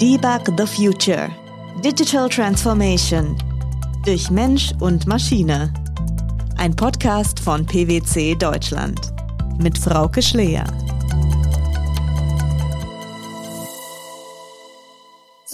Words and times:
Debug 0.00 0.58
the 0.58 0.66
Future. 0.66 1.30
Digital 1.82 2.28
Transformation. 2.28 3.34
Durch 4.04 4.30
Mensch 4.30 4.74
und 4.80 5.06
Maschine. 5.06 5.72
Ein 6.58 6.76
Podcast 6.76 7.40
von 7.40 7.64
PwC 7.64 8.34
Deutschland. 8.34 9.00
Mit 9.58 9.78
Frauke 9.78 10.20
Schleer. 10.20 10.64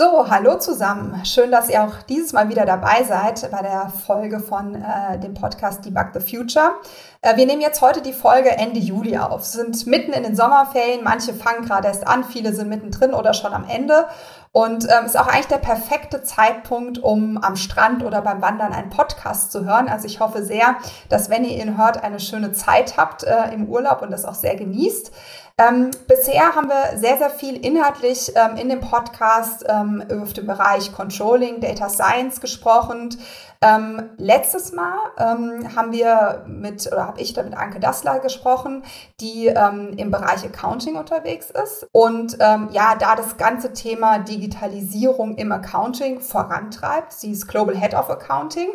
So, 0.03 0.29
hallo 0.29 0.59
zusammen. 0.59 1.25
Schön, 1.25 1.53
dass 1.53 1.69
ihr 1.69 1.85
auch 1.85 2.03
dieses 2.09 2.33
Mal 2.33 2.49
wieder 2.49 2.65
dabei 2.65 3.05
seid 3.05 3.49
bei 3.53 3.63
der 3.63 3.89
Folge 4.05 4.41
von 4.41 4.75
äh, 4.75 5.17
dem 5.21 5.33
Podcast 5.33 5.85
Debug 5.85 6.09
the 6.13 6.19
Future. 6.19 6.73
Äh, 7.21 7.37
wir 7.37 7.47
nehmen 7.47 7.61
jetzt 7.61 7.81
heute 7.83 8.03
die 8.03 8.13
Folge 8.13 8.51
Ende 8.51 8.81
Juli 8.81 9.17
auf, 9.17 9.45
sind 9.45 9.87
mitten 9.87 10.13
in 10.13 10.25
den 10.25 10.35
Sommerferien. 10.35 11.05
Manche 11.05 11.33
fangen 11.33 11.65
gerade 11.65 11.87
erst 11.87 12.05
an, 12.05 12.25
viele 12.25 12.53
sind 12.53 12.69
mittendrin 12.69 13.15
oder 13.15 13.33
schon 13.33 13.53
am 13.53 13.65
Ende. 13.69 14.07
Und 14.51 14.85
ähm, 14.91 15.07
ist 15.07 15.17
auch 15.17 15.29
eigentlich 15.29 15.47
der 15.47 15.59
perfekte 15.59 16.25
Zeitpunkt, 16.25 16.99
um 16.99 17.39
am 17.39 17.55
Strand 17.55 18.05
oder 18.05 18.21
beim 18.23 18.43
Wandern 18.43 18.73
einen 18.73 18.91
Podcast 18.91 19.53
zu 19.53 19.65
hören. 19.65 19.89
Also 19.89 20.07
ich 20.07 20.19
hoffe 20.19 20.45
sehr, 20.45 20.77
dass 21.11 21.31
wenn 21.31 21.45
ihr 21.45 21.63
ihn 21.63 21.79
hört, 21.79 22.03
eine 22.03 22.19
schöne 22.19 22.53
Zeit 22.53 22.97
habt 22.97 23.23
äh, 23.23 23.55
im 23.55 23.69
Urlaub 23.69 24.03
und 24.03 24.11
das 24.11 24.25
auch 24.25 24.35
sehr 24.35 24.57
genießt. 24.57 25.13
Ähm, 25.59 25.91
bisher 26.09 26.55
haben 26.55 26.69
wir 26.69 26.99
sehr, 26.99 27.19
sehr 27.19 27.31
viel 27.31 27.65
inhaltlich 27.65 28.33
ähm, 28.35 28.57
in 28.57 28.69
dem 28.69 28.81
Podcast 28.81 29.65
ähm, 29.69 30.03
auf 30.23 30.33
dem 30.33 30.47
Bereich 30.47 30.93
Controlling, 30.93 31.61
Data 31.61 31.89
Science 31.89 32.41
gesprochen. 32.41 33.17
Ähm, 33.61 34.11
letztes 34.17 34.73
Mal 34.73 34.97
ähm, 35.19 35.77
haben 35.77 35.93
wir 35.93 36.45
mit, 36.49 36.87
oder 36.87 37.07
habe 37.07 37.21
ich 37.21 37.35
da 37.35 37.43
mit 37.43 37.55
Anke 37.55 37.81
Dassler 37.81 38.19
gesprochen, 38.21 38.83
die 39.21 39.47
ähm, 39.47 39.93
im 39.97 40.11
Bereich 40.11 40.45
Accounting 40.45 40.97
unterwegs 40.97 41.51
ist 41.51 41.87
und 41.93 42.39
ja, 42.39 42.95
da 42.97 43.15
das 43.15 43.37
ganze 43.37 43.73
Thema 43.73 44.19
Digitalisierung 44.19 45.37
im 45.37 45.53
Accounting 45.53 46.21
vorantreibt. 46.21 47.13
Sie 47.13 47.33
ist 47.33 47.47
Global 47.47 47.77
Head 47.77 47.95
of 47.95 48.11
Accounting. 48.11 48.69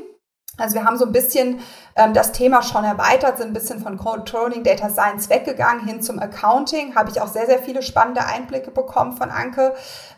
Also 0.57 0.75
wir 0.75 0.85
haben 0.85 0.97
so 0.97 1.05
ein 1.05 1.11
bisschen 1.11 1.59
ähm, 1.95 2.13
das 2.13 2.31
Thema 2.31 2.61
schon 2.63 2.83
erweitert, 2.83 3.37
sind 3.37 3.47
ein 3.47 3.53
bisschen 3.53 3.79
von 3.79 3.97
Controlling 3.97 4.63
Data 4.63 4.89
Science 4.89 5.29
weggegangen 5.29 5.85
hin 5.85 6.01
zum 6.01 6.19
Accounting. 6.19 6.95
Habe 6.95 7.11
ich 7.11 7.21
auch 7.21 7.27
sehr, 7.27 7.45
sehr 7.45 7.59
viele 7.59 7.83
spannende 7.83 8.25
Einblicke 8.25 8.71
bekommen 8.71 9.13
von 9.13 9.29
Anke. 9.29 9.73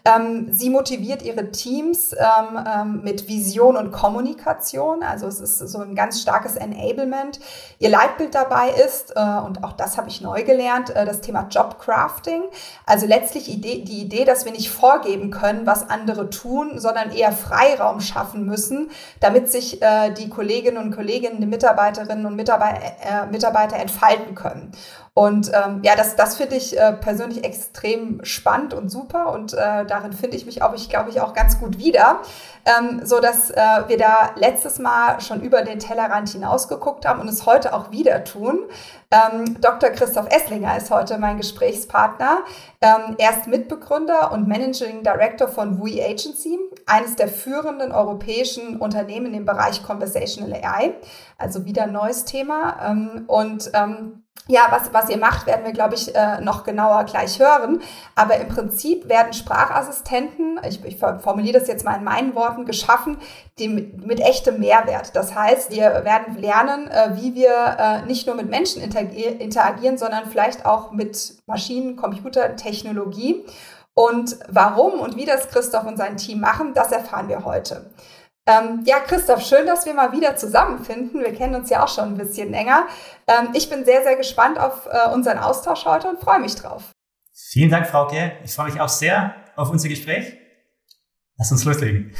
Ähm, 0.05 0.47
sie 0.51 0.69
motiviert 0.69 1.21
ihre 1.21 1.51
Teams 1.51 2.13
ähm, 2.13 2.59
ähm, 2.65 3.01
mit 3.03 3.27
Vision 3.27 3.75
und 3.75 3.91
Kommunikation. 3.91 5.03
Also 5.03 5.27
es 5.27 5.41
ist 5.41 5.59
so 5.59 5.79
ein 5.79 5.93
ganz 5.93 6.21
starkes 6.21 6.55
Enablement. 6.55 7.39
Ihr 7.79 7.89
Leitbild 7.89 8.33
dabei 8.33 8.69
ist, 8.69 9.13
äh, 9.15 9.19
und 9.45 9.63
auch 9.63 9.73
das 9.73 9.97
habe 9.97 10.09
ich 10.09 10.21
neu 10.21 10.43
gelernt, 10.43 10.95
äh, 10.95 11.05
das 11.05 11.19
Thema 11.19 11.47
Jobcrafting. 11.49 12.43
Also 12.85 13.05
letztlich 13.05 13.49
Idee, 13.49 13.83
die 13.83 14.01
Idee, 14.01 14.23
dass 14.23 14.45
wir 14.45 14.53
nicht 14.53 14.69
vorgeben 14.69 15.31
können, 15.31 15.65
was 15.65 15.89
andere 15.89 16.29
tun, 16.29 16.79
sondern 16.79 17.11
eher 17.11 17.33
Freiraum 17.33 17.99
schaffen 17.99 18.45
müssen, 18.45 18.91
damit 19.19 19.51
sich 19.51 19.81
äh, 19.81 20.11
die 20.11 20.28
Kolleginnen 20.29 20.77
und 20.77 20.95
Kollegen, 20.95 21.39
die 21.39 21.45
Mitarbeiterinnen 21.45 22.25
und 22.25 22.35
Mitarbeiter, 22.35 22.81
äh, 23.01 23.25
Mitarbeiter 23.31 23.77
entfalten 23.77 24.35
können. 24.35 24.71
Und 25.13 25.51
ähm, 25.53 25.81
ja, 25.83 25.95
das, 25.97 26.15
das 26.15 26.37
finde 26.37 26.55
ich 26.55 26.79
äh, 26.79 26.93
persönlich 26.93 27.43
extrem 27.43 28.23
spannend 28.23 28.73
und 28.73 28.89
super 28.89 29.33
und 29.33 29.53
äh, 29.53 29.85
darin 29.85 30.13
finde 30.13 30.37
ich 30.37 30.45
mich 30.45 30.61
auch, 30.61 30.73
ich 30.73 30.87
glaube 30.87 31.09
ich, 31.09 31.19
auch 31.19 31.33
ganz 31.33 31.59
gut 31.59 31.77
wieder, 31.77 32.21
ähm, 32.65 33.01
so 33.03 33.19
dass 33.19 33.51
äh, 33.51 33.57
wir 33.87 33.97
da 33.97 34.29
letztes 34.35 34.79
Mal 34.79 35.19
schon 35.19 35.41
über 35.41 35.63
den 35.63 35.79
Tellerrand 35.79 36.29
hinausgeguckt 36.29 37.05
haben 37.05 37.19
und 37.19 37.27
es 37.27 37.45
heute 37.45 37.73
auch 37.73 37.91
wieder 37.91 38.23
tun. 38.23 38.61
Ähm, 39.11 39.59
Dr. 39.59 39.89
Christoph 39.89 40.27
Esslinger 40.29 40.77
ist 40.77 40.91
heute 40.91 41.17
mein 41.17 41.37
Gesprächspartner. 41.37 42.43
Ähm, 42.79 43.15
er 43.17 43.31
ist 43.31 43.47
Mitbegründer 43.47 44.31
und 44.31 44.47
Managing 44.47 45.01
Director 45.01 45.47
von 45.47 45.79
WUI 45.79 46.03
Agency, 46.03 46.59
eines 46.85 47.15
der 47.15 47.27
führenden 47.27 47.91
europäischen 47.91 48.77
Unternehmen 48.77 49.33
im 49.33 49.45
Bereich 49.45 49.81
Conversational 49.81 50.53
AI. 50.53 50.93
Also 51.39 51.65
wieder 51.65 51.83
ein 51.83 51.91
neues 51.91 52.25
Thema. 52.25 52.77
Ähm, 52.87 53.23
und 53.25 53.71
ähm, 53.73 54.23
ja, 54.49 54.61
was, 54.71 54.91
was 54.93 55.09
ihr 55.09 55.17
macht, 55.17 55.45
werden 55.45 55.63
wir, 55.63 55.73
glaube 55.73 55.93
ich, 55.93 56.15
äh, 56.15 56.41
noch 56.41 56.63
genauer 56.63 57.03
gleich 57.03 57.39
hören. 57.39 57.81
Aber 58.15 58.35
im 58.37 58.47
Prinzip 58.47 59.07
werden 59.07 59.31
Sprachassistenten, 59.31 60.59
ich, 60.67 60.83
ich 60.83 60.97
formuliere 60.97 61.59
das 61.59 61.67
jetzt 61.67 61.85
mal 61.85 61.97
in 61.97 62.03
meinen 62.03 62.33
Worten, 62.33 62.65
geschaffen, 62.65 63.17
die 63.59 63.67
mit, 63.67 64.07
mit 64.07 64.19
echtem 64.19 64.59
Mehrwert. 64.59 65.15
Das 65.15 65.35
heißt, 65.35 65.69
wir 65.69 66.03
werden 66.03 66.35
lernen, 66.37 66.87
äh, 66.87 67.11
wie 67.15 67.35
wir 67.35 67.77
äh, 67.77 68.01
nicht 68.07 68.25
nur 68.25 68.35
mit 68.35 68.49
Menschen 68.49 68.81
interagieren, 68.81 68.98
sondern 69.97 70.29
vielleicht 70.29 70.65
auch 70.65 70.91
mit 70.91 71.35
Maschinen, 71.47 71.95
Computer, 71.95 72.55
Technologie. 72.55 73.45
Und 73.93 74.37
warum 74.47 74.99
und 74.99 75.15
wie 75.15 75.25
das 75.25 75.49
Christoph 75.49 75.85
und 75.85 75.97
sein 75.97 76.17
Team 76.17 76.39
machen, 76.39 76.73
das 76.73 76.91
erfahren 76.91 77.27
wir 77.27 77.43
heute. 77.43 77.91
Ähm, 78.47 78.83
ja, 78.85 78.99
Christoph, 78.99 79.41
schön, 79.41 79.67
dass 79.67 79.85
wir 79.85 79.93
mal 79.93 80.11
wieder 80.11 80.35
zusammenfinden. 80.35 81.21
Wir 81.21 81.33
kennen 81.33 81.55
uns 81.55 81.69
ja 81.69 81.83
auch 81.83 81.87
schon 81.87 82.05
ein 82.05 82.17
bisschen 82.17 82.49
länger. 82.49 82.87
Ähm, 83.27 83.49
ich 83.53 83.69
bin 83.69 83.85
sehr, 83.85 84.01
sehr 84.03 84.15
gespannt 84.15 84.57
auf 84.57 84.87
äh, 84.91 85.09
unseren 85.13 85.37
Austausch 85.37 85.85
heute 85.85 86.09
und 86.09 86.19
freue 86.19 86.39
mich 86.39 86.55
drauf. 86.55 86.91
Vielen 87.31 87.69
Dank, 87.69 87.87
Frauke. 87.87 88.33
Ich 88.43 88.53
freue 88.53 88.71
mich 88.71 88.81
auch 88.81 88.89
sehr 88.89 89.35
auf 89.55 89.69
unser 89.69 89.87
Gespräch. 89.87 90.37
Lass 91.37 91.51
uns 91.51 91.63
loslegen. 91.63 92.15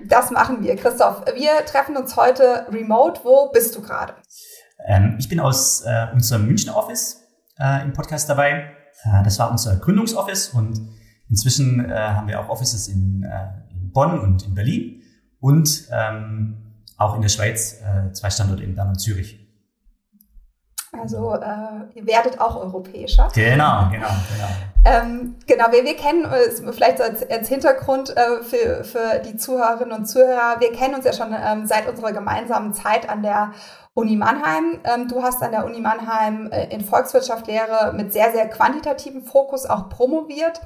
Das 0.00 0.30
machen 0.30 0.62
wir. 0.62 0.76
Christoph, 0.76 1.24
wir 1.34 1.64
treffen 1.64 1.96
uns 1.96 2.16
heute 2.16 2.66
remote. 2.70 3.20
Wo 3.22 3.50
bist 3.50 3.74
du 3.76 3.82
gerade? 3.82 4.14
Ähm, 4.84 5.16
ich 5.18 5.28
bin 5.28 5.40
aus 5.40 5.82
äh, 5.82 6.06
unserem 6.12 6.46
Münchner 6.46 6.76
Office 6.76 7.22
äh, 7.58 7.82
im 7.82 7.92
Podcast 7.92 8.28
dabei. 8.28 8.72
Äh, 9.04 9.22
das 9.24 9.38
war 9.38 9.50
unser 9.50 9.76
Gründungsoffice 9.76 10.50
und 10.50 10.80
inzwischen 11.28 11.88
äh, 11.90 11.94
haben 11.94 12.28
wir 12.28 12.40
auch 12.40 12.48
Offices 12.48 12.88
in, 12.88 13.22
äh, 13.22 13.48
in 13.70 13.90
Bonn 13.92 14.18
und 14.20 14.44
in 14.46 14.54
Berlin 14.54 15.02
und 15.40 15.88
ähm, 15.90 16.56
auch 16.96 17.14
in 17.14 17.22
der 17.22 17.28
Schweiz 17.28 17.80
äh, 17.82 18.12
zwei 18.12 18.30
Standorte 18.30 18.64
in 18.64 18.74
Bern 18.74 18.88
und 18.88 18.98
Zürich. 18.98 19.45
Also 21.00 21.34
äh, 21.34 21.98
ihr 21.98 22.06
werdet 22.06 22.40
auch 22.40 22.56
europäischer. 22.56 23.28
Genau, 23.34 23.88
genau, 23.90 24.08
genau. 24.32 24.48
Ähm, 24.84 25.34
genau, 25.46 25.64
wir, 25.72 25.84
wir 25.84 25.96
kennen 25.96 26.24
uns, 26.24 26.62
vielleicht 26.76 27.00
als, 27.00 27.28
als 27.28 27.48
Hintergrund 27.48 28.16
äh, 28.16 28.42
für, 28.42 28.84
für 28.84 29.18
die 29.24 29.36
Zuhörerinnen 29.36 29.92
und 29.92 30.06
Zuhörer, 30.06 30.60
wir 30.60 30.72
kennen 30.72 30.94
uns 30.94 31.04
ja 31.04 31.12
schon 31.12 31.34
ähm, 31.34 31.66
seit 31.66 31.88
unserer 31.88 32.12
gemeinsamen 32.12 32.72
Zeit 32.72 33.08
an 33.08 33.22
der 33.22 33.52
Uni 33.94 34.14
Mannheim. 34.14 34.78
Ähm, 34.84 35.08
du 35.08 35.22
hast 35.22 35.42
an 35.42 35.50
der 35.50 35.64
Uni 35.64 35.80
Mannheim 35.80 36.50
äh, 36.52 36.66
in 36.66 36.82
Volkswirtschaftslehre 36.82 37.94
mit 37.94 38.12
sehr, 38.12 38.30
sehr 38.32 38.48
quantitativen 38.48 39.22
Fokus 39.22 39.66
auch 39.66 39.88
promoviert. 39.88 40.60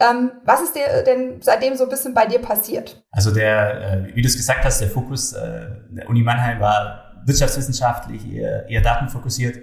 Ähm, 0.00 0.30
was 0.44 0.62
ist 0.62 0.76
dir 0.76 1.02
denn 1.04 1.42
seitdem 1.42 1.74
so 1.74 1.84
ein 1.84 1.90
bisschen 1.90 2.14
bei 2.14 2.26
dir 2.26 2.38
passiert? 2.38 3.02
Also 3.10 3.34
der, 3.34 4.06
äh, 4.06 4.14
wie 4.14 4.22
du 4.22 4.28
es 4.28 4.36
gesagt 4.36 4.64
hast, 4.64 4.80
der 4.80 4.88
Fokus 4.88 5.32
äh, 5.32 5.66
der 5.90 6.08
Uni 6.08 6.22
Mannheim 6.22 6.60
war 6.60 7.20
wirtschaftswissenschaftlich, 7.26 8.32
eher, 8.32 8.68
eher 8.68 8.80
datenfokussiert. 8.80 9.58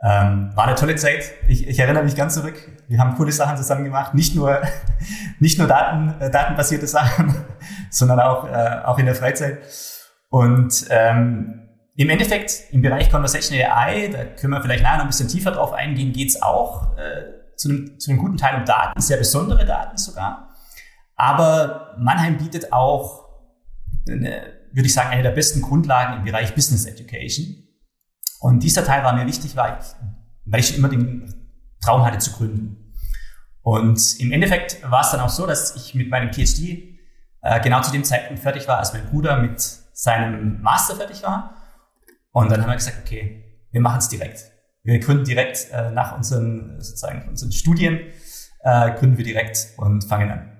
Ähm, 0.00 0.52
war 0.54 0.66
eine 0.66 0.76
tolle 0.76 0.94
Zeit. 0.94 1.32
Ich, 1.48 1.66
ich 1.66 1.78
erinnere 1.78 2.04
mich 2.04 2.14
ganz 2.14 2.34
zurück. 2.34 2.54
Wir 2.86 2.98
haben 3.00 3.16
coole 3.16 3.32
Sachen 3.32 3.56
zusammen 3.56 3.84
gemacht. 3.84 4.14
Nicht 4.14 4.36
nur, 4.36 4.62
nicht 5.40 5.58
nur 5.58 5.66
Daten, 5.66 6.20
äh, 6.20 6.30
datenbasierte 6.30 6.86
Sachen, 6.86 7.34
sondern 7.90 8.20
auch, 8.20 8.48
äh, 8.48 8.80
auch 8.84 8.98
in 8.98 9.06
der 9.06 9.16
Freizeit. 9.16 9.58
Und 10.28 10.86
ähm, 10.90 11.68
im 11.96 12.10
Endeffekt 12.10 12.70
im 12.70 12.80
Bereich 12.80 13.10
Conversational 13.10 13.72
AI, 13.72 14.08
da 14.08 14.24
können 14.24 14.52
wir 14.52 14.62
vielleicht 14.62 14.84
nachher 14.84 14.98
noch 14.98 15.04
ein 15.04 15.08
bisschen 15.08 15.26
tiefer 15.26 15.50
drauf 15.50 15.72
eingehen, 15.72 16.12
geht's 16.12 16.40
auch 16.40 16.96
äh, 16.96 17.56
zu 17.56 17.70
einem, 17.70 17.98
zu 17.98 18.10
einem 18.10 18.20
guten 18.20 18.36
Teil 18.36 18.60
um 18.60 18.64
Daten, 18.64 19.00
sehr 19.00 19.16
besondere 19.16 19.64
Daten 19.66 19.96
sogar. 19.96 20.54
Aber 21.16 21.96
Mannheim 21.98 22.38
bietet 22.38 22.72
auch, 22.72 23.24
eine, 24.08 24.42
würde 24.72 24.86
ich 24.86 24.94
sagen, 24.94 25.10
eine 25.10 25.24
der 25.24 25.32
besten 25.32 25.60
Grundlagen 25.60 26.18
im 26.18 26.24
Bereich 26.24 26.54
Business 26.54 26.86
Education. 26.86 27.67
Und 28.40 28.62
dieser 28.62 28.84
Teil 28.84 29.02
war 29.04 29.14
mir 29.14 29.26
wichtig, 29.26 29.56
weil 29.56 29.78
ich, 29.80 29.86
weil 30.44 30.60
ich 30.60 30.76
immer 30.76 30.88
den 30.88 31.34
Traum 31.80 32.04
hatte 32.04 32.18
zu 32.18 32.32
gründen. 32.32 32.92
Und 33.62 34.20
im 34.20 34.32
Endeffekt 34.32 34.82
war 34.90 35.02
es 35.02 35.10
dann 35.10 35.20
auch 35.20 35.28
so, 35.28 35.46
dass 35.46 35.76
ich 35.76 35.94
mit 35.94 36.08
meinem 36.08 36.32
PhD 36.32 36.98
äh, 37.42 37.60
genau 37.60 37.82
zu 37.82 37.92
dem 37.92 38.04
Zeitpunkt 38.04 38.42
fertig 38.42 38.66
war, 38.68 38.78
als 38.78 38.92
mein 38.92 39.06
Bruder 39.06 39.40
mit 39.40 39.60
seinem 39.60 40.62
Master 40.62 40.96
fertig 40.96 41.22
war. 41.22 41.54
Und 42.30 42.50
dann 42.50 42.62
haben 42.62 42.70
wir 42.70 42.76
gesagt, 42.76 42.98
okay, 43.04 43.44
wir 43.70 43.80
machen 43.80 43.98
es 43.98 44.08
direkt. 44.08 44.44
Wir 44.84 44.98
gründen 45.00 45.24
direkt 45.24 45.70
äh, 45.72 45.90
nach 45.90 46.16
unseren, 46.16 46.80
sozusagen, 46.80 47.28
unseren 47.28 47.52
Studien, 47.52 48.00
äh, 48.60 48.92
gründen 48.92 49.18
wir 49.18 49.24
direkt 49.24 49.68
und 49.76 50.04
fangen 50.04 50.30
an. 50.30 50.57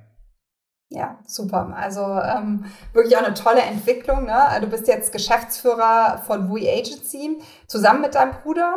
Ja, 0.91 1.19
super. 1.27 1.75
Also 1.77 2.01
ähm, 2.03 2.65
wirklich 2.95 3.17
auch 3.17 3.23
eine 3.23 3.35
tolle 3.35 3.61
Entwicklung. 3.61 4.25
Ne? 4.25 4.43
Du 4.61 4.69
bist 4.69 4.89
jetzt 4.89 5.13
Geschäftsführer 5.13 6.23
von 6.27 6.49
WUI 6.49 6.69
Agency 6.69 7.43
zusammen 7.67 8.01
mit 8.01 8.15
deinem 8.15 8.33
Bruder. 8.43 8.77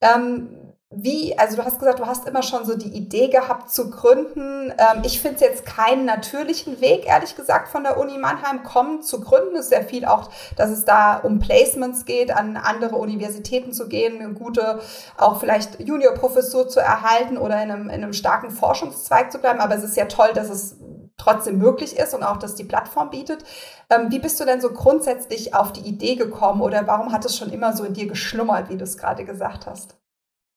Ähm, 0.00 0.72
wie, 0.94 1.38
also 1.38 1.56
du 1.56 1.64
hast 1.64 1.78
gesagt, 1.78 2.00
du 2.00 2.06
hast 2.06 2.28
immer 2.28 2.42
schon 2.42 2.66
so 2.66 2.76
die 2.76 2.88
Idee 2.88 3.28
gehabt 3.28 3.70
zu 3.70 3.90
gründen. 3.90 4.74
Ähm, 4.76 5.02
ich 5.04 5.20
finde 5.20 5.36
es 5.36 5.40
jetzt 5.40 5.64
keinen 5.64 6.04
natürlichen 6.04 6.80
Weg, 6.80 7.06
ehrlich 7.06 7.34
gesagt, 7.34 7.68
von 7.68 7.84
der 7.84 7.98
Uni 7.98 8.18
Mannheim 8.18 8.62
kommen 8.62 9.00
zu 9.02 9.20
gründen. 9.20 9.54
Es 9.54 9.62
ist 9.62 9.68
sehr 9.70 9.84
viel 9.84 10.04
auch, 10.04 10.30
dass 10.56 10.70
es 10.70 10.84
da 10.84 11.16
um 11.16 11.38
Placements 11.38 12.04
geht, 12.04 12.30
an 12.30 12.56
andere 12.56 12.96
Universitäten 12.96 13.72
zu 13.72 13.88
gehen, 13.88 14.20
eine 14.20 14.34
gute, 14.34 14.80
auch 15.16 15.40
vielleicht 15.40 15.80
Juniorprofessur 15.80 16.68
zu 16.68 16.80
erhalten 16.80 17.38
oder 17.38 17.62
in 17.62 17.70
einem, 17.70 17.84
in 17.84 18.02
einem 18.02 18.12
starken 18.12 18.50
Forschungszweig 18.50 19.32
zu 19.32 19.38
bleiben. 19.38 19.60
Aber 19.60 19.76
es 19.76 19.84
ist 19.84 19.96
ja 19.96 20.04
toll, 20.06 20.32
dass 20.34 20.50
es 20.50 20.76
trotzdem 21.22 21.58
möglich 21.58 21.96
ist 21.96 22.14
und 22.14 22.22
auch, 22.22 22.38
dass 22.38 22.54
die 22.54 22.64
Plattform 22.64 23.10
bietet. 23.10 23.44
Ähm, 23.90 24.10
wie 24.10 24.18
bist 24.18 24.40
du 24.40 24.44
denn 24.44 24.60
so 24.60 24.72
grundsätzlich 24.72 25.54
auf 25.54 25.72
die 25.72 25.80
Idee 25.80 26.16
gekommen 26.16 26.60
oder 26.60 26.86
warum 26.86 27.12
hat 27.12 27.24
es 27.24 27.36
schon 27.36 27.50
immer 27.50 27.76
so 27.76 27.84
in 27.84 27.94
dir 27.94 28.06
geschlummert, 28.06 28.68
wie 28.70 28.76
du 28.76 28.84
es 28.84 28.98
gerade 28.98 29.24
gesagt 29.24 29.66
hast? 29.66 29.96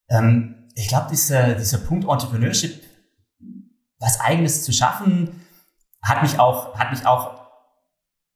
Ähm, 0.10 0.70
ich 0.76 0.88
glaube, 0.88 1.08
dieser, 1.12 1.54
dieser 1.56 1.78
Punkt 1.78 2.08
Entrepreneurship, 2.08 2.82
was 4.00 4.20
Eigenes 4.20 4.64
zu 4.64 4.72
schaffen, 4.72 5.46
hat 6.02 6.22
mich 6.22 6.40
auch, 6.40 6.76
hat 6.78 6.92
mich 6.92 7.06
auch, 7.06 7.48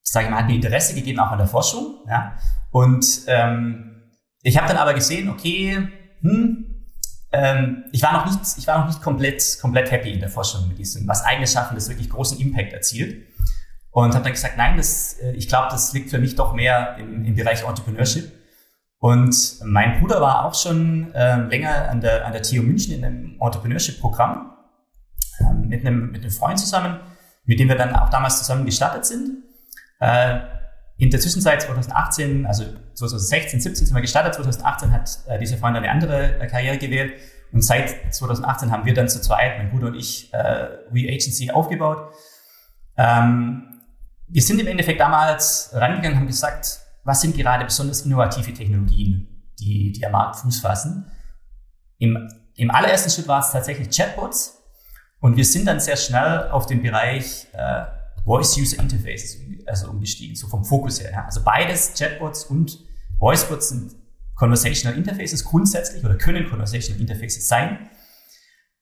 sage 0.01 0.25
ich 0.25 0.31
mal, 0.31 0.39
hat 0.39 0.47
mir 0.47 0.55
Interesse 0.55 0.95
gegeben, 0.95 1.19
auch 1.19 1.31
an 1.31 1.37
der 1.37 1.47
Forschung. 1.47 1.99
Ja? 2.07 2.33
Und 2.71 3.21
ähm, 3.27 4.03
ich 4.41 4.57
habe 4.57 4.67
dann 4.67 4.77
aber 4.77 4.93
gesehen, 4.93 5.29
okay, 5.29 5.89
hm, 6.21 6.68
ähm, 7.31 7.85
ich 7.91 8.01
war 8.01 8.13
noch 8.13 8.25
nicht, 8.25 8.39
ich 8.57 8.67
war 8.67 8.79
noch 8.79 8.87
nicht 8.87 9.01
komplett, 9.01 9.59
komplett 9.61 9.91
happy 9.91 10.11
in 10.11 10.19
der 10.19 10.29
Forschung 10.29 10.67
mit 10.67 10.77
diesem, 10.77 11.07
was 11.07 11.23
eigenes 11.23 11.53
schaffen, 11.53 11.75
das 11.75 11.89
wirklich 11.89 12.09
großen 12.09 12.39
Impact 12.39 12.73
erzielt. 12.73 13.27
Und 13.91 14.13
habe 14.13 14.23
dann 14.23 14.33
gesagt, 14.33 14.57
nein, 14.57 14.77
das, 14.77 15.13
äh, 15.21 15.31
ich 15.31 15.47
glaube, 15.47 15.67
das 15.71 15.93
liegt 15.93 16.09
für 16.09 16.19
mich 16.19 16.35
doch 16.35 16.53
mehr 16.53 16.95
im, 16.97 17.25
im 17.25 17.35
Bereich 17.35 17.63
Entrepreneurship. 17.63 18.31
Und 18.99 19.59
mein 19.63 19.99
Bruder 19.99 20.21
war 20.21 20.45
auch 20.45 20.53
schon 20.53 21.13
äh, 21.13 21.37
länger 21.37 21.89
an 21.89 22.01
der, 22.01 22.25
an 22.25 22.33
der 22.33 22.41
TU 22.41 22.61
München 22.61 22.93
in 22.95 23.05
einem 23.05 23.37
Entrepreneurship-Programm 23.39 24.51
äh, 25.39 25.53
mit, 25.53 25.85
einem, 25.85 26.11
mit 26.11 26.21
einem 26.21 26.31
Freund 26.31 26.59
zusammen, 26.59 26.99
mit 27.45 27.59
dem 27.59 27.69
wir 27.69 27.75
dann 27.75 27.95
auch 27.95 28.09
damals 28.09 28.39
zusammen 28.39 28.65
gestartet 28.65 29.05
sind. 29.05 29.43
Äh, 29.99 30.39
in 30.99 31.09
der 31.09 31.19
Zwischenzeit 31.21 31.61
2018, 31.61 32.45
also 32.45 32.65
2016, 32.93 33.61
17 33.61 33.85
sind 33.87 33.95
wir 33.95 34.01
gestartet, 34.01 34.35
2018 34.35 34.91
hat 34.91 35.09
äh, 35.27 35.39
dieser 35.39 35.57
Freund 35.57 35.77
eine 35.77 35.89
andere 35.89 36.39
äh, 36.39 36.47
Karriere 36.47 36.77
gewählt 36.77 37.13
und 37.53 37.61
seit 37.61 38.13
2018 38.13 38.69
haben 38.69 38.85
wir 38.85 38.93
dann 38.93 39.07
zu 39.07 39.21
zweit, 39.21 39.57
mein 39.57 39.71
Bruder 39.71 39.87
und 39.87 39.95
ich, 39.95 40.31
äh, 40.33 40.67
We 40.91 41.07
Agency 41.07 41.51
aufgebaut. 41.51 42.13
Ähm, 42.97 43.81
wir 44.27 44.41
sind 44.41 44.59
im 44.59 44.67
Endeffekt 44.67 44.99
damals 44.99 45.69
rangegangen 45.73 46.11
und 46.11 46.19
haben 46.19 46.27
gesagt, 46.27 46.81
was 47.05 47.21
sind 47.21 47.35
gerade 47.35 47.63
besonders 47.63 48.01
innovative 48.01 48.53
Technologien, 48.53 49.45
die, 49.57 49.93
die 49.93 50.05
am 50.05 50.11
Markt 50.11 50.35
Fuß 50.35 50.59
fassen. 50.59 51.09
Im, 51.97 52.29
Im 52.55 52.71
allerersten 52.71 53.09
Schritt 53.09 53.27
war 53.29 53.39
es 53.39 53.51
tatsächlich 53.53 53.89
Chatbots 53.89 54.61
und 55.21 55.37
wir 55.37 55.45
sind 55.45 55.65
dann 55.65 55.79
sehr 55.79 55.95
schnell 55.95 56.49
auf 56.49 56.65
den 56.65 56.81
Bereich 56.81 57.47
äh, 57.53 57.85
Voice-User 58.29 58.79
Interfaces 58.79 59.39
also 59.65 59.89
umgestiegen, 59.89 60.35
so 60.35 60.47
vom 60.47 60.63
Fokus 60.63 61.01
her. 61.01 61.11
Ja. 61.11 61.25
Also 61.25 61.43
beides, 61.43 61.93
Chatbots 61.97 62.43
und 62.43 62.79
Voicebots 63.17 63.69
sind 63.69 63.95
Conversational 64.35 64.95
Interfaces 64.97 65.43
grundsätzlich 65.43 66.05
oder 66.05 66.15
können 66.15 66.47
Conversational 66.47 67.01
Interfaces 67.01 67.47
sein. 67.47 67.89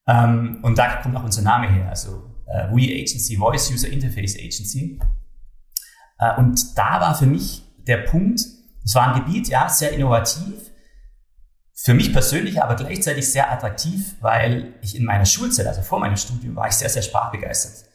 Ähm, 0.06 0.60
und 0.64 0.78
da 0.78 0.98
kommt 0.98 1.16
auch 1.16 1.24
unser 1.24 1.42
Name 1.42 1.70
her, 1.70 1.90
also 1.90 2.30
äh, 2.46 2.68
We 2.72 2.94
Agency, 3.02 3.38
Voice 3.38 3.72
User 3.72 3.88
Interface 3.88 4.36
Agency. 4.36 5.00
Äh, 6.20 6.38
und 6.38 6.78
da 6.78 7.00
war 7.00 7.16
für 7.16 7.26
mich 7.26 7.64
der 7.78 8.00
Punkt, 8.00 8.42
es 8.84 8.96
war 8.96 9.14
ein 9.14 9.26
Gebiet, 9.26 9.48
ja, 9.48 9.70
sehr 9.70 9.94
innovativ, 9.94 10.72
für 11.74 11.94
mich 11.94 12.12
persönlich 12.12 12.62
aber 12.62 12.76
gleichzeitig 12.76 13.32
sehr 13.32 13.52
attraktiv, 13.52 14.16
weil 14.20 14.74
ich 14.82 14.96
in 14.98 15.06
meiner 15.06 15.26
Schulzeit, 15.26 15.68
also 15.68 15.82
vor 15.82 16.00
meinem 16.00 16.18
Studium, 16.18 16.56
war 16.56 16.68
ich 16.68 16.74
sehr, 16.74 16.90
sehr 16.90 17.02
sprachbegeistert. 17.02 17.87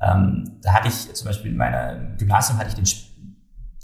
Ähm, 0.00 0.58
da 0.62 0.72
hatte 0.72 0.88
ich 0.88 1.12
zum 1.14 1.26
Beispiel 1.26 1.50
in 1.50 1.56
meiner 1.56 2.16
Gymnasium 2.16 2.58
hatte 2.58 2.70
ich 2.70 2.74
den, 2.74 2.86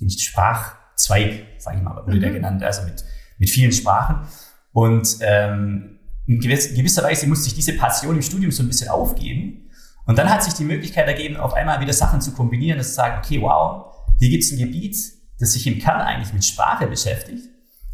den 0.00 0.10
Sprachzweig, 0.10 1.44
sage 1.58 1.78
ich 1.78 1.82
mal, 1.82 1.96
wurde 1.96 2.16
mhm. 2.16 2.20
der 2.20 2.30
genannt, 2.32 2.62
also 2.62 2.82
mit, 2.82 3.04
mit 3.38 3.50
vielen 3.50 3.72
Sprachen. 3.72 4.26
Und 4.72 5.18
ähm, 5.20 5.98
in 6.26 6.40
gewisser 6.40 7.02
Weise 7.02 7.26
musste 7.26 7.48
ich 7.48 7.54
diese 7.54 7.74
Passion 7.74 8.16
im 8.16 8.22
Studium 8.22 8.50
so 8.50 8.62
ein 8.62 8.68
bisschen 8.68 8.88
aufgeben. 8.88 9.70
Und 10.06 10.18
dann 10.18 10.30
hat 10.30 10.42
sich 10.42 10.54
die 10.54 10.64
Möglichkeit 10.64 11.06
ergeben, 11.06 11.36
auf 11.36 11.54
einmal 11.54 11.80
wieder 11.80 11.92
Sachen 11.92 12.20
zu 12.20 12.32
kombinieren 12.32 12.78
und 12.78 12.84
zu 12.84 12.92
sagen, 12.92 13.18
okay, 13.18 13.40
wow, 13.40 13.94
hier 14.18 14.30
gibt 14.30 14.44
es 14.44 14.52
ein 14.52 14.58
Gebiet, 14.58 14.96
das 15.38 15.52
sich 15.52 15.66
im 15.66 15.78
Kern 15.78 16.00
eigentlich 16.00 16.32
mit 16.32 16.44
Sprache 16.44 16.86
beschäftigt, 16.86 17.48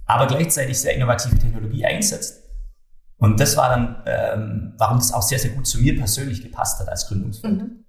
aber 0.06 0.26
gleichzeitig 0.26 0.78
sehr 0.78 0.94
innovative 0.94 1.38
Technologie 1.38 1.84
einsetzt. 1.84 2.42
Und 3.16 3.38
das 3.38 3.56
war 3.56 3.70
dann, 3.70 4.02
ähm, 4.06 4.74
warum 4.78 4.98
das 4.98 5.12
auch 5.12 5.22
sehr, 5.22 5.38
sehr 5.38 5.52
gut 5.52 5.66
zu 5.66 5.80
mir 5.80 5.96
persönlich 5.96 6.42
gepasst 6.42 6.80
hat 6.80 6.88
als 6.88 7.06
Gründungsfreund. 7.06 7.62
Mhm. 7.62 7.81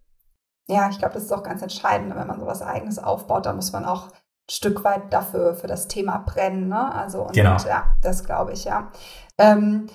Ja, 0.67 0.89
ich 0.89 0.97
glaube, 0.97 1.15
das 1.15 1.23
ist 1.23 1.33
auch 1.33 1.43
ganz 1.43 1.61
entscheidend, 1.61 2.15
wenn 2.15 2.27
man 2.27 2.39
sowas 2.39 2.61
Eigenes 2.61 2.99
aufbaut, 2.99 3.45
da 3.45 3.53
muss 3.53 3.71
man 3.73 3.85
auch 3.85 4.07
ein 4.07 4.51
Stück 4.51 4.83
weit 4.83 5.11
dafür, 5.11 5.55
für 5.55 5.67
das 5.67 5.87
Thema 5.87 6.17
brennen. 6.19 6.69
Ne? 6.69 6.93
Also, 6.93 7.23
und, 7.23 7.33
genau. 7.33 7.57
ja, 7.67 7.95
das 8.01 8.23
glaube 8.23 8.53
ich, 8.53 8.65
ja. 8.65 8.91
Ähm, 9.37 9.87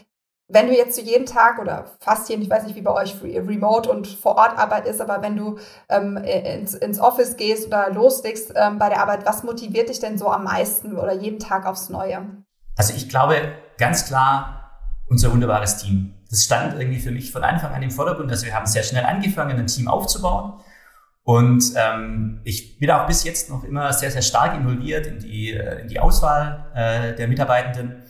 wenn 0.51 0.67
du 0.67 0.75
jetzt 0.75 0.95
zu 0.95 1.03
jeden 1.03 1.27
Tag 1.27 1.59
oder 1.59 1.85
fast 2.01 2.29
jeden, 2.31 2.41
ich 2.41 2.49
weiß 2.49 2.65
nicht, 2.65 2.75
wie 2.75 2.83
bei 2.83 2.93
euch 2.93 3.23
Remote 3.23 3.91
und 3.91 4.07
vor 4.07 4.37
Ort 4.37 4.59
Arbeit 4.59 4.87
ist, 4.87 5.01
aber 5.01 5.21
wenn 5.21 5.37
du 5.37 5.59
ähm, 5.91 6.17
ins, 6.17 6.75
ins 6.75 7.01
Office 7.01 7.37
gehst 7.37 7.67
oder 7.67 7.91
loslegst 7.91 8.55
ähm, 8.57 8.79
bei 8.79 8.89
der 8.89 9.03
Arbeit, 9.03 9.27
was 9.27 9.43
motiviert 9.43 9.91
dich 9.91 10.01
denn 10.01 10.17
so 10.17 10.31
am 10.31 10.45
meisten 10.45 10.97
oder 10.97 11.13
jeden 11.13 11.39
Tag 11.39 11.67
aufs 11.67 11.91
Neue? 11.91 12.27
Also 12.77 12.95
ich 12.95 13.11
glaube 13.11 13.53
ganz 13.77 14.07
klar 14.07 14.71
unser 15.11 15.33
wunderbares 15.33 15.77
Team 15.79 16.15
das 16.31 16.45
stand 16.45 16.79
irgendwie 16.79 17.01
für 17.01 17.11
mich 17.11 17.33
von 17.33 17.43
Anfang 17.43 17.73
an 17.73 17.83
im 17.83 17.91
Vordergrund. 17.91 18.31
Also 18.31 18.47
wir 18.47 18.55
haben 18.55 18.67
sehr 18.67 18.83
schnell 18.83 19.05
angefangen, 19.05 19.59
ein 19.59 19.67
Team 19.67 19.89
aufzubauen. 19.89 20.61
Und 21.23 21.73
ähm, 21.77 22.41
ich 22.45 22.79
bin 22.79 22.91
auch 22.91 23.07
bis 23.07 23.25
jetzt 23.25 23.51
noch 23.51 23.65
immer 23.65 23.93
sehr, 23.93 24.11
sehr 24.11 24.23
stark 24.23 24.57
involviert 24.57 25.07
in 25.07 25.19
die, 25.19 25.53
äh, 25.53 25.83
in 25.83 25.89
die 25.89 26.01
Auswahl 26.01 26.71
äh, 26.75 27.15
der 27.15 27.29
Mitarbeitenden. 27.29 28.03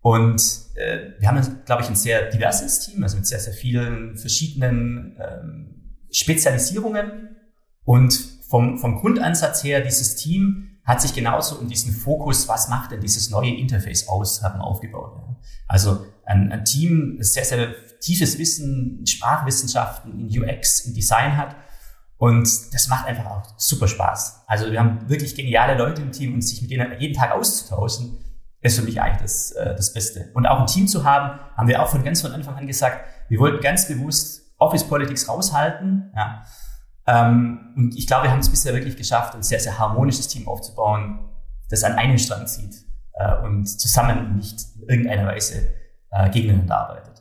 Und 0.00 0.42
äh, 0.74 1.12
wir 1.18 1.28
haben, 1.28 1.62
glaube 1.64 1.82
ich, 1.82 1.88
ein 1.88 1.96
sehr 1.96 2.28
diverses 2.28 2.80
Team, 2.80 3.02
also 3.02 3.16
mit 3.16 3.26
sehr, 3.26 3.38
sehr 3.38 3.52
vielen 3.52 4.16
verschiedenen 4.16 5.16
ähm, 5.18 5.96
Spezialisierungen. 6.10 7.36
Und 7.84 8.12
vom, 8.48 8.78
vom 8.78 9.00
Grundansatz 9.00 9.64
her, 9.64 9.80
dieses 9.80 10.16
Team 10.16 10.78
hat 10.84 11.00
sich 11.00 11.14
genauso 11.14 11.56
um 11.56 11.68
diesen 11.68 11.92
Fokus, 11.92 12.48
was 12.48 12.68
macht 12.68 12.90
denn 12.90 13.00
dieses 13.00 13.30
neue 13.30 13.54
Interface 13.54 14.08
aus, 14.08 14.42
haben 14.42 14.60
aufgebaut. 14.60 15.14
Ja. 15.16 15.36
Also 15.68 16.04
ein, 16.32 16.52
ein 16.52 16.64
Team, 16.64 17.16
das 17.18 17.34
sehr, 17.34 17.44
sehr 17.44 17.74
tiefes 18.00 18.38
Wissen 18.38 18.98
in 19.00 19.06
Sprachwissenschaften, 19.06 20.18
in 20.18 20.42
UX, 20.42 20.80
in 20.80 20.94
Design 20.94 21.36
hat. 21.36 21.56
Und 22.16 22.48
das 22.72 22.88
macht 22.88 23.06
einfach 23.06 23.26
auch 23.26 23.42
super 23.58 23.88
Spaß. 23.88 24.44
Also 24.46 24.70
wir 24.70 24.78
haben 24.78 25.08
wirklich 25.08 25.34
geniale 25.34 25.76
Leute 25.76 26.02
im 26.02 26.12
Team 26.12 26.34
und 26.34 26.42
sich 26.42 26.62
mit 26.62 26.70
denen 26.70 27.00
jeden 27.00 27.14
Tag 27.14 27.32
auszutauschen, 27.32 28.18
ist 28.60 28.78
für 28.78 28.84
mich 28.84 29.00
eigentlich 29.00 29.22
das, 29.22 29.50
äh, 29.52 29.74
das 29.74 29.92
Beste. 29.92 30.30
Und 30.34 30.46
auch 30.46 30.60
ein 30.60 30.66
Team 30.66 30.86
zu 30.86 31.04
haben, 31.04 31.40
haben 31.56 31.68
wir 31.68 31.82
auch 31.82 31.88
von 31.88 32.04
ganz 32.04 32.22
von 32.22 32.32
Anfang 32.32 32.54
an 32.54 32.66
gesagt, 32.66 33.04
wir 33.28 33.40
wollten 33.40 33.60
ganz 33.60 33.88
bewusst 33.88 34.54
Office 34.58 34.84
Politics 34.84 35.28
raushalten. 35.28 36.12
Ja. 36.14 36.44
Ähm, 37.08 37.72
und 37.76 37.96
ich 37.96 38.06
glaube, 38.06 38.24
wir 38.24 38.30
haben 38.30 38.38
es 38.38 38.48
bisher 38.48 38.72
wirklich 38.72 38.96
geschafft, 38.96 39.34
ein 39.34 39.42
sehr, 39.42 39.58
sehr 39.58 39.76
harmonisches 39.80 40.28
Team 40.28 40.46
aufzubauen, 40.46 41.28
das 41.70 41.82
an 41.82 41.94
einem 41.94 42.18
Strang 42.18 42.46
zieht 42.46 42.84
äh, 43.14 43.42
und 43.42 43.66
zusammen 43.66 44.36
nicht 44.36 44.60
in 44.76 44.88
irgendeiner 44.88 45.26
Weise 45.26 45.81
äh, 46.12 46.30
gegeneinander 46.30 46.78
arbeitet. 46.78 47.12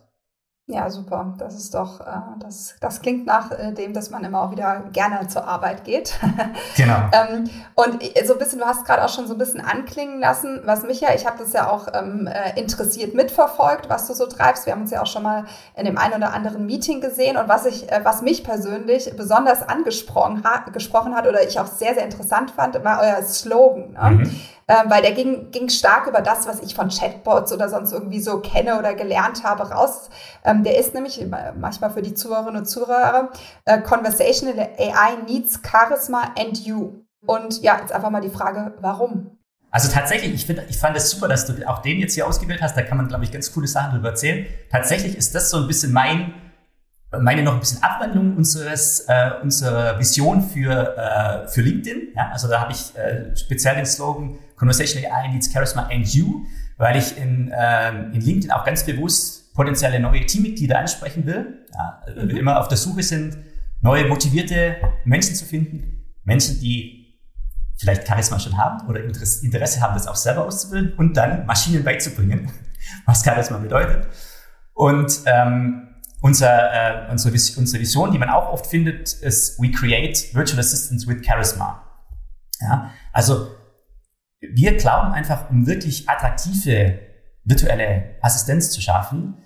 Ja, 0.72 0.90
super. 0.90 1.34
Das 1.38 1.56
ist 1.56 1.74
doch, 1.74 2.00
äh, 2.00 2.04
das, 2.40 2.76
das 2.80 3.02
klingt 3.02 3.26
nach 3.26 3.52
äh, 3.52 3.74
dem, 3.74 3.94
dass 3.94 4.10
man 4.10 4.24
immer 4.24 4.42
auch 4.42 4.52
wieder 4.52 4.84
gerne 4.94 5.28
zur 5.28 5.46
Arbeit 5.48 5.84
geht. 5.84 6.18
Genau. 6.78 6.96
ähm, 7.12 7.50
und 7.76 8.02
so 8.26 8.34
ein 8.34 8.40
bisschen, 8.40 8.60
du 8.60 8.66
hast 8.66 8.86
gerade 8.86 9.04
auch 9.04 9.10
schon 9.10 9.28
so 9.28 9.34
ein 9.34 9.38
bisschen 9.38 9.62
anklingen 9.62 10.20
lassen, 10.20 10.62
was 10.64 10.84
mich 10.84 11.02
ja, 11.02 11.10
ich 11.14 11.26
habe 11.26 11.38
das 11.38 11.54
ja 11.54 11.70
auch 11.70 11.88
ähm, 11.94 12.28
äh, 12.28 12.58
interessiert 12.60 13.14
mitverfolgt, 13.14 13.90
was 13.90 14.08
du 14.08 14.14
so 14.14 14.26
treibst. 14.26 14.66
Wir 14.66 14.74
haben 14.74 14.82
uns 14.82 14.92
ja 14.92 15.02
auch 15.02 15.08
schon 15.08 15.24
mal 15.24 15.46
in 15.76 15.86
dem 15.86 15.98
einen 15.98 16.16
oder 16.16 16.34
anderen 16.34 16.66
Meeting 16.66 17.02
gesehen 17.02 17.38
und 17.38 17.50
was 17.50 17.66
ich, 17.66 17.92
äh, 17.92 18.02
was 18.04 18.22
mich 18.22 18.44
persönlich 18.44 19.12
besonders 19.18 19.68
angesprochen 19.68 20.44
ha 20.44 20.70
gesprochen 20.72 21.16
hat 21.16 21.28
oder 21.28 21.44
ich 21.46 21.60
auch 21.60 21.68
sehr, 21.68 21.94
sehr 21.94 22.06
interessant 22.06 22.52
fand, 22.52 22.82
war 22.84 23.02
euer 23.02 23.22
Slogan. 23.24 23.94
Ne? 23.94 24.10
Mhm 24.12 24.32
ähm, 24.72 24.90
weil 24.90 25.02
der 25.02 25.12
ging, 25.12 25.52
ging 25.52 25.68
stark 25.68 26.08
über 26.08 26.22
das, 26.22 26.48
was 26.48 26.62
ich 26.62 26.76
von 26.76 26.88
Chatbots 26.88 27.52
oder 27.52 27.68
sonst 27.68 27.92
irgendwie 27.92 28.22
so 28.22 28.40
kenne 28.40 28.80
oder 28.80 28.94
gelernt 28.94 29.44
habe, 29.44 29.70
raus. 29.70 30.10
Ähm, 30.46 30.64
der 30.64 30.80
ist 30.80 30.94
nämlich 30.94 31.22
manchmal 31.60 31.92
für 31.92 32.02
die 32.02 32.14
Zuhörerinnen 32.14 32.62
und 32.62 32.66
Zuhörer, 32.66 33.32
äh, 33.66 33.82
Conversational 33.82 34.70
AI 34.78 35.18
needs 35.28 35.60
Charisma 35.62 36.32
and 36.40 36.66
you. 36.66 37.04
Und 37.26 37.62
ja, 37.62 37.80
jetzt 37.82 37.92
einfach 37.92 38.12
mal 38.12 38.22
die 38.22 38.30
Frage, 38.30 38.74
warum? 38.80 39.38
Also 39.72 39.92
tatsächlich, 39.92 40.34
ich, 40.34 40.46
finde, 40.46 40.66
ich 40.70 40.78
fand 40.78 40.96
es 40.96 41.10
super, 41.10 41.28
dass 41.28 41.46
du 41.46 41.68
auch 41.68 41.80
den 41.80 42.00
jetzt 42.00 42.14
hier 42.14 42.26
ausgewählt 42.26 42.62
hast. 42.62 42.78
Da 42.78 42.82
kann 42.82 42.96
man, 42.96 43.10
glaube 43.10 43.26
ich, 43.26 43.32
ganz 43.32 43.54
coole 43.54 43.68
Sachen 43.68 43.92
drüber 43.92 44.10
erzählen. 44.10 44.46
Tatsächlich 44.72 45.18
ist 45.18 45.36
das 45.36 45.50
so 45.50 45.58
ein 45.58 45.68
bisschen 45.68 45.92
mein 45.92 46.34
meine 47.20 47.44
noch 47.44 47.54
ein 47.54 47.60
bisschen 47.60 47.84
Abwandlung 47.84 48.38
unseres 48.38 49.02
äh, 49.08 49.32
unserer 49.42 50.00
Vision 50.00 50.42
für 50.42 50.98
äh, 50.98 51.48
für 51.48 51.62
LinkedIn. 51.62 52.14
Ja, 52.16 52.30
also 52.32 52.48
da 52.48 52.62
habe 52.62 52.72
ich 52.72 52.96
äh, 52.98 53.36
speziell 53.36 53.76
den 53.76 53.86
Slogan 53.86 54.38
Conversational 54.62 55.12
AI 55.12 55.28
needs 55.30 55.52
Charisma 55.52 55.90
and 55.92 56.08
you, 56.14 56.46
weil 56.78 56.96
ich 56.96 57.18
in, 57.18 57.52
äh, 57.52 57.90
in 57.90 58.22
LinkedIn 58.22 58.52
auch 58.52 58.64
ganz 58.64 58.86
bewusst 58.86 59.56
potenzielle 59.56 60.00
neue 60.00 60.24
Teammitglieder 60.24 60.78
ansprechen 60.78 61.26
will. 61.26 61.66
Ja, 61.74 62.00
mhm. 62.08 62.30
Wir 62.30 62.40
immer 62.40 62.60
auf 62.60 62.68
der 62.68 62.78
Suche 62.78 63.02
sind, 63.02 63.38
neue 63.82 64.08
motivierte 64.08 64.76
Menschen 65.04 65.34
zu 65.34 65.46
finden, 65.46 66.06
Menschen, 66.26 66.60
die 66.60 67.18
vielleicht 67.80 68.08
Charisma 68.08 68.38
schon 68.38 68.56
haben 68.56 68.88
oder 68.88 69.04
Interesse 69.04 69.82
haben, 69.82 69.96
das 69.96 70.06
auch 70.06 70.16
selber 70.16 70.46
auszubilden 70.46 70.94
und 70.94 71.18
dann 71.18 71.48
Maschinen 71.48 71.84
beizubringen, 71.84 72.52
was 73.08 73.26
Charisma 73.26 73.58
bedeutet. 73.58 74.06
Und 74.76 75.22
ähm, 75.26 75.88
unser, 76.22 77.08
äh, 77.08 77.12
unsere, 77.12 77.34
unsere 77.34 77.82
Vision, 77.82 78.12
die 78.12 78.20
man 78.20 78.30
auch 78.30 78.54
oft 78.54 78.68
findet, 78.68 79.12
ist 79.12 79.60
We 79.60 79.72
create 79.72 80.36
virtual 80.36 80.60
assistants 80.60 81.08
with 81.08 81.26
charisma. 81.26 81.82
Ja, 82.60 82.92
also 83.12 83.61
wir 84.42 84.78
glauben 84.78 85.14
einfach, 85.14 85.50
um 85.50 85.68
wirklich 85.68 86.10
attraktive 86.10 87.00
virtuelle 87.44 88.16
Assistenz 88.22 88.72
zu 88.72 88.82
schaffen, 88.82 89.38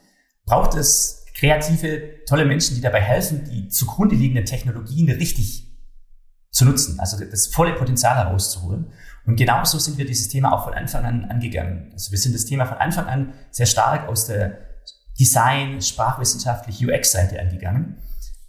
braucht 0.45 0.75
es 0.75 1.25
kreative, 1.33 2.23
tolle 2.25 2.45
Menschen, 2.45 2.75
die 2.75 2.81
dabei 2.81 3.01
helfen, 3.01 3.43
die 3.43 3.67
zugrunde 3.67 4.15
liegenden 4.15 4.45
Technologien 4.45 5.09
richtig 5.11 5.65
zu 6.51 6.63
nutzen, 6.63 6.99
also 6.99 7.23
das 7.23 7.47
volle 7.47 7.73
Potenzial 7.73 8.15
herauszuholen. 8.15 8.93
Und 9.25 9.35
genauso 9.35 9.77
sind 9.77 9.97
wir 9.97 10.05
dieses 10.05 10.29
Thema 10.29 10.53
auch 10.53 10.63
von 10.63 10.73
Anfang 10.73 11.03
an 11.03 11.25
angegangen. 11.25 11.89
Also 11.91 12.11
wir 12.11 12.17
sind 12.17 12.33
das 12.33 12.45
Thema 12.45 12.65
von 12.65 12.77
Anfang 12.77 13.07
an 13.07 13.33
sehr 13.51 13.65
stark 13.65 14.07
aus 14.07 14.27
der 14.27 14.59
Design, 15.19 15.81
sprachwissenschaftlich, 15.81 16.85
UX-Seite 16.85 17.39
angegangen. 17.39 17.97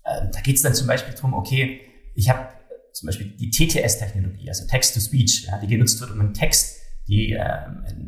Ähm, 0.04 0.30
da 0.32 0.40
geht 0.40 0.56
es 0.56 0.62
dann 0.62 0.74
zum 0.74 0.86
Beispiel 0.86 1.14
darum, 1.14 1.34
okay, 1.34 1.80
ich 2.14 2.28
habe 2.30 2.48
zum 2.96 3.08
Beispiel 3.08 3.36
die 3.36 3.50
TTS-Technologie, 3.50 4.48
also 4.48 4.66
Text-to-Speech, 4.66 5.48
ja, 5.48 5.58
die 5.58 5.66
genutzt 5.66 6.00
wird, 6.00 6.10
um 6.12 6.20
einen 6.20 6.32
Text, 6.32 6.78
die 7.06 7.32
äh, 7.32 7.58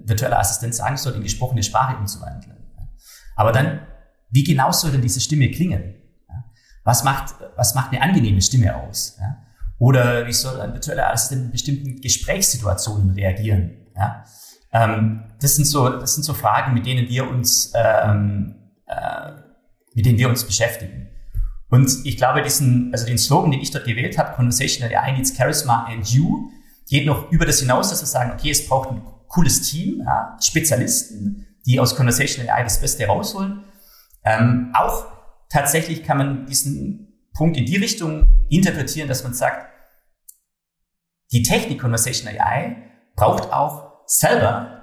virtueller 0.04 0.38
Assistent 0.38 0.74
sagen 0.74 0.96
soll, 0.96 1.14
in 1.14 1.22
gesprochene 1.22 1.62
Sprache 1.62 1.98
umzuwandeln. 1.98 2.56
Aber 3.36 3.52
dann, 3.52 3.86
wie 4.30 4.44
genau 4.44 4.72
soll 4.72 4.90
denn 4.90 5.02
diese 5.02 5.20
Stimme 5.20 5.50
klingen? 5.50 5.94
Was, 6.84 7.04
macht, 7.04 7.34
was 7.54 7.74
macht 7.74 7.92
eine 7.92 8.00
angenehme 8.00 8.40
Stimme 8.40 8.74
aus? 8.74 9.18
Ja? 9.20 9.36
Oder 9.76 10.26
wie 10.26 10.32
soll 10.32 10.58
ein 10.58 10.72
virtueller 10.72 11.12
Assistent 11.12 11.44
in 11.44 11.50
bestimmten 11.50 12.00
Gesprächssituationen 12.00 13.10
reagieren? 13.10 13.76
Ja? 13.94 14.24
Ähm, 14.72 15.24
das, 15.38 15.56
sind 15.56 15.66
so, 15.66 15.86
das 15.90 16.14
sind 16.14 16.24
so 16.24 16.32
Fragen, 16.32 16.72
mit 16.72 16.86
denen 16.86 17.06
wir 17.10 17.28
uns, 17.28 17.74
ähm, 17.76 18.54
äh, 18.86 19.32
mit 19.94 20.06
denen 20.06 20.16
wir 20.16 20.30
uns 20.30 20.44
beschäftigen. 20.44 21.07
Und 21.70 22.04
ich 22.04 22.16
glaube, 22.16 22.42
diesen, 22.42 22.90
also 22.92 23.06
den 23.06 23.18
Slogan, 23.18 23.50
den 23.50 23.60
ich 23.60 23.70
dort 23.70 23.84
gewählt 23.84 24.16
habe, 24.16 24.34
Conversational 24.34 24.94
AI 24.94 25.12
needs 25.12 25.36
Charisma 25.36 25.84
and 25.84 26.06
You, 26.08 26.50
geht 26.88 27.06
noch 27.06 27.30
über 27.30 27.44
das 27.44 27.60
hinaus, 27.60 27.90
dass 27.90 28.00
wir 28.00 28.06
sagen, 28.06 28.32
okay, 28.32 28.50
es 28.50 28.66
braucht 28.66 28.90
ein 28.90 29.02
cooles 29.28 29.62
Team, 29.70 30.02
ja, 30.04 30.36
Spezialisten, 30.40 31.46
die 31.66 31.78
aus 31.78 31.94
Conversational 31.94 32.50
AI 32.50 32.64
das 32.64 32.80
Beste 32.80 33.06
rausholen. 33.06 33.64
Ähm, 34.24 34.72
auch 34.74 35.06
tatsächlich 35.50 36.02
kann 36.02 36.18
man 36.18 36.46
diesen 36.46 37.28
Punkt 37.34 37.56
in 37.56 37.66
die 37.66 37.76
Richtung 37.76 38.46
interpretieren, 38.48 39.08
dass 39.08 39.22
man 39.22 39.34
sagt, 39.34 39.66
die 41.30 41.42
Technik 41.42 41.80
Conversational 41.80 42.40
AI 42.40 42.76
braucht 43.14 43.52
auch 43.52 44.02
selber 44.06 44.78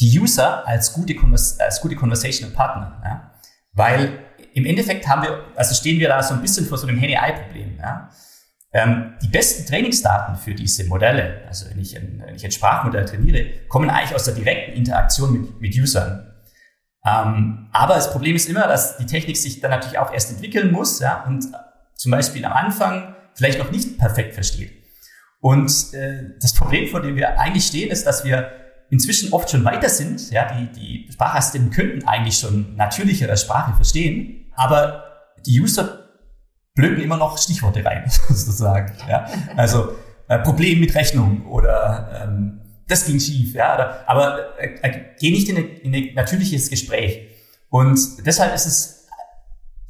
die 0.00 0.18
User 0.18 0.66
als 0.66 0.94
gute, 0.94 1.14
als 1.58 1.80
gute 1.82 1.96
Conversational 1.96 2.54
Partner. 2.54 3.02
Ja? 3.04 3.34
Weil 3.72 4.29
im 4.54 4.66
Endeffekt 4.66 5.06
haben 5.06 5.22
wir, 5.22 5.44
also 5.56 5.74
stehen 5.74 5.98
wir 5.98 6.08
da 6.08 6.22
so 6.22 6.34
ein 6.34 6.42
bisschen 6.42 6.66
vor 6.66 6.78
so 6.78 6.86
einem 6.86 6.98
Henne-Ei-Problem. 6.98 7.78
Ja? 7.78 8.10
Ähm, 8.72 9.14
die 9.22 9.28
besten 9.28 9.66
Trainingsdaten 9.66 10.36
für 10.36 10.54
diese 10.54 10.84
Modelle, 10.84 11.42
also 11.46 11.68
wenn 11.70 11.80
ich, 11.80 11.96
ein, 11.96 12.22
wenn 12.24 12.34
ich 12.34 12.44
ein 12.44 12.52
Sprachmodell 12.52 13.04
trainiere, 13.04 13.66
kommen 13.68 13.90
eigentlich 13.90 14.14
aus 14.14 14.24
der 14.24 14.34
direkten 14.34 14.72
Interaktion 14.72 15.32
mit, 15.32 15.60
mit 15.60 15.74
Usern. 15.74 16.26
Ähm, 17.04 17.68
aber 17.72 17.94
das 17.94 18.12
Problem 18.12 18.36
ist 18.36 18.48
immer, 18.48 18.68
dass 18.68 18.96
die 18.98 19.06
Technik 19.06 19.36
sich 19.36 19.60
dann 19.60 19.70
natürlich 19.70 19.98
auch 19.98 20.12
erst 20.12 20.30
entwickeln 20.30 20.70
muss 20.70 21.00
ja, 21.00 21.24
und 21.24 21.46
zum 21.96 22.10
Beispiel 22.12 22.44
am 22.44 22.52
Anfang 22.52 23.14
vielleicht 23.34 23.58
noch 23.58 23.70
nicht 23.70 23.98
perfekt 23.98 24.34
versteht. 24.34 24.72
Und 25.40 25.94
äh, 25.94 26.34
das 26.40 26.54
Problem, 26.54 26.88
vor 26.88 27.00
dem 27.00 27.16
wir 27.16 27.40
eigentlich 27.40 27.66
stehen, 27.66 27.90
ist, 27.90 28.06
dass 28.06 28.24
wir 28.24 28.52
inzwischen 28.90 29.32
oft 29.32 29.50
schon 29.50 29.64
weiter 29.64 29.88
sind. 29.88 30.30
Ja, 30.30 30.52
die, 30.52 30.72
die 30.72 31.12
Sprachassistenten 31.12 31.70
könnten 31.70 32.06
eigentlich 32.06 32.38
schon 32.38 32.76
natürlichere 32.76 33.36
Sprache 33.36 33.74
verstehen, 33.74 34.50
aber 34.54 35.04
die 35.46 35.60
User 35.60 36.00
blöken 36.74 37.02
immer 37.02 37.16
noch 37.16 37.38
Stichworte 37.38 37.84
rein, 37.84 38.04
sozusagen. 38.28 38.92
Ja? 39.08 39.26
Also 39.56 39.96
äh, 40.28 40.38
Problem 40.38 40.80
mit 40.80 40.94
Rechnung 40.94 41.46
oder 41.46 42.22
ähm, 42.24 42.60
das 42.88 43.06
ging 43.06 43.20
schief. 43.20 43.54
Ja? 43.54 43.74
Oder, 43.74 44.08
aber 44.08 44.58
äh, 44.58 44.78
äh, 44.82 45.04
geh 45.18 45.30
nicht 45.30 45.48
in, 45.48 45.56
eine, 45.56 45.66
in 45.66 45.94
ein 45.94 46.14
natürliches 46.14 46.68
Gespräch. 46.70 47.28
Und 47.68 47.98
deshalb 48.26 48.54
ist 48.54 48.66
es, 48.66 49.08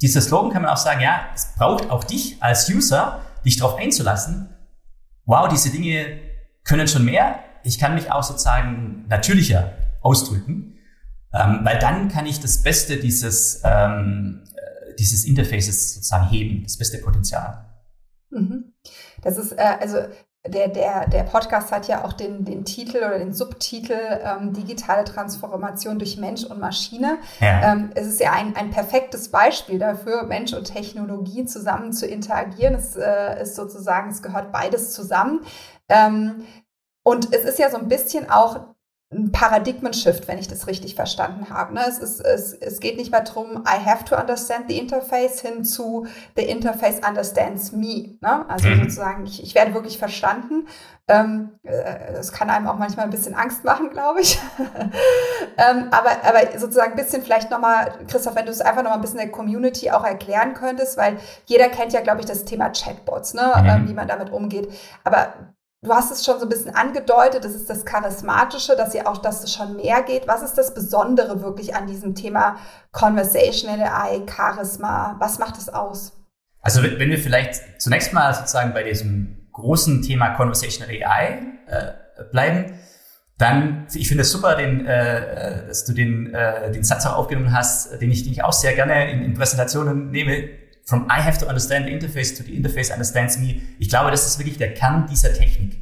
dieser 0.01 0.21
Slogan 0.21 0.51
kann 0.51 0.61
man 0.63 0.71
auch 0.71 0.77
sagen, 0.77 1.01
ja, 1.01 1.27
es 1.33 1.53
braucht 1.57 1.89
auch 1.89 2.03
dich 2.03 2.37
als 2.39 2.69
User, 2.69 3.21
dich 3.45 3.57
darauf 3.57 3.79
einzulassen, 3.79 4.49
wow, 5.25 5.47
diese 5.47 5.69
Dinge 5.69 6.19
können 6.63 6.87
schon 6.87 7.05
mehr. 7.05 7.39
Ich 7.63 7.79
kann 7.79 7.95
mich 7.95 8.11
auch 8.11 8.23
sozusagen 8.23 9.05
natürlicher 9.07 9.73
ausdrücken, 10.01 10.77
ähm, 11.33 11.59
weil 11.63 11.79
dann 11.79 12.09
kann 12.09 12.25
ich 12.25 12.39
das 12.39 12.63
Beste 12.63 12.97
dieses 12.97 13.61
ähm, 13.63 14.43
dieses 14.99 15.25
Interfaces 15.25 15.95
sozusagen 15.95 16.29
heben, 16.29 16.63
das 16.63 16.77
beste 16.77 16.99
Potenzial. 16.99 17.65
Mhm. 18.29 18.73
Das 19.21 19.37
ist, 19.37 19.51
äh, 19.53 19.77
also 19.79 19.97
der, 20.47 20.69
der, 20.69 21.07
der 21.07 21.23
Podcast 21.23 21.71
hat 21.71 21.87
ja 21.87 22.03
auch 22.03 22.13
den, 22.13 22.45
den 22.45 22.65
Titel 22.65 22.97
oder 22.97 23.19
den 23.19 23.31
Subtitel 23.31 23.93
ähm, 23.93 24.53
Digitale 24.53 25.03
Transformation 25.03 25.99
durch 25.99 26.17
Mensch 26.17 26.43
und 26.43 26.59
Maschine. 26.59 27.19
Ja. 27.39 27.73
Ähm, 27.73 27.91
es 27.93 28.07
ist 28.07 28.19
ja 28.19 28.31
ein, 28.31 28.55
ein 28.55 28.71
perfektes 28.71 29.29
Beispiel 29.29 29.77
dafür, 29.77 30.23
Mensch 30.23 30.53
und 30.53 30.63
Technologie 30.63 31.45
zusammen 31.45 31.93
zu 31.93 32.07
interagieren. 32.07 32.73
Es 32.73 32.95
äh, 32.95 33.43
ist 33.43 33.55
sozusagen, 33.55 34.09
es 34.09 34.23
gehört 34.23 34.51
beides 34.51 34.93
zusammen. 34.93 35.41
Ähm, 35.89 36.43
und 37.03 37.33
es 37.33 37.43
ist 37.43 37.59
ja 37.59 37.69
so 37.69 37.77
ein 37.77 37.87
bisschen 37.87 38.29
auch 38.29 38.71
ein 39.13 39.31
Paradigmen-Shift, 39.31 40.27
wenn 40.29 40.37
ich 40.37 40.47
das 40.47 40.67
richtig 40.67 40.95
verstanden 40.95 41.49
habe. 41.49 41.73
Ne? 41.73 41.81
Es, 41.85 41.99
ist, 41.99 42.21
es, 42.21 42.53
es 42.53 42.79
geht 42.79 42.95
nicht 42.95 43.11
mehr 43.11 43.21
darum, 43.21 43.65
I 43.67 43.85
have 43.85 44.05
to 44.05 44.15
understand 44.15 44.69
the 44.69 44.77
interface 44.77 45.41
hin 45.41 45.65
zu 45.65 46.07
the 46.37 46.43
interface 46.43 47.01
understands 47.05 47.73
me. 47.73 48.17
Ne? 48.21 48.49
Also 48.49 48.69
mhm. 48.69 48.83
sozusagen, 48.83 49.25
ich, 49.25 49.43
ich 49.43 49.53
werde 49.53 49.73
wirklich 49.73 49.97
verstanden. 49.97 50.65
Ähm, 51.09 51.51
äh, 51.63 52.13
das 52.13 52.31
kann 52.31 52.49
einem 52.49 52.67
auch 52.67 52.77
manchmal 52.77 53.03
ein 53.03 53.11
bisschen 53.11 53.35
Angst 53.35 53.65
machen, 53.65 53.89
glaube 53.89 54.21
ich. 54.21 54.39
ähm, 55.57 55.89
aber, 55.91 56.11
aber 56.23 56.57
sozusagen 56.57 56.91
ein 56.91 56.97
bisschen 56.97 57.21
vielleicht 57.21 57.51
nochmal, 57.51 57.91
Christoph, 58.07 58.35
wenn 58.35 58.45
du 58.45 58.51
es 58.51 58.61
einfach 58.61 58.81
nochmal 58.81 58.99
ein 58.99 59.01
bisschen 59.01 59.19
der 59.19 59.31
Community 59.31 59.91
auch 59.91 60.05
erklären 60.05 60.53
könntest, 60.53 60.95
weil 60.95 61.17
jeder 61.47 61.67
kennt 61.67 61.91
ja, 61.91 61.99
glaube 61.99 62.21
ich, 62.21 62.27
das 62.27 62.45
Thema 62.45 62.69
Chatbots, 62.69 63.33
ne? 63.33 63.51
Mhm. 63.57 63.69
Ähm, 63.69 63.89
wie 63.89 63.93
man 63.93 64.07
damit 64.07 64.31
umgeht. 64.31 64.71
Aber 65.03 65.33
Du 65.83 65.91
hast 65.91 66.11
es 66.11 66.23
schon 66.23 66.37
so 66.37 66.45
ein 66.45 66.49
bisschen 66.49 66.75
angedeutet, 66.75 67.43
das 67.43 67.55
ist 67.55 67.67
das 67.67 67.85
Charismatische, 67.85 68.75
dass 68.75 68.93
ihr 68.93 69.07
auch, 69.07 69.17
dass 69.17 69.43
es 69.43 69.51
schon 69.51 69.77
mehr 69.77 70.03
geht. 70.03 70.27
Was 70.27 70.43
ist 70.43 70.55
das 70.55 70.75
Besondere 70.75 71.41
wirklich 71.41 71.73
an 71.73 71.87
diesem 71.87 72.13
Thema 72.13 72.57
Conversational 72.91 73.81
AI, 73.81 74.21
Charisma? 74.27 75.15
Was 75.17 75.39
macht 75.39 75.57
es 75.57 75.69
aus? 75.69 76.13
Also 76.61 76.83
wenn 76.83 77.09
wir 77.09 77.17
vielleicht 77.17 77.81
zunächst 77.81 78.13
mal 78.13 78.31
sozusagen 78.35 78.75
bei 78.75 78.83
diesem 78.83 79.49
großen 79.53 80.03
Thema 80.03 80.35
Conversational 80.35 80.91
AI 80.91 81.39
äh, 81.65 82.23
bleiben, 82.31 82.75
dann, 83.39 83.87
ich 83.91 84.07
finde 84.07 84.21
es 84.21 84.31
super, 84.31 84.55
den, 84.55 84.85
äh, 84.85 85.65
dass 85.65 85.85
du 85.85 85.93
den, 85.93 86.31
äh, 86.31 86.71
den 86.71 86.83
Satz 86.83 87.07
auch 87.07 87.15
aufgenommen 87.15 87.53
hast, 87.53 87.99
den 87.99 88.11
ich, 88.11 88.23
den 88.23 88.33
ich 88.33 88.43
auch 88.43 88.53
sehr 88.53 88.75
gerne 88.75 89.11
in, 89.11 89.23
in 89.23 89.33
Präsentationen 89.33 90.11
nehme, 90.11 90.47
from 90.91 91.07
I 91.09 91.21
have 91.21 91.39
to 91.39 91.47
understand 91.47 91.85
the 91.87 91.91
interface 91.91 92.35
to 92.35 92.43
the 92.43 92.53
interface 92.53 92.91
understands 92.91 93.37
me. 93.37 93.61
Ich 93.79 93.87
glaube, 93.87 94.11
das 94.11 94.27
ist 94.27 94.37
wirklich 94.37 94.57
der 94.57 94.73
Kern 94.73 95.07
dieser 95.09 95.33
Technik. 95.33 95.81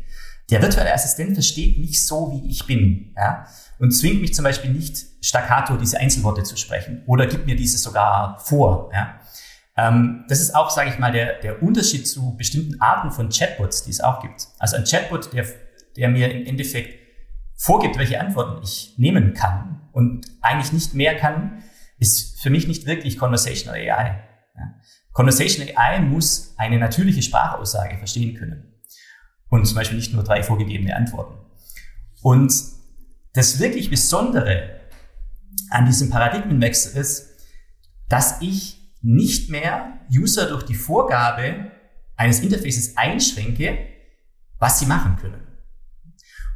Der 0.52 0.62
virtuelle 0.62 0.94
Assistent 0.94 1.34
versteht 1.34 1.80
mich 1.80 2.06
so, 2.06 2.32
wie 2.32 2.50
ich 2.50 2.66
bin, 2.66 3.14
ja, 3.18 3.46
und 3.80 3.92
zwingt 3.92 4.22
mich 4.22 4.34
zum 4.34 4.44
Beispiel 4.44 4.72
nicht 4.72 4.98
staccato 5.22 5.78
diese 5.78 6.00
Einzelworte 6.00 6.44
zu 6.44 6.58
sprechen 6.58 7.04
oder 7.08 7.26
gibt 7.26 7.48
mir 7.48 7.56
diese 7.56 7.78
sogar 7.78 8.40
vor, 8.40 8.92
ja. 8.94 9.20
Ähm, 9.78 10.26
das 10.28 10.42
ist 10.42 10.56
auch, 10.56 10.70
sage 10.70 10.92
ich 10.92 11.00
mal, 11.00 11.12
der, 11.12 11.40
der 11.40 11.64
Unterschied 11.64 12.08
zu 12.08 12.36
bestimmten 12.36 12.80
Arten 12.80 13.12
von 13.12 13.30
Chatbots, 13.30 13.84
die 13.84 13.92
es 13.92 14.02
auch 14.02 14.22
gibt. 14.22 14.48
Also 14.60 14.76
ein 14.76 14.84
Chatbot, 14.84 15.34
der, 15.34 15.46
der 15.98 16.10
mir 16.10 16.32
im 16.32 16.46
Endeffekt 16.46 17.00
vorgibt, 17.56 17.98
welche 17.98 18.20
Antworten 18.20 18.62
ich 18.62 18.94
nehmen 18.98 19.34
kann 19.34 19.82
und 19.92 20.28
eigentlich 20.42 20.72
nicht 20.72 20.94
mehr 20.94 21.16
kann, 21.16 21.64
ist 21.98 22.40
für 22.42 22.50
mich 22.50 22.68
nicht 22.68 22.86
wirklich 22.86 23.18
Conversational 23.18 23.80
AI. 23.80 24.29
Ja. 25.10 25.14
Conversational 25.14 25.74
AI 25.76 26.00
muss 26.02 26.54
eine 26.58 26.80
natürliche 26.80 27.22
Sprachaussage 27.22 27.98
verstehen 27.98 28.36
können. 28.36 28.74
Und 29.50 29.66
zum 29.66 29.76
Beispiel 29.76 29.98
nicht 29.98 30.14
nur 30.14 30.24
drei 30.24 30.44
vorgegebene 30.44 30.96
Antworten. 30.96 31.38
Und 32.22 32.54
das 33.34 33.60
wirklich 33.60 33.90
Besondere 33.90 34.80
an 35.70 35.86
diesem 35.86 36.10
Paradigmenwechsel 36.10 37.00
ist, 37.00 37.30
dass 38.10 38.42
ich 38.42 38.80
nicht 39.02 39.50
mehr 39.50 40.00
User 40.12 40.48
durch 40.48 40.64
die 40.64 40.76
Vorgabe 40.76 41.72
eines 42.16 42.42
Interfaces 42.42 42.98
einschränke, 42.98 43.78
was 44.58 44.80
sie 44.80 44.86
machen 44.86 45.16
können. 45.16 45.42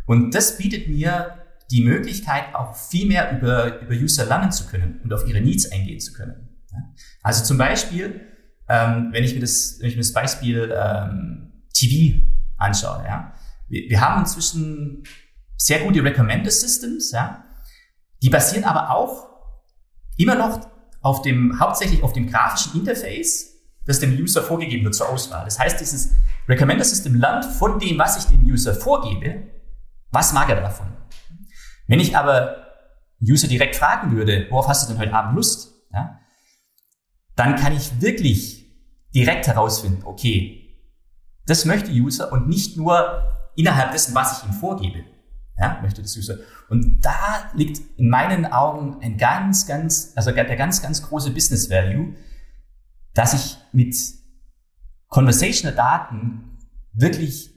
Und 0.06 0.36
das 0.36 0.58
bietet 0.58 0.90
mir 0.90 1.46
die 1.72 1.84
Möglichkeit, 1.84 2.54
auch 2.54 2.76
viel 2.76 3.08
mehr 3.08 3.38
über, 3.38 3.82
über 3.82 3.94
User 3.94 4.26
lernen 4.26 4.52
zu 4.52 4.68
können 4.68 5.00
und 5.04 5.14
auf 5.14 5.26
ihre 5.28 5.40
Needs 5.40 5.72
eingehen 5.72 6.00
zu 6.00 6.14
können. 6.14 6.50
Also 7.22 7.44
zum 7.46 7.58
Beispiel, 7.58 8.33
ähm, 8.74 9.10
wenn, 9.12 9.24
ich 9.24 9.36
mir 9.36 9.42
das, 9.42 9.78
wenn 9.80 9.90
ich 9.90 9.96
mir 9.96 10.02
das 10.02 10.14
Beispiel 10.14 10.74
ähm, 10.76 11.64
TV 11.74 12.24
anschaue, 12.58 13.04
ja, 13.06 13.34
wir, 13.68 13.88
wir 13.88 14.02
haben 14.02 14.22
inzwischen 14.22 15.04
sehr 15.58 15.82
gute 15.82 16.04
Recommender 16.04 16.50
Systems, 16.50 17.12
ja, 17.12 17.46
die 18.24 18.30
basieren 18.30 18.64
aber 18.64 18.90
auch 18.90 19.30
immer 20.18 20.36
noch 20.36 20.68
auf 21.02 21.22
dem, 21.22 21.60
hauptsächlich 21.60 22.02
auf 22.02 22.14
dem 22.14 22.28
grafischen 22.28 22.80
Interface, 22.80 23.54
das 23.86 24.00
dem 24.00 24.18
User 24.18 24.42
vorgegeben 24.42 24.86
wird 24.86 24.96
zur 24.96 25.10
Auswahl. 25.10 25.46
Das 25.46 25.60
heißt, 25.60 25.80
dieses 25.80 26.16
Recommender 26.48 26.84
System 26.84 27.16
lernt 27.16 27.46
von 27.46 27.78
dem, 27.78 28.00
was 28.00 28.18
ich 28.18 28.26
dem 28.26 28.44
User 28.44 28.74
vorgebe, 28.74 29.50
was 30.10 30.34
mag 30.34 30.50
er 30.50 30.62
davon. 30.62 30.88
Wenn 31.88 32.00
ich 32.00 32.18
aber 32.18 32.66
User 33.22 33.48
direkt 33.48 33.76
fragen 33.76 34.16
würde, 34.16 34.48
worauf 34.50 34.68
hast 34.68 34.84
du 34.84 34.94
denn 34.94 35.02
heute 35.02 35.14
Abend 35.14 35.36
Lust? 35.36 35.74
Ja, 35.94 36.20
dann 37.36 37.56
kann 37.56 37.76
ich 37.76 38.02
wirklich 38.02 38.63
direkt 39.14 39.48
herausfinden, 39.48 40.04
okay, 40.06 40.60
das 41.46 41.66
möchte 41.66 41.92
User 41.92 42.32
und 42.32 42.48
nicht 42.48 42.78
nur 42.78 43.24
innerhalb 43.56 43.92
dessen, 43.92 44.16
was 44.16 44.40
ich 44.40 44.50
ihm 44.50 44.54
vorgebe. 44.54 45.04
Ja, 45.58 45.80
möchte 45.82 46.02
das 46.02 46.18
User. 46.18 46.38
Und 46.70 47.06
da 47.06 47.52
liegt 47.54 47.80
in 47.98 48.10
meinen 48.10 48.46
Augen 48.46 48.98
ein 49.02 49.18
ganz, 49.18 49.68
ganz, 49.68 50.14
also 50.16 50.32
der 50.32 50.56
ganz, 50.56 50.82
ganz 50.82 51.04
große 51.04 51.32
Business 51.32 51.70
Value, 51.70 52.16
dass 53.14 53.34
ich 53.34 53.58
mit 53.72 53.96
conversational 55.10 55.76
Daten 55.76 56.58
wirklich 56.94 57.54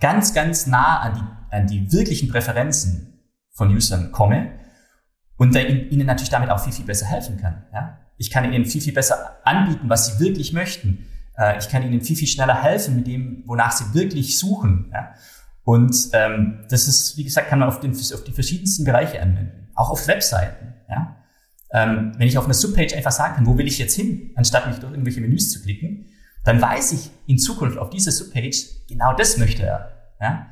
ganz, 0.00 0.32
ganz 0.32 0.66
nah 0.66 1.00
an 1.00 1.14
die, 1.14 1.54
an 1.54 1.66
die 1.66 1.92
wirklichen 1.92 2.30
Präferenzen 2.30 3.20
von 3.50 3.74
Usern 3.74 4.10
komme 4.10 4.58
und 5.36 5.54
ihnen 5.54 6.06
natürlich 6.06 6.30
damit 6.30 6.48
auch 6.48 6.60
viel, 6.60 6.72
viel 6.72 6.86
besser 6.86 7.06
helfen 7.06 7.36
kann. 7.36 7.66
Ja? 7.72 7.98
Ich 8.16 8.30
kann 8.30 8.50
ihnen 8.50 8.64
viel, 8.64 8.80
viel 8.80 8.92
besser 8.92 9.38
anbieten, 9.44 9.88
was 9.88 10.06
sie 10.06 10.24
wirklich 10.24 10.52
möchten. 10.52 11.06
Äh, 11.36 11.58
ich 11.58 11.68
kann 11.68 11.82
ihnen 11.82 12.00
viel, 12.00 12.16
viel 12.16 12.28
schneller 12.28 12.62
helfen 12.62 12.96
mit 12.96 13.06
dem, 13.06 13.42
wonach 13.46 13.72
sie 13.72 13.94
wirklich 13.94 14.38
suchen. 14.38 14.90
Ja? 14.92 15.14
Und 15.64 15.94
ähm, 16.12 16.64
das 16.68 16.88
ist, 16.88 17.16
wie 17.16 17.24
gesagt, 17.24 17.48
kann 17.48 17.58
man 17.58 17.68
auf, 17.68 17.80
den, 17.80 17.92
auf 17.92 18.24
die 18.24 18.32
verschiedensten 18.32 18.84
Bereiche 18.84 19.20
anwenden. 19.20 19.68
Auch 19.74 19.90
auf 19.90 20.06
Webseiten. 20.06 20.74
Ja? 20.88 21.16
Ähm, 21.72 22.12
wenn 22.16 22.28
ich 22.28 22.38
auf 22.38 22.44
einer 22.44 22.54
Subpage 22.54 22.94
einfach 22.94 23.12
sagen 23.12 23.36
kann, 23.36 23.46
wo 23.46 23.56
will 23.56 23.66
ich 23.66 23.78
jetzt 23.78 23.94
hin, 23.94 24.32
anstatt 24.34 24.66
mich 24.66 24.78
durch 24.78 24.92
irgendwelche 24.92 25.20
Menüs 25.20 25.50
zu 25.50 25.62
klicken, 25.62 26.06
dann 26.44 26.60
weiß 26.60 26.92
ich 26.92 27.10
in 27.26 27.38
Zukunft 27.38 27.78
auf 27.78 27.90
dieser 27.90 28.10
Subpage, 28.10 28.86
genau 28.88 29.14
das 29.14 29.38
möchte 29.38 29.62
er. 29.62 29.92
Ja? 30.20 30.51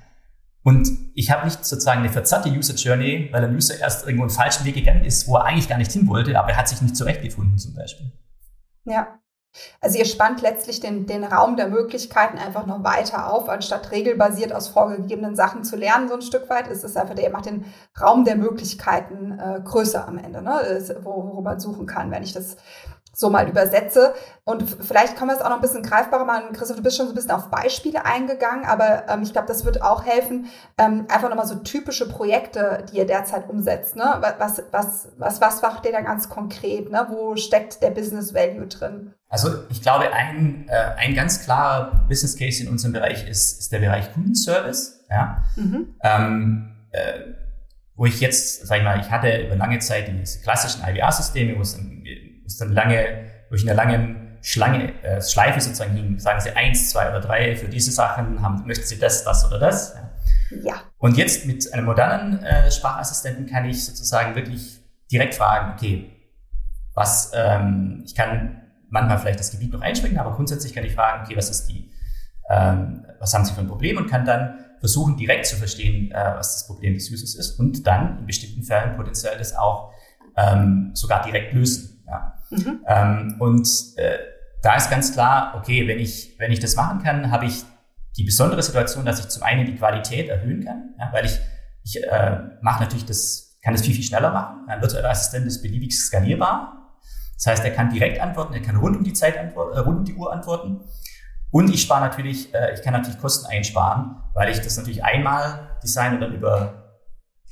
Und 0.62 0.90
ich 1.14 1.30
habe 1.30 1.46
nicht 1.46 1.64
sozusagen 1.64 2.00
eine 2.00 2.10
verzerrte 2.10 2.50
User 2.50 2.74
Journey, 2.74 3.28
weil 3.32 3.40
der 3.40 3.50
User 3.50 3.78
erst 3.78 4.04
irgendwo 4.04 4.24
einen 4.24 4.30
falschen 4.30 4.64
Weg 4.66 4.74
gegangen 4.74 5.04
ist, 5.04 5.26
wo 5.26 5.36
er 5.36 5.44
eigentlich 5.44 5.68
gar 5.68 5.78
nicht 5.78 5.92
hin 5.92 6.06
wollte, 6.06 6.38
aber 6.38 6.50
er 6.50 6.56
hat 6.56 6.68
sich 6.68 6.82
nicht 6.82 6.96
zurechtgefunden 6.96 7.58
zum 7.58 7.74
Beispiel. 7.74 8.12
Ja. 8.84 9.20
Also 9.80 9.98
ihr 9.98 10.04
spannt 10.04 10.42
letztlich 10.42 10.78
den, 10.78 11.06
den 11.06 11.24
Raum 11.24 11.56
der 11.56 11.68
Möglichkeiten 11.68 12.38
einfach 12.38 12.66
noch 12.66 12.84
weiter 12.84 13.32
auf, 13.32 13.48
anstatt 13.48 13.90
regelbasiert 13.90 14.52
aus 14.52 14.68
vorgegebenen 14.68 15.34
Sachen 15.34 15.64
zu 15.64 15.74
lernen, 15.74 16.08
so 16.08 16.14
ein 16.14 16.22
Stück 16.22 16.48
weit, 16.50 16.68
ist 16.68 16.84
es 16.84 16.96
einfach, 16.96 17.16
ihr 17.16 17.30
macht 17.30 17.46
den 17.46 17.64
Raum 18.00 18.24
der 18.24 18.36
Möglichkeiten 18.36 19.36
äh, 19.40 19.60
größer 19.64 20.06
am 20.06 20.18
Ende, 20.18 20.40
ne? 20.40 20.80
wo, 21.02 21.32
wo 21.34 21.40
man 21.40 21.58
suchen 21.58 21.86
kann, 21.86 22.12
wenn 22.12 22.22
ich 22.22 22.32
das 22.32 22.58
so 23.12 23.30
mal 23.30 23.48
übersetze. 23.48 24.14
Und 24.44 24.64
vielleicht 24.64 25.16
kann 25.16 25.26
man 25.26 25.36
es 25.36 25.42
auch 25.42 25.48
noch 25.48 25.56
ein 25.56 25.62
bisschen 25.62 25.82
greifbarer 25.82 26.24
machen. 26.24 26.52
Christoph, 26.52 26.76
du 26.76 26.82
bist 26.82 26.96
schon 26.96 27.06
so 27.06 27.12
ein 27.12 27.14
bisschen 27.14 27.32
auf 27.32 27.50
Beispiele 27.50 28.04
eingegangen, 28.04 28.64
aber 28.64 29.04
ähm, 29.08 29.22
ich 29.22 29.32
glaube, 29.32 29.48
das 29.48 29.64
wird 29.64 29.82
auch 29.82 30.04
helfen, 30.04 30.46
ähm, 30.78 31.06
einfach 31.08 31.28
nochmal 31.28 31.46
so 31.46 31.56
typische 31.56 32.08
Projekte, 32.08 32.84
die 32.90 32.98
ihr 32.98 33.06
derzeit 33.06 33.48
umsetzt. 33.48 33.96
Ne? 33.96 34.04
Was, 34.38 34.62
was, 34.70 35.08
was, 35.18 35.40
was 35.40 35.62
macht 35.62 35.84
ihr 35.86 35.92
da 35.92 36.00
ganz 36.00 36.28
konkret? 36.28 36.90
Ne? 36.90 37.06
Wo 37.10 37.36
steckt 37.36 37.82
der 37.82 37.90
Business 37.90 38.34
Value 38.34 38.66
drin? 38.66 39.14
Also 39.28 39.50
ich 39.68 39.82
glaube, 39.82 40.12
ein, 40.12 40.66
äh, 40.68 40.96
ein 40.96 41.14
ganz 41.14 41.44
klarer 41.44 42.04
Business 42.08 42.36
Case 42.36 42.62
in 42.62 42.68
unserem 42.68 42.92
Bereich 42.92 43.28
ist, 43.28 43.60
ist 43.60 43.72
der 43.72 43.78
Bereich 43.78 44.12
Kundenservice. 44.12 45.04
Ja? 45.08 45.44
Mhm. 45.56 45.94
Ähm, 46.02 46.76
äh, 46.90 47.20
wo 47.94 48.06
ich 48.06 48.20
jetzt, 48.20 48.66
sag 48.66 48.78
ich 48.78 48.84
mal, 48.84 48.98
ich 48.98 49.10
hatte 49.10 49.42
über 49.42 49.56
lange 49.56 49.78
Zeit 49.78 50.08
diese 50.08 50.40
klassischen 50.40 50.82
IVR-Systeme, 50.82 51.56
wo 51.56 51.60
es 51.60 51.76
dann 51.76 52.02
ist 52.50 52.60
dann 52.60 52.72
lange, 52.72 53.24
durch 53.48 53.62
eine 53.62 53.74
lange 53.74 54.16
Schlange, 54.42 55.02
äh, 55.02 55.20
Schleife 55.20 55.60
sozusagen 55.60 55.92
hin, 55.92 56.18
sagen 56.18 56.40
Sie 56.40 56.50
eins, 56.50 56.90
zwei 56.90 57.08
oder 57.10 57.20
drei 57.20 57.56
für 57.56 57.68
diese 57.68 57.90
Sachen, 57.90 58.42
haben, 58.42 58.66
möchten 58.66 58.86
Sie 58.86 58.98
das, 58.98 59.24
das 59.24 59.44
oder 59.44 59.58
das? 59.58 59.94
Ja. 60.50 60.58
ja. 60.62 60.74
Und 60.98 61.16
jetzt 61.16 61.46
mit 61.46 61.72
einem 61.72 61.84
modernen 61.84 62.42
äh, 62.42 62.70
Sprachassistenten 62.70 63.46
kann 63.46 63.64
ich 63.66 63.84
sozusagen 63.84 64.34
wirklich 64.34 64.80
direkt 65.10 65.34
fragen, 65.34 65.74
okay, 65.74 66.10
was, 66.94 67.32
ähm, 67.34 68.02
ich 68.04 68.14
kann 68.14 68.62
manchmal 68.88 69.18
vielleicht 69.18 69.40
das 69.40 69.50
Gebiet 69.50 69.72
noch 69.72 69.82
einschränken, 69.82 70.18
aber 70.18 70.34
grundsätzlich 70.34 70.74
kann 70.74 70.84
ich 70.84 70.94
fragen, 70.94 71.24
okay, 71.24 71.36
was 71.36 71.50
ist 71.50 71.68
die, 71.68 71.90
ähm, 72.48 73.04
was 73.18 73.32
haben 73.34 73.44
Sie 73.44 73.52
für 73.52 73.60
ein 73.60 73.68
Problem 73.68 73.96
und 73.98 74.08
kann 74.08 74.24
dann 74.24 74.58
versuchen, 74.80 75.16
direkt 75.16 75.46
zu 75.46 75.56
verstehen, 75.56 76.10
äh, 76.10 76.32
was 76.36 76.54
das 76.54 76.66
Problem 76.66 76.94
des 76.94 77.10
Users 77.10 77.34
ist 77.34 77.58
und 77.58 77.86
dann 77.86 78.18
in 78.20 78.26
bestimmten 78.26 78.62
Fällen 78.62 78.96
potenziell 78.96 79.36
das 79.36 79.54
auch 79.54 79.92
ähm, 80.36 80.90
sogar 80.94 81.22
direkt 81.22 81.52
lösen. 81.52 81.99
Mhm. 82.50 82.80
Ähm, 82.86 83.36
und 83.38 83.68
äh, 83.96 84.18
da 84.62 84.76
ist 84.76 84.90
ganz 84.90 85.12
klar, 85.12 85.54
okay, 85.56 85.86
wenn 85.88 85.98
ich, 85.98 86.36
wenn 86.38 86.52
ich 86.52 86.60
das 86.60 86.76
machen 86.76 87.02
kann, 87.02 87.30
habe 87.30 87.46
ich 87.46 87.64
die 88.16 88.24
besondere 88.24 88.62
Situation, 88.62 89.04
dass 89.04 89.20
ich 89.20 89.28
zum 89.28 89.42
einen 89.42 89.66
die 89.66 89.76
Qualität 89.76 90.28
erhöhen 90.28 90.64
kann, 90.64 90.94
ja, 90.98 91.10
weil 91.12 91.24
ich, 91.24 91.38
ich 91.84 92.02
äh, 92.02 92.38
mache 92.60 92.82
natürlich 92.82 93.06
das, 93.06 93.58
kann 93.62 93.72
das 93.72 93.82
viel, 93.82 93.94
viel 93.94 94.04
schneller 94.04 94.32
machen. 94.32 94.68
Ein 94.68 94.80
virtueller 94.80 95.10
Assistent 95.10 95.46
ist 95.46 95.62
beliebig 95.62 95.96
skalierbar. 95.98 96.98
Das 97.36 97.46
heißt, 97.46 97.64
er 97.64 97.70
kann 97.70 97.90
direkt 97.90 98.20
antworten, 98.20 98.52
er 98.52 98.60
kann 98.60 98.76
rund 98.76 98.96
um 98.96 99.04
die 99.04 99.14
Zeit 99.14 99.38
antworten, 99.38 99.76
äh, 99.76 99.80
rund 99.80 99.98
um 99.98 100.04
die 100.04 100.14
Uhr 100.14 100.32
antworten. 100.32 100.80
Und 101.50 101.72
ich 101.72 101.82
spare 101.82 102.00
natürlich, 102.02 102.52
äh, 102.54 102.74
ich 102.74 102.82
kann 102.82 102.92
natürlich 102.92 103.18
Kosten 103.18 103.46
einsparen, 103.46 104.16
weil 104.34 104.50
ich 104.50 104.60
das 104.60 104.76
natürlich 104.76 105.04
einmal 105.04 105.78
design 105.82 106.14
und 106.14 106.20
dann 106.20 106.34
über 106.34 106.98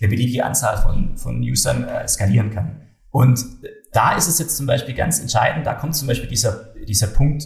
eine 0.01 0.09
beliebige 0.09 0.45
Anzahl 0.45 0.77
von, 0.77 1.17
von 1.17 1.41
Usern 1.41 1.85
äh, 1.85 2.07
skalieren 2.07 2.51
kann. 2.51 2.83
Und 3.11 3.45
da 3.93 4.17
ist 4.17 4.29
es 4.29 4.39
jetzt 4.39 4.57
zum 4.57 4.67
Beispiel 4.67 4.95
ganz 4.95 5.21
entscheidend, 5.21 5.67
da 5.67 5.75
kommt 5.75 5.95
zum 5.95 6.09
Beispiel 6.09 6.29
dieser, 6.29 6.75
dieser 6.87 7.09
Punkt, 7.09 7.45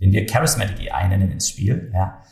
den 0.00 0.12
wir 0.12 0.26
Charismatic 0.26 0.92
AI 0.92 1.08
nennen 1.08 1.30
ins 1.30 1.48
Spiel. 1.48 1.90
Ja. 1.94 2.22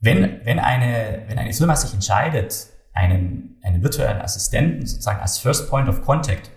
Wenn, 0.00 0.40
wenn, 0.44 0.58
eine, 0.58 1.24
wenn 1.26 1.38
eine 1.38 1.52
Firma 1.52 1.74
sich 1.74 1.92
entscheidet, 1.92 2.68
einen, 2.92 3.58
einen 3.62 3.82
virtuellen 3.82 4.20
Assistenten 4.20 4.86
sozusagen 4.86 5.20
als 5.20 5.38
First 5.38 5.68
Point 5.68 5.88
of 5.88 6.02
Contact 6.02 6.50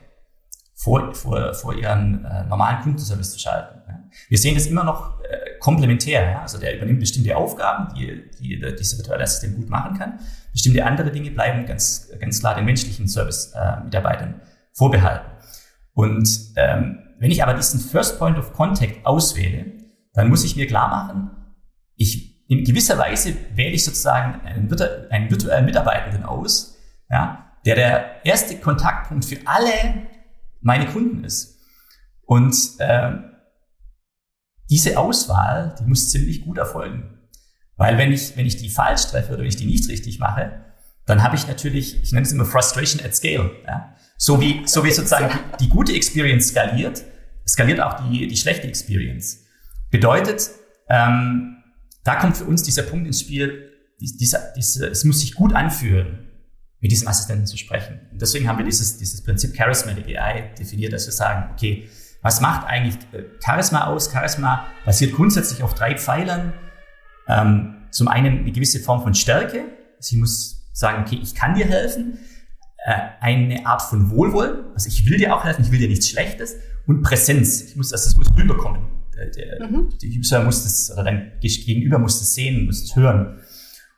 vor, 0.75 1.13
vor, 1.13 1.53
vor 1.53 1.75
ihren 1.75 2.25
äh, 2.25 2.43
normalen 2.45 2.81
Kundenservice 2.81 3.33
zu 3.33 3.39
schalten. 3.39 3.81
Ja. 3.87 3.99
Wir 4.29 4.37
sehen 4.37 4.55
das 4.55 4.65
immer 4.65 4.83
noch 4.83 5.19
äh, 5.21 5.57
komplementär. 5.59 6.31
Ja. 6.31 6.41
Also 6.41 6.57
der 6.57 6.75
übernimmt 6.75 6.99
bestimmte 6.99 7.37
Aufgaben, 7.37 7.93
die, 7.93 8.29
die 8.39 8.59
die 8.59 8.75
dieser 8.75 8.97
virtuelle 8.97 9.23
Assistent 9.23 9.55
gut 9.55 9.69
machen 9.69 9.97
kann. 9.97 10.19
Bestimmte 10.51 10.85
andere 10.85 11.11
Dinge 11.11 11.31
bleiben 11.31 11.65
ganz, 11.65 12.09
ganz 12.19 12.39
klar 12.39 12.55
den 12.55 12.65
menschlichen 12.65 13.07
Service-Mitarbeitern 13.07 14.41
äh, 14.41 14.45
vorbehalten. 14.73 15.27
Und 15.93 16.27
ähm, 16.55 16.99
wenn 17.19 17.31
ich 17.31 17.43
aber 17.43 17.53
diesen 17.53 17.79
First 17.79 18.17
Point 18.17 18.37
of 18.37 18.53
Contact 18.53 19.05
auswähle, 19.05 19.77
dann 20.13 20.29
muss 20.29 20.43
ich 20.43 20.55
mir 20.55 20.67
klar 20.67 20.89
machen, 20.89 21.31
ich 21.95 22.31
in 22.47 22.65
gewisser 22.65 22.97
Weise 22.97 23.33
wähle 23.55 23.71
ich 23.71 23.85
sozusagen 23.85 24.41
einen, 24.41 24.69
einen 25.09 25.29
virtuellen 25.29 25.65
Mitarbeitenden 25.65 26.23
aus, 26.23 26.77
ja, 27.09 27.55
der 27.65 27.75
der 27.75 28.25
erste 28.25 28.57
Kontaktpunkt 28.57 29.23
für 29.23 29.37
alle 29.45 29.71
meine 30.59 30.85
Kunden 30.87 31.23
ist. 31.23 31.59
Und 32.25 32.55
äh, 32.79 33.11
diese 34.69 34.97
Auswahl, 34.97 35.75
die 35.79 35.85
muss 35.85 36.09
ziemlich 36.09 36.41
gut 36.43 36.57
erfolgen. 36.57 37.19
Weil 37.77 37.97
wenn 37.97 38.11
ich, 38.11 38.35
wenn 38.35 38.45
ich 38.45 38.57
die 38.57 38.69
falsch 38.69 39.07
treffe 39.07 39.33
oder 39.33 39.41
wenn 39.41 39.47
ich 39.47 39.55
die 39.55 39.65
nicht 39.65 39.89
richtig 39.89 40.19
mache, 40.19 40.65
dann 41.05 41.23
habe 41.23 41.35
ich 41.35 41.47
natürlich, 41.47 42.01
ich 42.01 42.11
nenne 42.11 42.25
es 42.25 42.31
immer 42.31 42.45
Frustration 42.45 43.03
at 43.05 43.15
Scale. 43.15 43.51
Ja? 43.65 43.95
So 44.23 44.39
wie, 44.39 44.61
so 44.67 44.83
wie 44.83 44.91
sozusagen 44.91 45.31
die, 45.33 45.65
die 45.65 45.69
gute 45.69 45.93
Experience 45.93 46.49
skaliert, 46.49 47.03
skaliert 47.47 47.79
auch 47.79 48.07
die, 48.07 48.27
die 48.27 48.37
schlechte 48.37 48.67
Experience. 48.67 49.39
Bedeutet, 49.89 50.51
ähm, 50.89 51.57
da 52.03 52.17
kommt 52.17 52.37
für 52.37 52.43
uns 52.43 52.61
dieser 52.61 52.83
Punkt 52.83 53.07
ins 53.07 53.21
Spiel, 53.21 53.71
dieser, 53.99 54.53
dieser, 54.55 54.91
es 54.91 55.03
muss 55.05 55.21
sich 55.21 55.33
gut 55.33 55.55
anfühlen, 55.55 56.29
mit 56.81 56.91
diesem 56.91 57.07
Assistenten 57.07 57.47
zu 57.47 57.57
sprechen. 57.57 57.99
Und 58.11 58.21
deswegen 58.21 58.47
haben 58.47 58.59
wir 58.59 58.65
dieses, 58.65 58.99
dieses 58.99 59.23
Prinzip 59.23 59.55
Charismatic 59.55 60.05
AI 60.15 60.53
definiert, 60.55 60.93
dass 60.93 61.07
wir 61.07 61.13
sagen, 61.13 61.49
okay, 61.53 61.89
was 62.21 62.41
macht 62.41 62.67
eigentlich 62.67 62.97
äh, 63.13 63.23
Charisma 63.43 63.87
aus? 63.87 64.11
Charisma 64.11 64.67
basiert 64.85 65.13
grundsätzlich 65.13 65.63
auf 65.63 65.73
drei 65.73 65.97
Pfeilern. 65.97 66.53
Ähm, 67.27 67.87
zum 67.89 68.07
einen 68.07 68.41
eine 68.41 68.51
gewisse 68.51 68.81
Form 68.81 69.01
von 69.01 69.15
Stärke. 69.15 69.63
Sie 69.97 70.17
muss 70.17 70.69
sagen, 70.73 71.05
okay, 71.07 71.19
ich 71.19 71.33
kann 71.33 71.55
dir 71.55 71.65
helfen 71.65 72.19
eine 72.83 73.65
Art 73.65 73.81
von 73.81 74.09
Wohlwollen, 74.09 74.73
also 74.73 74.87
ich 74.87 75.07
will 75.07 75.17
dir 75.17 75.35
auch 75.35 75.43
helfen, 75.43 75.63
ich 75.63 75.71
will 75.71 75.79
dir 75.79 75.87
nichts 75.87 76.09
Schlechtes 76.09 76.55
und 76.87 77.03
Präsenz. 77.03 77.61
Ich 77.61 77.75
muss, 77.75 77.93
also 77.93 78.05
das 78.05 78.17
muss 78.17 78.35
rüberkommen. 78.35 78.81
Der, 79.15 79.27
der, 79.27 79.67
mhm. 79.67 79.89
der 80.01 80.09
User 80.09 80.43
muss 80.43 80.63
das, 80.63 80.91
oder 80.91 81.03
dein 81.03 81.33
Gegenüber 81.39 81.99
muss 81.99 82.19
das 82.19 82.33
sehen, 82.33 82.65
muss 82.65 82.81
das 82.81 82.95
hören. 82.95 83.39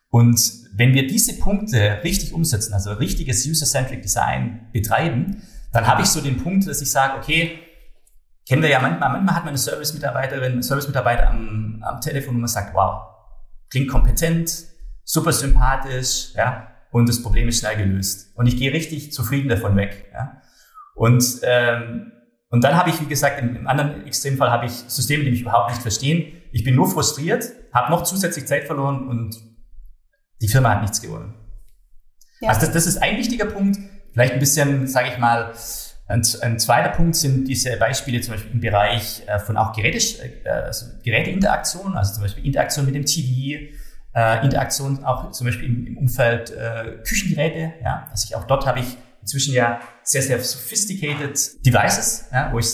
Und 0.10 0.38
wenn 0.76 0.93
wir 0.93 1.08
diese 1.08 1.39
Punkte 1.39 2.00
richtig 2.04 2.34
umsetzen, 2.34 2.74
also 2.74 2.93
richtiges 2.93 3.48
User-Centric 3.48 4.02
Design 4.02 4.67
betreiben, 4.74 5.41
dann 5.72 5.88
habe 5.88 6.02
ich 6.02 6.08
so 6.10 6.19
den 6.19 6.38
Punkt, 6.38 6.67
dass 6.67 6.82
ich 6.82 6.91
sage, 6.91 7.17
okay, 7.17 7.60
kennen 8.48 8.62
wir 8.62 8.69
ja 8.69 8.80
manchmal, 8.80 9.12
manchmal 9.12 9.36
hat 9.36 9.43
man 9.43 9.50
eine 9.50 9.58
Service-Mitarbeiterin, 9.58 10.62
Service-Mitarbeiter 10.62 11.30
am, 11.30 11.82
am 11.82 12.02
Telefon 12.02 12.36
und 12.36 12.41
man 12.41 12.50
sagt, 12.50 12.76
wow, 12.76 13.04
klingt 13.69 13.89
kompetent, 13.89 14.65
super 15.04 15.32
sympathisch, 15.32 16.34
ja, 16.36 16.72
und 16.93 17.10
das 17.10 17.21
Problem 17.21 17.49
ist 17.49 17.60
schnell 17.60 17.75
gelöst. 17.75 18.32
Und 18.36 18.45
ich 18.45 18.56
gehe 18.56 18.71
richtig 18.71 19.12
zufrieden 19.12 19.49
davon 19.49 19.75
weg. 19.75 20.10
Ja? 20.13 20.41
Und 20.95 21.23
ähm, 21.41 22.12
Und 22.49 22.63
dann 22.63 22.77
habe 22.77 22.91
ich, 22.91 23.01
wie 23.01 23.08
gesagt, 23.08 23.41
im, 23.41 23.56
im 23.56 23.67
anderen 23.67 24.06
Extremfall 24.06 24.51
habe 24.51 24.67
ich 24.67 24.71
Systeme, 24.71 25.23
die 25.23 25.32
mich 25.32 25.41
überhaupt 25.41 25.71
nicht 25.71 25.82
verstehen. 25.82 26.34
Ich 26.51 26.63
bin 26.63 26.75
nur 26.75 26.88
frustriert, 26.88 27.45
habe 27.73 27.91
noch 27.91 28.03
zusätzlich 28.03 28.45
Zeit 28.45 28.65
verloren 28.65 29.08
und 29.08 29.36
die 30.39 30.47
Firma 30.47 30.69
hat 30.69 30.82
nichts 30.82 31.01
gewonnen. 31.01 31.34
Ja. 32.41 32.49
Also 32.49 32.62
das, 32.62 32.71
das 32.73 32.86
ist 32.86 32.97
ein 33.01 33.17
wichtiger 33.17 33.45
Punkt. 33.45 33.79
Vielleicht 34.12 34.34
ein 34.34 34.39
bisschen, 34.39 34.86
sage 34.86 35.10
ich 35.12 35.17
mal, 35.17 35.51
ein, 36.06 36.21
ein, 36.41 36.60
zweiter 36.60 36.89
Punkt 36.89 37.15
sind 37.15 37.47
diese 37.47 37.75
Beispiele 37.77 38.21
zum 38.21 38.36
Beispiel 38.36 38.51
im 38.51 38.60
Bereich 38.60 39.23
äh, 39.25 39.39
von 39.39 39.58
auch 39.58 39.73
Geräte, 39.73 39.97
äh, 40.43 40.47
also 40.47 40.86
Geräteinteraktion, 41.03 41.95
also 41.95 42.13
zum 42.13 42.23
Beispiel 42.23 42.45
Interaktion 42.45 42.86
mit 42.86 42.93
dem 42.93 43.06
TV, 43.06 43.73
äh, 44.15 44.43
Interaktion 44.45 45.04
auch 45.04 45.32
zum 45.32 45.45
Beispiel 45.45 45.69
im, 45.69 45.88
im 45.88 45.97
Umfeld 45.97 46.52
äh, 46.52 46.97
Küchengeräte. 47.04 47.73
Ja, 47.84 48.08
also 48.10 48.28
ich 48.28 48.36
auch 48.36 48.45
dort 48.45 48.65
habe 48.65 48.80
ich 48.80 48.97
inzwischen 49.21 49.54
ja 49.54 49.80
sehr, 50.04 50.21
sehr 50.21 50.39
sophisticated 50.39 51.65
Devices, 51.65 52.26
ja, 52.32 52.52
wo 52.52 52.60
ich 52.60 52.67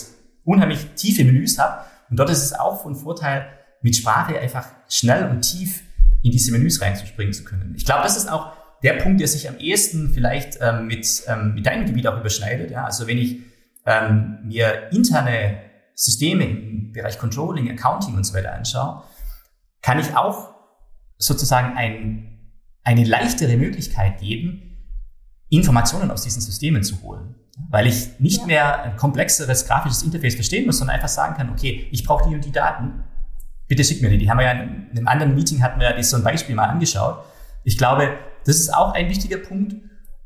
unheimlich 0.43 0.87
tiefe 0.95 1.23
Menüs 1.23 1.59
habe. 1.59 1.85
Und 2.09 2.17
dort 2.17 2.29
ist 2.29 2.43
es 2.43 2.53
auch 2.53 2.81
von 2.81 2.95
Vorteil, 2.95 3.47
mit 3.81 3.95
Sprache 3.95 4.37
einfach 4.37 4.67
schnell 4.89 5.29
und 5.29 5.41
tief 5.41 5.83
in 6.21 6.31
diese 6.31 6.51
Menüs 6.51 6.81
reinzuspringen 6.81 7.33
zu 7.33 7.43
können. 7.43 7.73
Ich 7.77 7.85
glaube, 7.85 8.03
das 8.03 8.17
ist 8.17 8.29
auch 8.29 8.51
der 8.83 8.93
Punkt, 8.93 9.21
der 9.21 9.27
sich 9.27 9.47
am 9.47 9.57
ehesten 9.57 10.09
vielleicht 10.13 10.57
ähm, 10.61 10.87
mit, 10.87 11.23
ähm, 11.27 11.53
mit 11.53 11.65
deinem 11.65 11.85
Gebiet 11.85 12.07
auch 12.07 12.19
überschneidet. 12.19 12.71
Ja? 12.71 12.85
Also 12.85 13.07
wenn 13.07 13.17
ich 13.17 13.39
ähm, 13.85 14.39
mir 14.43 14.89
interne 14.91 15.61
Systeme 15.95 16.45
im 16.45 16.91
Bereich 16.91 17.17
Controlling, 17.17 17.69
Accounting 17.71 18.15
und 18.15 18.23
so 18.23 18.33
weiter 18.33 18.53
anschaue, 18.53 19.03
kann 19.81 19.99
ich 19.99 20.15
auch 20.15 20.58
sozusagen 21.19 21.77
ein, 21.77 22.39
eine 22.83 23.03
leichtere 23.03 23.57
Möglichkeit 23.57 24.19
geben, 24.19 24.77
Informationen 25.49 26.09
aus 26.09 26.23
diesen 26.23 26.41
Systemen 26.41 26.81
zu 26.83 27.01
holen. 27.03 27.35
Weil 27.69 27.87
ich 27.87 28.19
nicht 28.19 28.41
ja. 28.41 28.45
mehr 28.47 28.83
ein 28.83 28.95
komplexeres 28.95 29.67
grafisches 29.67 30.01
Interface 30.01 30.35
verstehen 30.35 30.65
muss, 30.65 30.77
sondern 30.77 30.95
einfach 30.95 31.09
sagen 31.09 31.35
kann, 31.35 31.49
okay, 31.49 31.87
ich 31.91 32.03
brauche 32.03 32.27
die 32.27 32.33
und 32.33 32.45
die 32.45 32.51
Daten, 32.51 33.03
bitte 33.67 33.83
schick 33.83 34.01
mir 34.01 34.09
die. 34.09 34.17
Die 34.17 34.29
haben 34.29 34.37
wir 34.37 34.45
ja 34.45 34.51
in 34.53 34.89
einem 34.91 35.07
anderen 35.07 35.35
Meeting 35.35 35.61
hatten 35.61 35.79
wir 35.79 35.95
ja 35.95 36.03
so 36.03 36.15
ein 36.15 36.23
Beispiel 36.23 36.55
mal 36.55 36.69
angeschaut. 36.69 37.23
Ich 37.65 37.77
glaube, 37.77 38.17
das 38.45 38.57
ist 38.57 38.73
auch 38.73 38.93
ein 38.93 39.09
wichtiger 39.09 39.37
Punkt. 39.37 39.75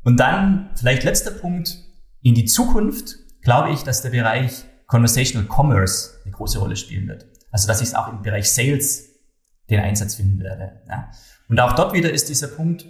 Und 0.04 0.20
dann 0.20 0.70
vielleicht 0.76 1.02
letzter 1.02 1.32
Punkt, 1.32 1.76
in 2.22 2.34
die 2.34 2.44
Zukunft 2.44 3.16
glaube 3.42 3.72
ich, 3.72 3.82
dass 3.82 4.02
der 4.02 4.10
Bereich 4.10 4.64
Conversational 4.86 5.48
Commerce 5.48 6.20
eine 6.24 6.32
große 6.32 6.58
Rolle 6.58 6.76
spielen 6.76 7.08
wird. 7.08 7.26
Also 7.50 7.66
dass 7.66 7.80
ich 7.80 7.88
es 7.88 7.94
auch 7.94 8.08
im 8.08 8.22
Bereich 8.22 8.50
Sales 8.50 9.13
den 9.70 9.80
Einsatz 9.80 10.14
finden 10.14 10.40
werde. 10.40 10.82
Ja. 10.88 11.10
Und 11.48 11.60
auch 11.60 11.72
dort 11.72 11.92
wieder 11.92 12.10
ist 12.10 12.28
dieser 12.28 12.48
Punkt, 12.48 12.86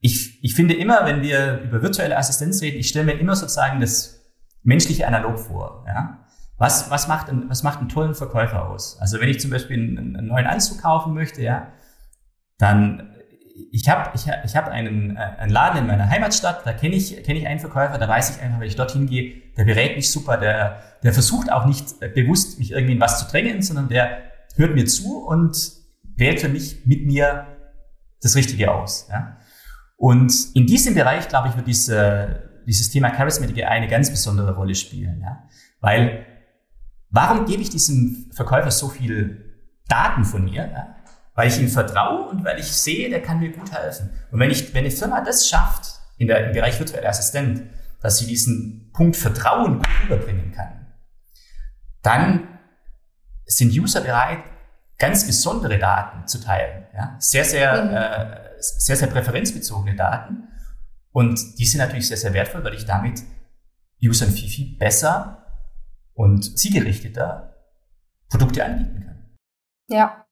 ich, 0.00 0.42
ich 0.42 0.54
finde 0.54 0.74
immer, 0.74 1.06
wenn 1.06 1.22
wir 1.22 1.60
über 1.60 1.82
virtuelle 1.82 2.16
Assistenz 2.16 2.62
reden, 2.62 2.78
ich 2.78 2.88
stelle 2.88 3.06
mir 3.06 3.18
immer 3.18 3.34
sozusagen 3.34 3.80
das 3.80 4.20
menschliche 4.62 5.06
Analog 5.06 5.38
vor. 5.38 5.84
Ja? 5.86 6.24
Was, 6.56 6.90
was, 6.90 7.08
macht 7.08 7.28
ein, 7.28 7.48
was 7.48 7.62
macht 7.62 7.80
einen 7.80 7.88
tollen 7.88 8.14
Verkäufer 8.14 8.68
aus? 8.68 8.98
Also 9.00 9.20
wenn 9.20 9.28
ich 9.28 9.40
zum 9.40 9.50
Beispiel 9.50 9.76
einen, 9.76 10.16
einen 10.16 10.28
neuen 10.28 10.46
Anzug 10.46 10.82
kaufen 10.82 11.14
möchte, 11.14 11.42
ja, 11.42 11.72
dann 12.58 13.14
ich 13.72 13.88
habe 13.88 14.10
ich, 14.14 14.26
ich 14.44 14.56
hab 14.56 14.68
einen, 14.68 15.16
äh, 15.16 15.20
einen 15.20 15.50
Laden 15.50 15.80
in 15.80 15.86
meiner 15.86 16.08
Heimatstadt, 16.08 16.64
da 16.64 16.72
kenne 16.72 16.94
ich, 16.94 17.22
kenn 17.24 17.36
ich 17.36 17.46
einen 17.46 17.60
Verkäufer, 17.60 17.98
da 17.98 18.08
weiß 18.08 18.36
ich 18.36 18.42
einfach, 18.42 18.60
wenn 18.60 18.68
ich 18.68 18.76
dorthin 18.76 19.06
gehe, 19.06 19.42
der 19.56 19.64
berät 19.64 19.96
mich 19.96 20.10
super, 20.10 20.36
der, 20.36 20.80
der 21.02 21.12
versucht 21.12 21.50
auch 21.50 21.66
nicht 21.66 22.00
äh, 22.00 22.08
bewusst, 22.08 22.58
mich 22.58 22.72
irgendwie 22.72 22.94
in 22.94 23.00
was 23.00 23.18
zu 23.18 23.30
drängen, 23.30 23.62
sondern 23.62 23.88
der 23.88 24.27
hört 24.58 24.74
mir 24.74 24.84
zu 24.84 25.24
und 25.24 25.56
wählt 26.16 26.40
für 26.40 26.48
mich 26.48 26.84
mit 26.84 27.06
mir 27.06 27.46
das 28.20 28.34
Richtige 28.34 28.72
aus. 28.72 29.08
Ja? 29.10 29.38
Und 29.96 30.32
in 30.54 30.66
diesem 30.66 30.94
Bereich, 30.94 31.28
glaube 31.28 31.48
ich, 31.48 31.56
wird 31.56 31.66
diese, 31.66 32.62
dieses 32.66 32.90
Thema 32.90 33.10
Charismatic 33.10 33.64
eine 33.64 33.88
ganz 33.88 34.10
besondere 34.10 34.54
Rolle 34.54 34.74
spielen. 34.74 35.20
Ja? 35.22 35.48
Weil, 35.80 36.26
warum 37.10 37.46
gebe 37.46 37.62
ich 37.62 37.70
diesem 37.70 38.30
Verkäufer 38.32 38.70
so 38.70 38.88
viel 38.88 39.54
Daten 39.88 40.24
von 40.24 40.44
mir? 40.44 40.68
Ja? 40.70 40.96
Weil 41.34 41.48
ich 41.48 41.60
ihm 41.60 41.68
vertraue 41.68 42.28
und 42.28 42.44
weil 42.44 42.58
ich 42.58 42.66
sehe, 42.66 43.08
der 43.08 43.22
kann 43.22 43.38
mir 43.38 43.52
gut 43.52 43.72
helfen. 43.72 44.10
Und 44.32 44.40
wenn, 44.40 44.50
ich, 44.50 44.74
wenn 44.74 44.84
eine 44.84 44.90
Firma 44.90 45.20
das 45.20 45.48
schafft, 45.48 46.00
in 46.18 46.26
der, 46.26 46.48
im 46.48 46.52
Bereich 46.52 46.78
virtueller 46.78 47.08
Assistent, 47.08 47.62
dass 48.00 48.18
sie 48.18 48.26
diesen 48.26 48.90
Punkt 48.92 49.16
Vertrauen 49.16 49.78
gut 49.78 49.88
überbringen 50.04 50.52
kann, 50.52 50.86
dann 52.02 52.57
sind 53.48 53.72
User 53.72 54.00
bereit, 54.00 54.44
ganz 54.98 55.26
besondere 55.26 55.78
Daten 55.78 56.26
zu 56.26 56.40
teilen. 56.40 56.86
Ja? 56.94 57.16
Sehr, 57.18 57.44
sehr, 57.44 57.84
mhm. 57.84 57.94
äh, 57.94 58.60
sehr, 58.60 58.96
sehr 58.96 59.08
präferenzbezogene 59.08 59.96
Daten. 59.96 60.48
Und 61.12 61.58
die 61.58 61.64
sind 61.64 61.80
natürlich 61.80 62.08
sehr, 62.08 62.16
sehr 62.16 62.34
wertvoll, 62.34 62.62
weil 62.62 62.74
ich 62.74 62.84
damit 62.84 63.22
Usern 64.00 64.30
viel, 64.30 64.48
viel 64.48 64.76
besser 64.76 65.46
und 66.14 66.58
zielgerichteter 66.58 67.56
Produkte 68.28 68.64
anbieten 68.64 69.04
kann. 69.04 69.36
Ja, 69.88 70.26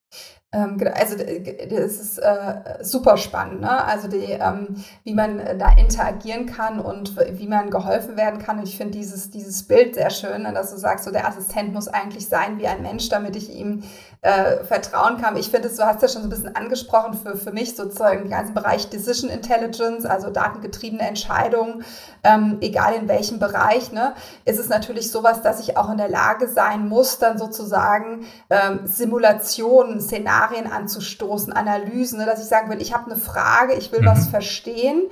also 0.52 1.16
das 1.16 2.00
ist 2.00 2.18
äh, 2.18 2.78
super 2.80 3.16
spannend, 3.16 3.60
ne? 3.60 3.84
Also 3.84 4.08
die, 4.08 4.24
ähm, 4.24 4.76
wie 5.02 5.12
man 5.12 5.58
da 5.58 5.72
interagieren 5.76 6.46
kann 6.46 6.78
und 6.80 7.16
wie 7.16 7.48
man 7.48 7.70
geholfen 7.70 8.16
werden 8.16 8.40
kann. 8.40 8.58
Und 8.58 8.68
ich 8.68 8.76
finde 8.76 8.92
dieses, 8.92 9.30
dieses 9.30 9.64
Bild 9.64 9.96
sehr 9.96 10.10
schön, 10.10 10.42
ne? 10.42 10.52
dass 10.52 10.70
du 10.70 10.78
sagst, 10.78 11.04
so 11.04 11.10
der 11.10 11.26
Assistent 11.28 11.74
muss 11.74 11.88
eigentlich 11.88 12.28
sein 12.28 12.58
wie 12.58 12.68
ein 12.68 12.80
Mensch, 12.80 13.08
damit 13.08 13.36
ich 13.36 13.52
ihm 13.54 13.82
äh, 14.22 14.64
vertrauen 14.64 15.20
kann. 15.20 15.36
Ich 15.36 15.50
finde, 15.50 15.68
du 15.68 15.82
hast 15.84 16.00
ja 16.00 16.08
schon 16.08 16.22
so 16.22 16.28
ein 16.28 16.30
bisschen 16.30 16.56
angesprochen, 16.56 17.14
für, 17.14 17.36
für 17.36 17.52
mich 17.52 17.76
sozusagen 17.76 18.22
den 18.22 18.30
ganzen 18.30 18.54
Bereich 18.54 18.88
Decision 18.88 19.30
Intelligence, 19.30 20.06
also 20.06 20.30
datengetriebene 20.30 21.06
Entscheidungen, 21.06 21.84
ähm, 22.24 22.58
egal 22.60 22.94
in 22.94 23.08
welchem 23.08 23.38
Bereich, 23.38 23.92
ne, 23.92 24.14
ist 24.44 24.58
es 24.58 24.68
natürlich 24.68 25.10
sowas, 25.10 25.42
dass 25.42 25.60
ich 25.60 25.76
auch 25.76 25.90
in 25.90 25.98
der 25.98 26.08
Lage 26.08 26.48
sein 26.48 26.88
muss, 26.88 27.18
dann 27.18 27.36
sozusagen 27.36 28.26
ähm, 28.48 28.80
Simulationen, 28.84 30.00
Szenarien 30.00 30.35
anzustoßen, 30.42 31.52
Analysen, 31.52 32.18
ne, 32.18 32.26
dass 32.26 32.40
ich 32.40 32.46
sagen 32.46 32.70
will, 32.70 32.80
ich 32.80 32.94
habe 32.94 33.10
eine 33.10 33.20
Frage, 33.20 33.74
ich 33.74 33.92
will 33.92 34.00
mhm. 34.00 34.06
was 34.06 34.28
verstehen 34.28 35.02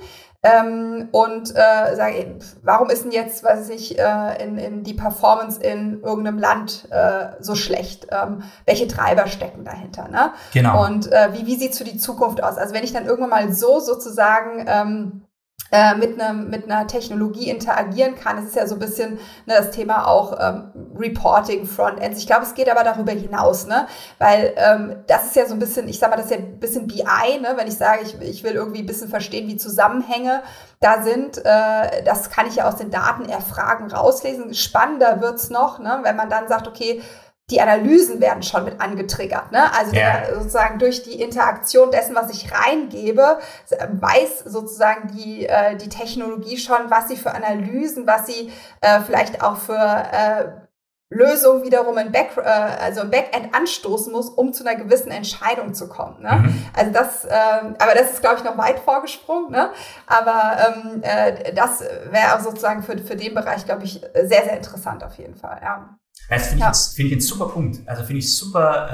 ähm, 0.45 1.09
und 1.11 1.55
äh, 1.55 1.95
sage, 1.95 2.37
warum 2.61 2.91
ist 2.91 3.03
denn 3.03 3.11
jetzt, 3.11 3.43
weiß 3.43 3.69
ich, 3.69 3.97
äh, 3.97 4.43
in, 4.43 4.57
in 4.59 4.83
die 4.83 4.93
Performance 4.93 5.59
in 5.59 6.01
irgendeinem 6.03 6.37
Land 6.37 6.87
äh, 6.91 7.29
so 7.39 7.55
schlecht? 7.55 8.07
Ähm, 8.11 8.43
welche 8.65 8.87
Treiber 8.87 9.25
stecken 9.25 9.65
dahinter? 9.65 10.07
Ne? 10.07 10.33
Genau. 10.53 10.85
Und 10.85 11.11
äh, 11.11 11.29
wie, 11.33 11.47
wie 11.47 11.55
sieht 11.55 11.73
so 11.73 11.83
die 11.83 11.97
Zukunft 11.97 12.43
aus? 12.43 12.57
Also 12.57 12.75
wenn 12.75 12.83
ich 12.83 12.93
dann 12.93 13.07
irgendwann 13.07 13.31
mal 13.31 13.53
so 13.53 13.79
sozusagen 13.79 14.65
ähm, 14.67 15.21
äh, 15.23 15.34
mit, 15.71 16.21
einem, 16.21 16.49
mit 16.49 16.65
einer 16.65 16.87
Technologie 16.87 17.49
interagieren 17.49 18.15
kann. 18.15 18.37
Es 18.37 18.45
ist 18.45 18.55
ja 18.55 18.67
so 18.67 18.75
ein 18.75 18.79
bisschen 18.79 19.15
ne, 19.45 19.55
das 19.57 19.71
Thema 19.71 20.07
auch 20.07 20.37
ähm, 20.39 20.71
Reporting, 20.97 21.65
Frontends. 21.65 22.19
Ich 22.19 22.27
glaube, 22.27 22.43
es 22.43 22.53
geht 22.53 22.69
aber 22.69 22.83
darüber 22.83 23.11
hinaus, 23.11 23.67
ne? 23.67 23.87
weil 24.17 24.53
ähm, 24.57 24.95
das 25.07 25.25
ist 25.25 25.35
ja 25.35 25.45
so 25.45 25.53
ein 25.53 25.59
bisschen, 25.59 25.87
ich 25.87 25.99
sag 25.99 26.09
mal, 26.09 26.17
das 26.17 26.25
ist 26.25 26.31
ja 26.31 26.37
ein 26.37 26.59
bisschen 26.59 26.87
BI, 26.87 27.03
ne? 27.41 27.53
wenn 27.55 27.67
ich 27.67 27.77
sage, 27.77 28.03
ich, 28.03 28.19
ich 28.21 28.43
will 28.43 28.53
irgendwie 28.53 28.79
ein 28.79 28.85
bisschen 28.85 29.09
verstehen, 29.09 29.47
wie 29.47 29.57
Zusammenhänge 29.57 30.43
da 30.79 31.01
sind. 31.03 31.39
Äh, 31.39 32.03
das 32.03 32.29
kann 32.29 32.47
ich 32.47 32.55
ja 32.55 32.67
aus 32.67 32.77
den 32.77 32.91
Daten 32.91 33.25
erfragen, 33.25 33.91
rauslesen. 33.91 34.53
Spannender 34.53 35.21
wird's 35.21 35.49
noch, 35.49 35.79
ne? 35.79 35.99
wenn 36.03 36.15
man 36.15 36.29
dann 36.29 36.47
sagt, 36.47 36.67
okay, 36.67 37.01
die 37.51 37.61
Analysen 37.61 38.21
werden 38.21 38.41
schon 38.41 38.65
mit 38.65 38.81
angetriggert. 38.81 39.51
Ne? 39.51 39.71
Also 39.77 39.95
yeah. 39.95 40.33
sozusagen 40.33 40.79
durch 40.79 41.03
die 41.03 41.21
Interaktion 41.21 41.91
dessen, 41.91 42.15
was 42.15 42.31
ich 42.31 42.51
reingebe, 42.51 43.37
weiß 43.91 44.39
sozusagen 44.45 45.09
die, 45.15 45.45
äh, 45.45 45.75
die 45.75 45.89
Technologie 45.89 46.57
schon, 46.57 46.89
was 46.89 47.07
sie 47.07 47.17
für 47.17 47.33
Analysen, 47.33 48.07
was 48.07 48.25
sie 48.25 48.51
äh, 48.81 48.99
vielleicht 49.01 49.43
auch 49.43 49.57
für 49.57 49.75
äh, 49.75 50.45
Lösungen 51.11 51.63
wiederum 51.63 51.99
im, 51.99 52.11
Back, 52.11 52.31
äh, 52.35 52.41
also 52.41 53.01
im 53.01 53.11
Backend 53.11 53.53
anstoßen 53.53 54.11
muss, 54.11 54.29
um 54.29 54.51
zu 54.51 54.65
einer 54.65 54.75
gewissen 54.75 55.11
Entscheidung 55.11 55.75
zu 55.75 55.87
kommen. 55.87 56.23
Ne? 56.23 56.31
Mhm. 56.31 56.65
Also 56.75 56.91
das, 56.91 57.25
äh, 57.25 57.29
aber 57.77 57.93
das 57.93 58.11
ist, 58.11 58.21
glaube 58.21 58.37
ich, 58.37 58.43
noch 58.43 58.57
weit 58.57 58.79
vorgesprungen. 58.79 59.51
Ne? 59.51 59.69
Aber 60.07 60.57
ähm, 60.67 61.03
äh, 61.03 61.53
das 61.53 61.81
wäre 61.81 62.41
sozusagen 62.41 62.81
für, 62.81 62.97
für 62.97 63.15
den 63.15 63.35
Bereich, 63.35 63.65
glaube 63.65 63.83
ich, 63.83 64.01
sehr, 64.15 64.45
sehr 64.45 64.57
interessant 64.57 65.03
auf 65.03 65.15
jeden 65.19 65.35
Fall. 65.35 65.59
Ja. 65.61 65.95
Das 66.29 66.47
finde 66.47 66.55
ich, 66.55 66.61
ja. 66.61 66.73
find 66.73 67.07
ich 67.07 67.13
einen 67.13 67.21
super 67.21 67.47
Punkt. 67.47 67.87
Also 67.87 68.03
finde 68.03 68.19
ich 68.19 68.35
super, 68.35 68.89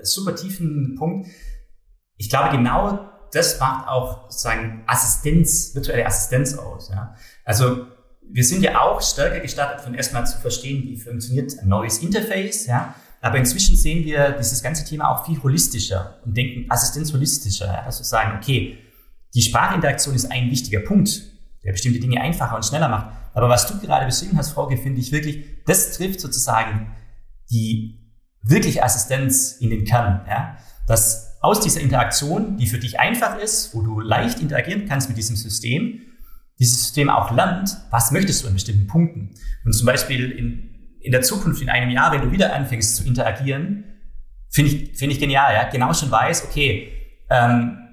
äh, 0.00 0.04
super 0.04 0.34
tiefen 0.34 0.94
Punkt. 0.96 1.28
Ich 2.16 2.30
glaube, 2.30 2.56
genau 2.56 3.10
das 3.32 3.58
macht 3.58 3.88
auch 3.88 4.30
sozusagen 4.30 4.84
Assistenz, 4.86 5.74
virtuelle 5.74 6.06
Assistenz 6.06 6.56
aus. 6.56 6.90
Ja? 6.90 7.14
Also 7.44 7.86
wir 8.22 8.44
sind 8.44 8.62
ja 8.62 8.80
auch 8.80 9.02
stärker 9.02 9.40
gestartet, 9.40 9.80
von 9.82 9.94
erstmal 9.94 10.26
zu 10.26 10.38
verstehen, 10.38 10.84
wie 10.84 10.96
funktioniert 10.96 11.58
ein 11.60 11.68
neues 11.68 11.98
Interface. 11.98 12.66
Ja? 12.66 12.94
Aber 13.20 13.38
inzwischen 13.38 13.76
sehen 13.76 14.04
wir 14.04 14.32
dieses 14.32 14.62
ganze 14.62 14.84
Thema 14.84 15.10
auch 15.10 15.26
viel 15.26 15.42
holistischer 15.42 16.20
und 16.24 16.36
denken 16.36 16.70
Assistenz 16.70 17.12
holistischer. 17.12 17.66
Ja? 17.66 17.82
Also 17.82 18.04
sagen, 18.04 18.38
okay, 18.40 18.78
die 19.34 19.42
Sprachinteraktion 19.42 20.14
ist 20.14 20.30
ein 20.30 20.50
wichtiger 20.50 20.80
Punkt, 20.80 21.22
der 21.64 21.72
bestimmte 21.72 21.98
Dinge 21.98 22.20
einfacher 22.20 22.56
und 22.56 22.64
schneller 22.64 22.88
macht. 22.88 23.08
Aber 23.34 23.48
was 23.48 23.66
du 23.66 23.78
gerade 23.80 24.06
beschrieben 24.06 24.38
hast, 24.38 24.52
Frauke, 24.52 24.76
finde 24.76 25.00
ich 25.00 25.12
wirklich, 25.12 25.44
das 25.66 25.96
trifft 25.96 26.20
sozusagen 26.20 26.94
die 27.50 28.00
wirkliche 28.42 28.82
Assistenz 28.82 29.52
in 29.60 29.70
den 29.70 29.84
Kern. 29.84 30.24
Ja? 30.28 30.56
Dass 30.86 31.38
aus 31.40 31.60
dieser 31.60 31.80
Interaktion, 31.80 32.56
die 32.56 32.66
für 32.66 32.78
dich 32.78 32.98
einfach 32.98 33.38
ist, 33.38 33.74
wo 33.74 33.82
du 33.82 34.00
leicht 34.00 34.40
interagieren 34.40 34.86
kannst 34.88 35.08
mit 35.08 35.18
diesem 35.18 35.36
System, 35.36 36.00
dieses 36.58 36.80
System 36.80 37.10
auch 37.10 37.32
lernt, 37.32 37.76
was 37.90 38.12
möchtest 38.12 38.42
du 38.42 38.48
an 38.48 38.54
bestimmten 38.54 38.86
Punkten. 38.86 39.34
Und 39.64 39.72
zum 39.72 39.86
Beispiel 39.86 40.30
in, 40.30 40.98
in 41.00 41.12
der 41.12 41.22
Zukunft, 41.22 41.60
in 41.60 41.68
einem 41.68 41.90
Jahr, 41.90 42.12
wenn 42.12 42.22
du 42.22 42.30
wieder 42.30 42.54
anfängst 42.54 42.96
zu 42.96 43.04
interagieren, 43.04 43.84
finde 44.48 44.70
ich, 44.70 44.96
finde 44.96 45.14
ich 45.14 45.20
genial, 45.20 45.52
ja, 45.52 45.68
genau 45.68 45.92
schon 45.92 46.10
weiß, 46.10 46.44
okay, 46.44 46.92
ähm, 47.28 47.83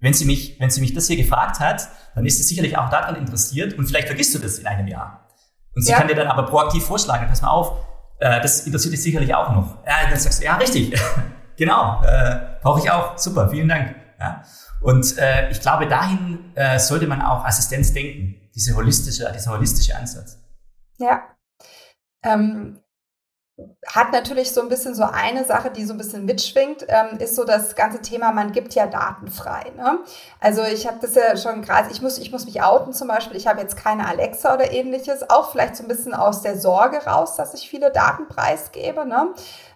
wenn 0.00 0.14
sie 0.14 0.24
mich, 0.24 0.58
wenn 0.60 0.70
sie 0.70 0.80
mich 0.80 0.94
das 0.94 1.06
hier 1.06 1.16
gefragt 1.16 1.60
hat, 1.60 1.88
dann 2.14 2.24
ist 2.26 2.38
sie 2.38 2.44
sicherlich 2.44 2.76
auch 2.76 2.88
daran 2.88 3.16
interessiert 3.16 3.74
und 3.74 3.86
vielleicht 3.86 4.08
vergisst 4.08 4.34
du 4.34 4.38
das 4.38 4.58
in 4.58 4.66
einem 4.66 4.86
Jahr. 4.86 5.28
Und 5.74 5.82
sie 5.82 5.92
ja. 5.92 5.98
kann 5.98 6.08
dir 6.08 6.14
dann 6.14 6.28
aber 6.28 6.44
proaktiv 6.44 6.84
vorschlagen, 6.84 7.26
pass 7.28 7.42
mal 7.42 7.50
auf, 7.50 7.84
äh, 8.20 8.40
das 8.40 8.66
interessiert 8.66 8.94
dich 8.94 9.02
sicherlich 9.02 9.34
auch 9.34 9.52
noch. 9.52 9.84
Ja, 9.86 10.08
dann 10.10 10.18
sagst 10.18 10.40
du, 10.40 10.44
ja, 10.44 10.56
richtig, 10.56 10.98
genau, 11.56 12.02
äh, 12.02 12.58
brauche 12.62 12.80
ich 12.80 12.90
auch, 12.90 13.18
super, 13.18 13.48
vielen 13.48 13.68
Dank. 13.68 13.94
Ja. 14.18 14.42
Und 14.80 15.16
äh, 15.18 15.50
ich 15.50 15.60
glaube, 15.60 15.86
dahin 15.86 16.52
äh, 16.54 16.78
sollte 16.78 17.06
man 17.06 17.22
auch 17.22 17.44
Assistenz 17.44 17.92
denken, 17.92 18.50
diese 18.54 18.76
holistische, 18.76 19.30
dieser 19.32 19.56
holistische 19.56 19.96
Ansatz. 19.96 20.38
Ja. 20.98 21.22
Ähm, 22.24 22.80
hat 23.86 24.12
natürlich 24.12 24.52
so 24.52 24.60
ein 24.60 24.68
bisschen 24.68 24.94
so 24.94 25.02
eine 25.02 25.44
Sache, 25.44 25.70
die 25.70 25.84
so 25.84 25.94
ein 25.94 25.98
bisschen 25.98 26.24
mitschwingt, 26.24 26.86
ähm, 26.88 27.18
ist 27.18 27.34
so 27.34 27.44
das 27.44 27.74
ganze 27.74 28.00
Thema, 28.00 28.32
man 28.32 28.52
gibt 28.52 28.74
ja 28.74 28.86
Daten 28.86 29.28
frei. 29.28 29.72
Ne? 29.76 29.98
Also 30.40 30.62
ich 30.62 30.86
habe 30.86 30.98
das 31.00 31.14
ja 31.14 31.36
schon 31.36 31.62
gerade, 31.62 31.90
ich 31.90 32.00
muss, 32.00 32.18
ich 32.18 32.30
muss 32.30 32.44
mich 32.44 32.62
outen 32.62 32.92
zum 32.92 33.08
Beispiel, 33.08 33.36
ich 33.36 33.46
habe 33.46 33.60
jetzt 33.60 33.76
keine 33.76 34.06
Alexa 34.06 34.54
oder 34.54 34.72
ähnliches, 34.72 35.28
auch 35.28 35.50
vielleicht 35.50 35.76
so 35.76 35.84
ein 35.84 35.88
bisschen 35.88 36.14
aus 36.14 36.42
der 36.42 36.58
Sorge 36.58 36.98
raus, 36.98 37.36
dass 37.36 37.54
ich 37.54 37.68
viele 37.68 37.90
Daten 37.90 38.28
preisgebe. 38.28 39.06
Ne? 39.06 39.34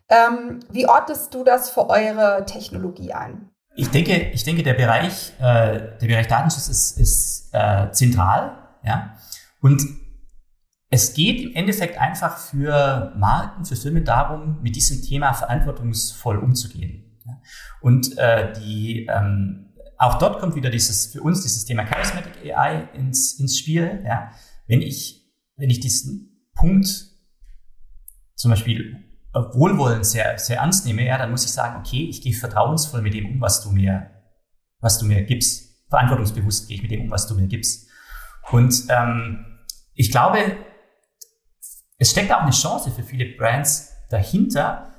Ähm, 0.08 0.60
wie 0.70 0.86
ordnest 0.86 1.34
du 1.34 1.42
das 1.42 1.70
für 1.70 1.88
eure 1.88 2.44
Technologie 2.46 3.12
ein? 3.12 3.50
Ich 3.74 3.90
denke, 3.90 4.30
ich 4.32 4.44
denke, 4.44 4.62
der 4.62 4.74
Bereich, 4.74 5.32
äh, 5.38 5.98
der 6.00 6.06
Bereich 6.06 6.28
Datenschutz 6.28 6.68
ist, 6.68 6.98
ist 6.98 7.48
äh, 7.52 7.90
zentral, 7.90 8.58
ja. 8.84 9.16
Und 9.62 9.82
es 10.92 11.14
geht 11.14 11.40
im 11.40 11.54
Endeffekt 11.54 11.98
einfach 11.98 12.36
für 12.36 13.14
Marken, 13.16 13.64
für 13.64 13.76
Firmen 13.76 14.04
darum, 14.04 14.60
mit 14.60 14.76
diesem 14.76 15.02
Thema 15.02 15.32
verantwortungsvoll 15.32 16.36
umzugehen. 16.36 17.18
Und 17.80 18.18
äh, 18.18 18.52
die 18.52 19.06
ähm, 19.10 19.72
auch 19.96 20.18
dort 20.18 20.38
kommt 20.38 20.54
wieder 20.54 20.68
dieses 20.68 21.06
für 21.06 21.22
uns 21.22 21.42
dieses 21.42 21.64
Thema 21.64 21.84
Charismatic 21.84 22.32
AI 22.44 22.88
ins, 22.92 23.40
ins 23.40 23.58
Spiel. 23.58 24.02
Ja? 24.04 24.32
Wenn 24.66 24.82
ich 24.82 25.32
wenn 25.56 25.70
ich 25.70 25.80
diesen 25.80 26.50
Punkt 26.54 26.88
zum 28.34 28.50
Beispiel 28.50 28.96
Wohlwollen 29.32 30.04
sehr, 30.04 30.38
sehr 30.38 30.58
ernst 30.58 30.84
nehme, 30.84 31.06
ja, 31.06 31.16
dann 31.16 31.30
muss 31.30 31.46
ich 31.46 31.52
sagen, 31.52 31.80
okay, 31.80 32.06
ich 32.10 32.20
gehe 32.20 32.34
vertrauensvoll 32.34 33.00
mit 33.00 33.14
dem 33.14 33.26
um, 33.26 33.40
was 33.40 33.62
du 33.62 33.70
mir, 33.70 34.10
was 34.80 34.98
du 34.98 35.06
mir 35.06 35.22
gibst. 35.22 35.88
Verantwortungsbewusst 35.88 36.68
gehe 36.68 36.76
ich 36.76 36.82
mit 36.82 36.90
dem 36.90 37.02
um, 37.02 37.10
was 37.10 37.26
du 37.26 37.34
mir 37.34 37.46
gibst. 37.46 37.88
Und 38.50 38.74
ähm, 38.90 39.46
ich 39.94 40.10
glaube, 40.10 40.38
es 42.02 42.10
steckt 42.10 42.32
auch 42.32 42.40
eine 42.40 42.50
Chance 42.50 42.90
für 42.90 43.04
viele 43.04 43.36
Brands 43.36 43.92
dahinter, 44.10 44.90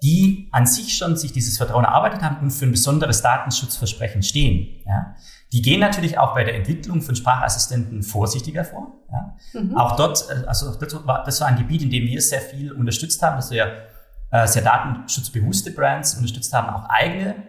die 0.00 0.48
an 0.52 0.64
sich 0.64 0.96
schon 0.96 1.16
sich 1.16 1.32
dieses 1.32 1.56
Vertrauen 1.56 1.84
erarbeitet 1.84 2.22
haben 2.22 2.36
und 2.40 2.52
für 2.52 2.66
ein 2.66 2.70
besonderes 2.70 3.20
Datenschutzversprechen 3.20 4.22
stehen. 4.22 4.84
Ja. 4.86 5.16
Die 5.52 5.60
gehen 5.60 5.80
natürlich 5.80 6.18
auch 6.18 6.34
bei 6.34 6.44
der 6.44 6.54
Entwicklung 6.54 7.02
von 7.02 7.16
Sprachassistenten 7.16 8.04
vorsichtiger 8.04 8.64
vor. 8.64 8.92
Ja. 9.10 9.60
Mhm. 9.60 9.76
Auch 9.76 9.96
dort, 9.96 10.24
äh, 10.30 10.46
also 10.46 10.72
das 10.72 11.04
war, 11.04 11.24
das 11.24 11.40
war 11.40 11.48
ein 11.48 11.56
Gebiet, 11.56 11.82
in 11.82 11.90
dem 11.90 12.04
wir 12.04 12.22
sehr 12.22 12.40
viel 12.40 12.70
unterstützt 12.70 13.20
haben, 13.22 13.34
dass 13.34 13.50
wir 13.50 13.88
äh, 14.30 14.46
sehr 14.46 14.62
datenschutzbewusste 14.62 15.72
Brands 15.72 16.14
unterstützt 16.14 16.52
haben, 16.52 16.68
auch 16.68 16.88
eigene 16.88 17.42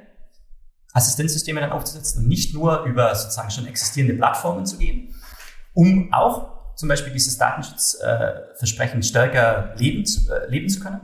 Assistenzsysteme 0.93 1.59
dann 1.59 1.71
aufzusetzen 1.71 2.23
und 2.23 2.29
nicht 2.29 2.55
nur 2.55 2.81
über 2.85 3.13
sozusagen 3.13 3.51
schon 3.51 3.67
existierende 3.67 4.15
Plattformen 4.15 4.65
zu 4.65 4.79
gehen, 4.79 5.13
um 5.75 6.11
auch 6.11 6.56
zum 6.77 6.87
Beispiel 6.87 7.11
dieses 7.11 7.37
Datenschutzversprechen 7.37 9.03
stärker 9.03 9.73
leben 9.77 10.05
zu, 10.05 10.31
äh, 10.31 10.49
leben 10.49 10.69
zu 10.69 10.79
können. 10.79 11.01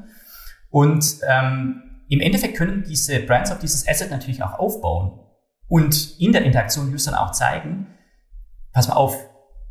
Und 0.69 1.03
ähm, 1.27 1.83
im 2.09 2.21
Endeffekt 2.21 2.55
können 2.55 2.83
diese 2.87 3.19
Brands 3.19 3.51
auf 3.51 3.59
dieses 3.59 3.87
Asset 3.87 4.11
natürlich 4.11 4.43
auch 4.43 4.53
aufbauen 4.53 5.19
und 5.67 6.19
in 6.19 6.31
der 6.31 6.43
Interaktion 6.43 6.93
Usern 6.93 7.15
auch 7.15 7.31
zeigen, 7.31 7.87
pass 8.71 8.87
mal 8.87 8.95
auf, 8.95 9.17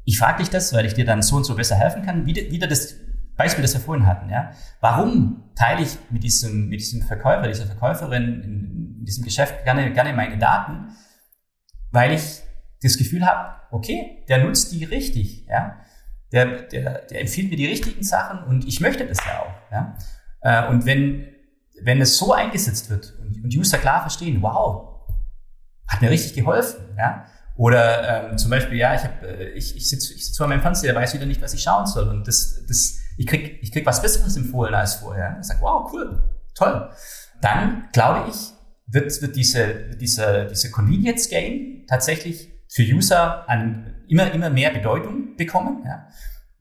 ich 0.05 0.19
frage 0.19 0.39
dich 0.39 0.51
das, 0.51 0.73
weil 0.73 0.85
ich 0.85 0.95
dir 0.95 1.05
dann 1.05 1.23
so 1.23 1.37
und 1.37 1.45
so 1.45 1.55
besser 1.55 1.77
helfen 1.77 2.03
kann. 2.03 2.27
Wieder, 2.27 2.43
wieder 2.51 2.67
das 2.67 2.95
Beispiel, 3.37 3.63
das 3.63 3.75
wir 3.75 3.81
vorhin 3.81 4.07
hatten. 4.07 4.29
Ja? 4.29 4.51
Warum 4.81 5.53
teile 5.55 5.83
ich 5.83 5.99
mit 6.11 6.25
diesem, 6.25 6.69
mit 6.69 6.81
diesem 6.81 7.03
Verkäufer, 7.03 7.47
dieser 7.47 7.67
Verkäuferin 7.67 8.43
in, 8.43 8.97
in 8.99 9.05
diesem 9.05 9.25
Geschäft 9.25 9.63
gerne, 9.65 9.93
gerne 9.93 10.13
meine 10.13 10.39
Daten? 10.39 10.89
Weil 11.93 12.13
ich 12.15 12.43
das 12.83 12.99
Gefühl 12.99 13.25
habe, 13.25 13.61
okay, 13.71 14.25
der 14.29 14.45
nutzt 14.45 14.73
die 14.73 14.85
richtig. 14.85 15.47
Ja? 15.47 15.77
Der, 16.33 16.63
der, 16.63 17.03
der 17.03 17.21
empfiehlt 17.21 17.51
mir 17.51 17.57
die 17.57 17.67
richtigen 17.67 18.03
Sachen 18.03 18.45
und 18.45 18.67
ich 18.67 18.81
möchte 18.81 19.07
das 19.07 19.19
ja 19.19 19.41
auch. 19.41 19.73
Ja? 19.73 19.97
Äh, 20.41 20.71
und 20.71 20.87
wenn, 20.87 21.29
wenn 21.83 22.01
es 22.01 22.17
so 22.17 22.33
eingesetzt 22.33 22.91
wird 22.91 23.15
und, 23.21 23.45
und 23.45 23.55
User 23.55 23.79
klar 23.79 24.01
verstehen, 24.01 24.41
wow, 24.41 25.07
hat 25.87 26.01
mir 26.01 26.11
richtig 26.11 26.35
geholfen. 26.35 26.95
Ja? 26.97 27.27
Oder 27.57 28.31
ähm, 28.31 28.39
zum 28.39 28.51
Beispiel, 28.51 28.79
ja, 28.79 28.95
ich, 28.95 29.03
hab, 29.03 29.23
äh, 29.23 29.51
ich, 29.51 29.77
ich 29.77 29.89
sitze 29.89 30.15
ich 30.15 30.27
sitz 30.27 30.37
vor 30.37 30.47
meinem 30.47 30.63
Fernseher, 30.63 30.95
weiß 30.95 31.15
wieder 31.15 31.27
nicht, 31.27 31.43
was 31.43 31.53
ich 31.53 31.63
schauen 31.63 31.87
soll. 31.87 32.09
Und 32.09 32.27
das, 32.27 32.65
das, 32.67 32.99
ich 33.19 33.27
krieg, 33.27 33.59
ich 33.63 33.73
krieg 33.73 33.85
was 33.85 34.01
Besseres 34.01 34.37
empfohlen 34.37 34.75
als 34.75 34.95
vorher. 34.97 35.37
Ich 35.41 35.47
sage, 35.47 35.61
wow, 35.61 35.91
cool, 35.93 36.23
toll. 36.55 36.91
Dann, 37.41 37.89
glaube 37.93 38.31
ich, 38.31 38.37
wird, 38.87 39.21
wird 39.21 39.37
diese, 39.37 39.91
diese, 39.97 40.47
diese 40.51 40.71
Convenience 40.71 41.29
Gain 41.29 41.85
tatsächlich 41.89 42.51
für 42.69 42.83
User 42.83 43.49
an 43.49 44.02
immer, 44.13 44.31
immer 44.33 44.51
mehr 44.51 44.71
Bedeutung 44.71 45.37
bekommen. 45.37 45.83
Ja? 45.85 46.07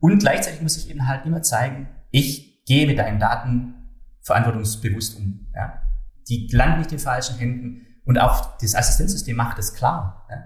Und 0.00 0.18
gleichzeitig 0.18 0.62
muss 0.62 0.76
ich 0.78 0.90
eben 0.90 1.06
halt 1.06 1.26
immer 1.26 1.42
zeigen, 1.42 1.88
ich 2.10 2.64
gehe 2.64 2.86
mit 2.86 2.98
deinen 2.98 3.20
Daten 3.20 3.74
verantwortungsbewusst 4.22 5.18
um. 5.18 5.46
Ja? 5.54 5.82
Die 6.28 6.48
landen 6.50 6.78
nicht 6.78 6.92
in 6.92 6.98
falschen 6.98 7.36
Händen 7.36 7.86
und 8.04 8.18
auch 8.18 8.58
das 8.58 8.74
Assistenzsystem 8.74 9.36
macht 9.36 9.58
es 9.58 9.74
klar. 9.74 10.26
Ja. 10.30 10.44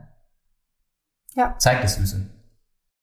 ja. 1.34 1.58
Zeigt 1.58 1.84
es 1.84 1.98
Lösung. 1.98 2.28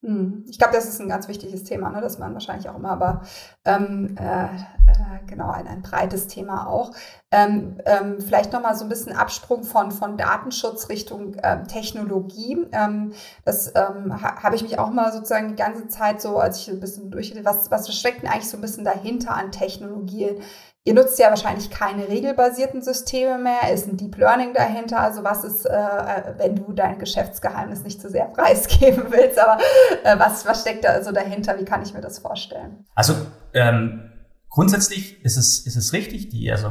Hm. 0.03 0.43
Ich 0.49 0.59
glaube, 0.59 0.73
das 0.73 0.85
ist 0.85 0.99
ein 0.99 1.07
ganz 1.07 1.29
wichtiges 1.29 1.63
Thema, 1.63 1.89
ne, 1.89 2.01
dass 2.01 2.19
man 2.19 2.33
wahrscheinlich 2.33 2.67
auch 2.67 2.75
immer, 2.75 2.91
aber 2.91 3.21
ähm, 3.63 4.15
äh, 4.19 4.45
äh, 4.47 5.25
genau 5.27 5.49
ein, 5.49 5.65
ein 5.65 5.81
breites 5.81 6.27
Thema 6.27 6.67
auch. 6.67 6.91
Ähm, 7.31 7.77
ähm, 7.85 8.19
vielleicht 8.19 8.51
nochmal 8.51 8.75
so 8.75 8.83
ein 8.83 8.89
bisschen 8.89 9.15
Absprung 9.15 9.63
von, 9.63 9.91
von 9.91 10.17
Datenschutz 10.17 10.89
Richtung 10.89 11.37
ähm, 11.41 11.67
Technologie. 11.69 12.67
Ähm, 12.73 13.13
das 13.45 13.71
ähm, 13.75 14.21
ha, 14.21 14.43
habe 14.43 14.57
ich 14.57 14.63
mich 14.63 14.77
auch 14.77 14.89
mal 14.89 15.13
sozusagen 15.13 15.47
die 15.47 15.55
ganze 15.55 15.87
Zeit 15.87 16.21
so, 16.21 16.37
als 16.37 16.59
ich 16.59 16.69
ein 16.69 16.81
bisschen 16.81 17.09
durch, 17.09 17.33
was, 17.45 17.71
was 17.71 17.95
steckt 17.97 18.23
denn 18.23 18.29
eigentlich 18.29 18.49
so 18.49 18.57
ein 18.57 18.61
bisschen 18.61 18.83
dahinter 18.83 19.33
an 19.33 19.53
Technologien? 19.53 20.41
Ihr 20.85 20.93
nutzt 20.93 21.17
ja 21.17 21.29
wahrscheinlich 21.29 21.69
keine 21.69 22.09
regelbasierten 22.09 22.81
Systeme 22.81 23.37
mehr, 23.37 23.71
ist 23.73 23.87
ein 23.87 23.95
Deep 23.95 24.17
Learning 24.17 24.53
dahinter. 24.53 24.99
Also 24.99 25.23
was 25.23 25.45
ist, 25.45 25.65
äh, 25.65 26.33
wenn 26.37 26.57
du 26.57 26.73
dein 26.73 26.99
Geschäftsgeheimnis 26.99 27.83
nicht 27.83 28.01
zu 28.01 28.09
sehr 28.09 28.25
preisgeben 28.35 29.05
willst, 29.09 29.39
aber 29.39 29.61
äh, 30.03 30.19
was, 30.19 30.45
was 30.45 30.61
steckt 30.61 30.83
da 30.83 30.89
also 30.89 31.13
dahinter? 31.13 31.57
Wie 31.57 31.63
kann 31.63 31.81
ich 31.83 31.93
mir 31.93 32.01
das 32.01 32.19
vorstellen? 32.19 32.85
Also 32.95 33.15
ähm, 33.53 34.11
grundsätzlich 34.49 35.23
ist 35.23 35.37
es, 35.37 35.65
ist 35.65 35.77
es 35.77 35.93
richtig, 35.93 36.27
die 36.29 36.51
also 36.51 36.69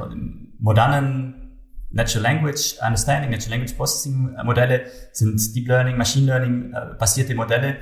modernen 0.58 1.58
Natural 1.90 2.22
Language 2.22 2.76
Understanding, 2.84 3.30
Natural 3.30 3.58
Language 3.58 3.76
Processing 3.76 4.36
Modelle 4.44 4.82
sind 5.12 5.54
Deep 5.54 5.68
Learning, 5.68 5.96
Machine 5.96 6.26
Learning 6.26 6.74
äh, 6.74 6.94
basierte 6.98 7.34
Modelle. 7.34 7.76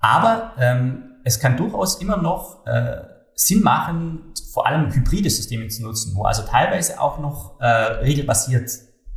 Aber 0.00 0.52
ähm, 0.58 1.14
es 1.22 1.38
kann 1.38 1.56
durchaus 1.56 2.00
immer 2.00 2.16
noch 2.16 2.66
äh, 2.66 3.13
Sinn 3.36 3.62
machen, 3.62 4.32
vor 4.52 4.66
allem 4.66 4.92
hybride 4.92 5.30
Systeme 5.30 5.68
zu 5.68 5.82
nutzen, 5.82 6.14
wo 6.14 6.24
also 6.24 6.42
teilweise 6.42 7.00
auch 7.00 7.18
noch 7.18 7.60
äh, 7.60 7.66
regelbasiert 7.66 8.70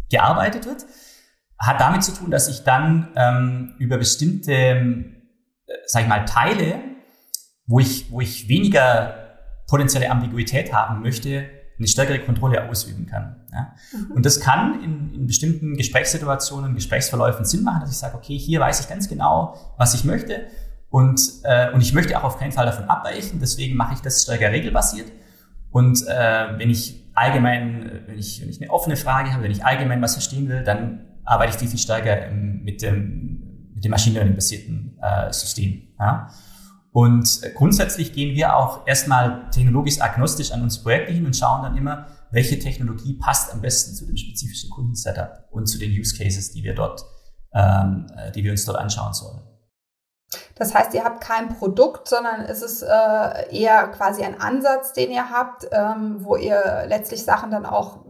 gearbeitet 0.10 0.66
wird. 0.66 0.86
Hat 1.60 1.80
damit 1.80 2.04
zu 2.04 2.14
tun, 2.14 2.32
dass 2.32 2.48
ich 2.48 2.64
dann 2.64 3.10
ähm, 3.16 3.76
über 3.80 3.98
bestimmte, 3.98 4.52
äh, 4.52 5.14
sag 5.86 6.04
ich 6.04 6.08
mal, 6.08 6.26
Teile, 6.26 6.80
wo 7.66 7.80
ich, 7.80 8.12
wo 8.12 8.22
ich 8.22 8.48
weniger 8.48 9.28
potenzielle 9.68 10.10
Ambiguität 10.10 10.74
haben 10.74 11.02
möchte, 11.02 11.50
eine 11.78 11.88
stärkere 11.88 12.20
Kontrolle 12.20 12.68
ausüben 12.68 13.06
kann. 13.06 13.46
Ja? 13.52 13.76
Mhm. 13.94 14.12
Und 14.14 14.26
das 14.26 14.40
kann 14.40 14.84
in, 14.84 15.14
in 15.14 15.28
bestimmten 15.28 15.76
Gesprächssituationen, 15.76 16.74
Gesprächsverläufen 16.74 17.46
Sinn 17.46 17.64
machen, 17.64 17.82
dass 17.82 17.92
ich 17.92 17.98
sage, 17.98 18.16
okay, 18.16 18.38
hier 18.38 18.60
weiß 18.60 18.80
ich 18.80 18.90
ganz 18.90 19.08
genau, 19.08 19.56
was 19.78 19.94
ich 19.94 20.04
möchte 20.04 20.48
und, 20.90 21.20
äh, 21.44 21.72
und 21.72 21.82
ich 21.82 21.94
möchte 21.94 22.18
auch 22.18 22.24
auf 22.24 22.40
keinen 22.40 22.52
Fall 22.52 22.66
davon 22.66 22.86
abweichen, 22.86 23.40
deswegen 23.40 23.76
mache 23.76 23.94
ich 23.94 24.00
das 24.00 24.24
stärker 24.24 24.52
regelbasiert. 24.52 25.12
Und 25.72 26.02
äh, 26.08 26.58
wenn 26.58 26.70
ich 26.70 27.12
allgemein, 27.14 28.04
wenn 28.08 28.18
ich, 28.18 28.42
wenn 28.42 28.50
ich 28.50 28.62
eine 28.62 28.72
offene 28.72 28.96
Frage 28.96 29.34
habe, 29.34 29.44
wenn 29.44 29.52
ich 29.52 29.66
allgemein 29.66 30.02
was 30.02 30.14
verstehen 30.14 30.48
will, 30.48 30.64
dann 30.64 31.06
arbeite 31.26 31.52
ich 31.52 31.58
viel, 31.58 31.68
viel 31.68 31.80
stärker 31.80 32.32
mit 32.32 32.82
dem, 32.82 33.72
mit 33.74 33.84
dem 33.84 33.92
Machine 33.92 34.16
Learning 34.16 34.36
basierten 34.36 34.98
äh, 35.02 35.32
System. 35.34 35.90
Ja? 36.00 36.30
Und 36.92 37.42
grundsätzlich 37.56 38.14
gehen 38.14 38.34
wir 38.36 38.56
auch 38.56 38.88
erstmal 38.88 39.50
technologisch 39.52 40.02
agnostisch 40.02 40.52
an 40.52 40.64
unsere 40.64 40.84
Projekte 40.84 41.12
hin 41.12 41.26
und 41.26 41.36
schauen 41.36 41.64
dann 41.64 41.78
immer, 41.78 42.08
welche 42.32 42.58
Technologie 42.60 43.14
passt 43.20 43.54
am 43.54 43.62
besten 43.62 43.94
zu 43.94 44.06
dem 44.06 44.18
spezifischen 44.18 44.70
Kundensetup 44.70 45.48
und 45.52 45.68
zu 45.68 45.78
den 45.78 45.92
Use 45.92 46.18
Cases, 46.18 46.52
die 46.52 46.64
wir 46.64 46.74
dort, 46.74 47.04
ähm, 47.54 48.08
die 48.34 48.44
wir 48.44 48.52
uns 48.52 48.66
dort 48.66 48.78
anschauen 48.78 49.14
sollen. 49.14 49.42
Das 50.56 50.74
heißt, 50.74 50.94
ihr 50.94 51.04
habt 51.04 51.22
kein 51.22 51.50
Produkt, 51.50 52.08
sondern 52.08 52.42
es 52.42 52.62
ist 52.62 52.82
äh, 52.82 53.56
eher 53.56 53.88
quasi 53.88 54.24
ein 54.24 54.40
Ansatz, 54.40 54.94
den 54.94 55.12
ihr 55.12 55.30
habt, 55.30 55.68
ähm, 55.72 56.18
wo 56.20 56.36
ihr 56.36 56.86
letztlich 56.88 57.24
Sachen 57.24 57.52
dann 57.52 57.66
auch 57.66 58.06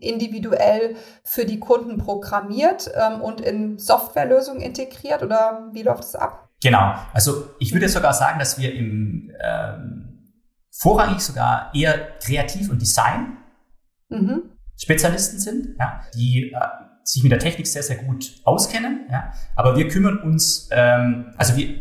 individuell 0.00 0.96
für 1.22 1.44
die 1.44 1.60
Kunden 1.60 1.98
programmiert 1.98 2.90
ähm, 2.94 3.20
und 3.20 3.40
in 3.40 3.78
Softwarelösungen 3.78 4.62
integriert 4.62 5.22
oder 5.22 5.68
wie 5.72 5.82
läuft 5.82 6.04
es 6.04 6.14
ab? 6.14 6.48
Genau. 6.62 6.94
Also 7.12 7.50
ich 7.58 7.72
würde 7.72 7.88
sogar 7.88 8.12
sagen, 8.12 8.38
dass 8.38 8.58
wir 8.58 8.74
im 8.74 9.30
ähm, 9.40 10.10
vorrangig 10.70 11.20
sogar 11.20 11.70
eher 11.74 12.18
Kreativ 12.18 12.70
und 12.70 12.80
Design 12.80 13.36
mhm. 14.08 14.50
Spezialisten 14.76 15.38
sind, 15.38 15.76
ja, 15.78 16.00
die 16.14 16.52
äh, 16.52 16.58
sich 17.04 17.22
mit 17.22 17.32
der 17.32 17.38
Technik 17.38 17.66
sehr, 17.66 17.82
sehr 17.82 17.96
gut 17.96 18.40
auskennen. 18.44 19.06
Ja. 19.10 19.32
Aber 19.56 19.76
wir 19.76 19.88
kümmern 19.88 20.18
uns, 20.18 20.68
ähm, 20.70 21.32
also 21.36 21.56
wir, 21.56 21.74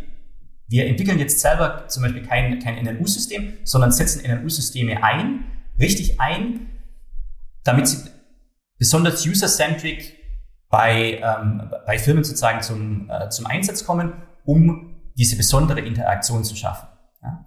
wir 0.67 0.87
entwickeln 0.87 1.19
jetzt 1.19 1.39
selber 1.39 1.87
zum 1.87 2.03
Beispiel 2.03 2.23
kein, 2.23 2.59
kein 2.59 2.83
NLU-System, 2.83 3.53
sondern 3.63 3.91
setzen 3.91 4.23
NLU-Systeme 4.29 5.03
ein, 5.03 5.45
richtig 5.79 6.19
ein, 6.19 6.67
damit 7.63 7.87
sie 7.87 8.09
besonders 8.77 9.25
user-centric 9.25 10.17
bei, 10.69 11.21
ähm, 11.21 11.71
bei 11.85 11.97
Firmen 11.97 12.23
sozusagen 12.23 12.61
zum, 12.61 13.09
äh, 13.09 13.29
zum 13.29 13.45
Einsatz 13.47 13.85
kommen, 13.85 14.13
um 14.45 14.95
diese 15.17 15.35
besondere 15.35 15.81
Interaktion 15.81 16.43
zu 16.43 16.55
schaffen. 16.55 16.87
Ja. 17.21 17.45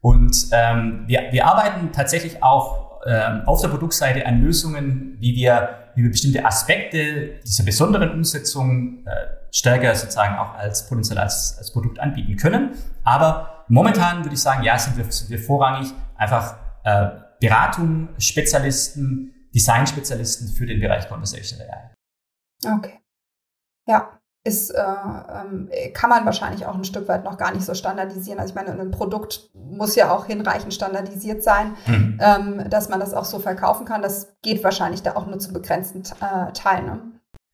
Und 0.00 0.48
ähm, 0.52 1.04
wir, 1.06 1.28
wir 1.30 1.46
arbeiten 1.46 1.92
tatsächlich 1.92 2.42
auch 2.42 3.00
ähm, 3.06 3.42
auf 3.46 3.60
der 3.60 3.68
Produktseite 3.68 4.26
an 4.26 4.42
Lösungen, 4.42 5.16
wie 5.20 5.34
wir, 5.36 5.85
wir 6.02 6.10
bestimmte 6.10 6.44
Aspekte 6.44 7.40
dieser 7.46 7.64
besonderen 7.64 8.10
Umsetzung 8.10 9.04
äh, 9.06 9.10
stärker 9.50 9.94
sozusagen 9.94 10.36
auch 10.36 10.54
als 10.54 10.88
potenziell 10.88 11.18
als, 11.18 11.56
als 11.58 11.72
Produkt 11.72 11.98
anbieten 11.98 12.36
können. 12.36 12.76
Aber 13.04 13.64
momentan 13.68 14.24
würde 14.24 14.34
ich 14.34 14.42
sagen, 14.42 14.62
ja, 14.62 14.78
sind 14.78 14.96
wir, 14.96 15.10
sind 15.10 15.30
wir 15.30 15.38
vorrangig 15.38 15.92
einfach 16.16 16.56
äh, 16.84 17.08
Beratung, 17.40 18.08
Spezialisten, 18.18 19.48
Design-Spezialisten 19.54 20.48
für 20.48 20.66
den 20.66 20.80
Bereich 20.80 21.08
Conversational 21.08 21.68
AI. 21.70 22.76
Okay. 22.76 23.00
Ja, 23.88 24.15
ist, 24.46 24.70
äh, 24.70 24.80
ähm, 24.80 25.68
kann 25.92 26.10
man 26.10 26.24
wahrscheinlich 26.24 26.66
auch 26.66 26.74
ein 26.74 26.84
Stück 26.84 27.08
weit 27.08 27.24
noch 27.24 27.36
gar 27.36 27.52
nicht 27.52 27.64
so 27.64 27.74
standardisieren. 27.74 28.38
Also 28.38 28.52
ich 28.52 28.54
meine, 28.54 28.80
ein 28.80 28.90
Produkt 28.90 29.50
muss 29.54 29.96
ja 29.96 30.14
auch 30.14 30.26
hinreichend 30.26 30.72
standardisiert 30.72 31.42
sein, 31.42 31.72
mhm. 31.86 32.20
ähm, 32.20 32.70
dass 32.70 32.88
man 32.88 33.00
das 33.00 33.12
auch 33.12 33.24
so 33.24 33.38
verkaufen 33.38 33.84
kann. 33.84 34.02
Das 34.02 34.36
geht 34.42 34.62
wahrscheinlich 34.62 35.02
da 35.02 35.16
auch 35.16 35.26
nur 35.26 35.38
zu 35.38 35.52
begrenzten 35.52 36.02
äh, 36.20 36.52
Teilen. 36.52 36.86
Ne? 36.86 37.00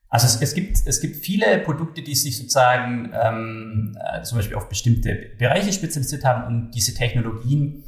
Also 0.09 0.27
es, 0.27 0.43
es, 0.43 0.55
gibt, 0.55 0.77
es 0.85 1.01
gibt 1.01 1.17
viele 1.17 1.59
Produkte, 1.61 2.03
die 2.03 2.15
sich 2.15 2.37
sozusagen 2.37 3.11
ähm, 3.15 3.97
äh, 3.99 4.23
zum 4.23 4.37
Beispiel 4.37 4.57
auf 4.57 4.69
bestimmte 4.69 5.31
Bereiche 5.39 5.73
spezialisiert 5.73 6.25
haben 6.25 6.47
und 6.47 6.73
diese 6.73 6.93
Technologien 6.93 7.85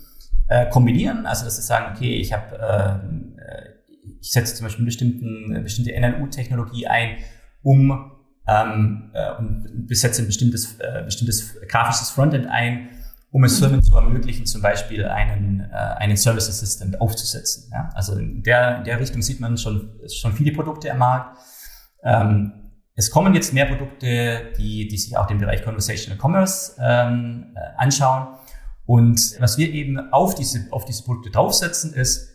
äh, 0.49 0.71
kombinieren. 0.71 1.27
Also 1.27 1.45
dass 1.45 1.57
sie 1.57 1.62
sagen, 1.62 1.95
okay, 1.95 2.17
ich 2.17 2.33
habe 2.33 2.57
ähm, 2.59 3.37
äh, 3.38 3.75
ich 4.21 4.31
setze 4.31 4.55
zum 4.55 4.64
Beispiel 4.64 4.87
eine 4.87 5.61
bestimmte 5.61 5.93
NLU-Technologie 6.01 6.87
ein, 6.87 7.19
um 7.62 8.13
ähm, 8.46 9.11
äh, 9.14 9.37
und 9.38 9.87
besetze 9.87 10.22
ein 10.22 10.26
bestimmtes, 10.26 10.78
äh, 10.78 11.02
bestimmtes 11.04 11.57
grafisches 11.68 12.11
Frontend 12.11 12.46
ein, 12.46 12.90
um 13.30 13.42
es 13.44 13.59
Firmen 13.59 13.83
zu 13.83 13.96
ermöglichen, 13.96 14.46
zum 14.46 14.62
Beispiel 14.62 15.04
einen, 15.07 15.61
äh, 15.61 15.74
einen 15.74 16.16
Service 16.16 16.48
Assistant 16.48 17.00
aufzusetzen. 17.00 17.68
Ja? 17.72 17.90
Also 17.94 18.16
in 18.16 18.42
der, 18.42 18.78
in 18.78 18.85
der 18.85 19.00
Richtung 19.00 19.22
sieht 19.22 19.40
man 19.40 19.57
schon, 19.57 19.98
schon 20.09 20.33
viele 20.33 20.52
Produkte 20.52 20.90
am 20.92 20.98
Markt. 20.98 21.38
Ähm, 22.04 22.52
es 22.94 23.11
kommen 23.11 23.35
jetzt 23.35 23.52
mehr 23.52 23.66
Produkte, 23.66 24.52
die, 24.57 24.87
die 24.87 24.96
sich 24.96 25.16
auch 25.16 25.26
den 25.26 25.38
Bereich 25.38 25.64
Conversational 25.64 26.16
Commerce 26.16 26.76
ähm, 26.80 27.57
äh, 27.57 27.61
anschauen. 27.76 28.37
Und 28.87 29.40
was 29.40 29.59
wir 29.59 29.72
eben 29.72 30.12
auf 30.12 30.35
diese, 30.35 30.68
auf 30.70 30.85
diese 30.85 31.02
Produkte 31.02 31.30
draufsetzen, 31.30 31.92
ist 31.94 32.30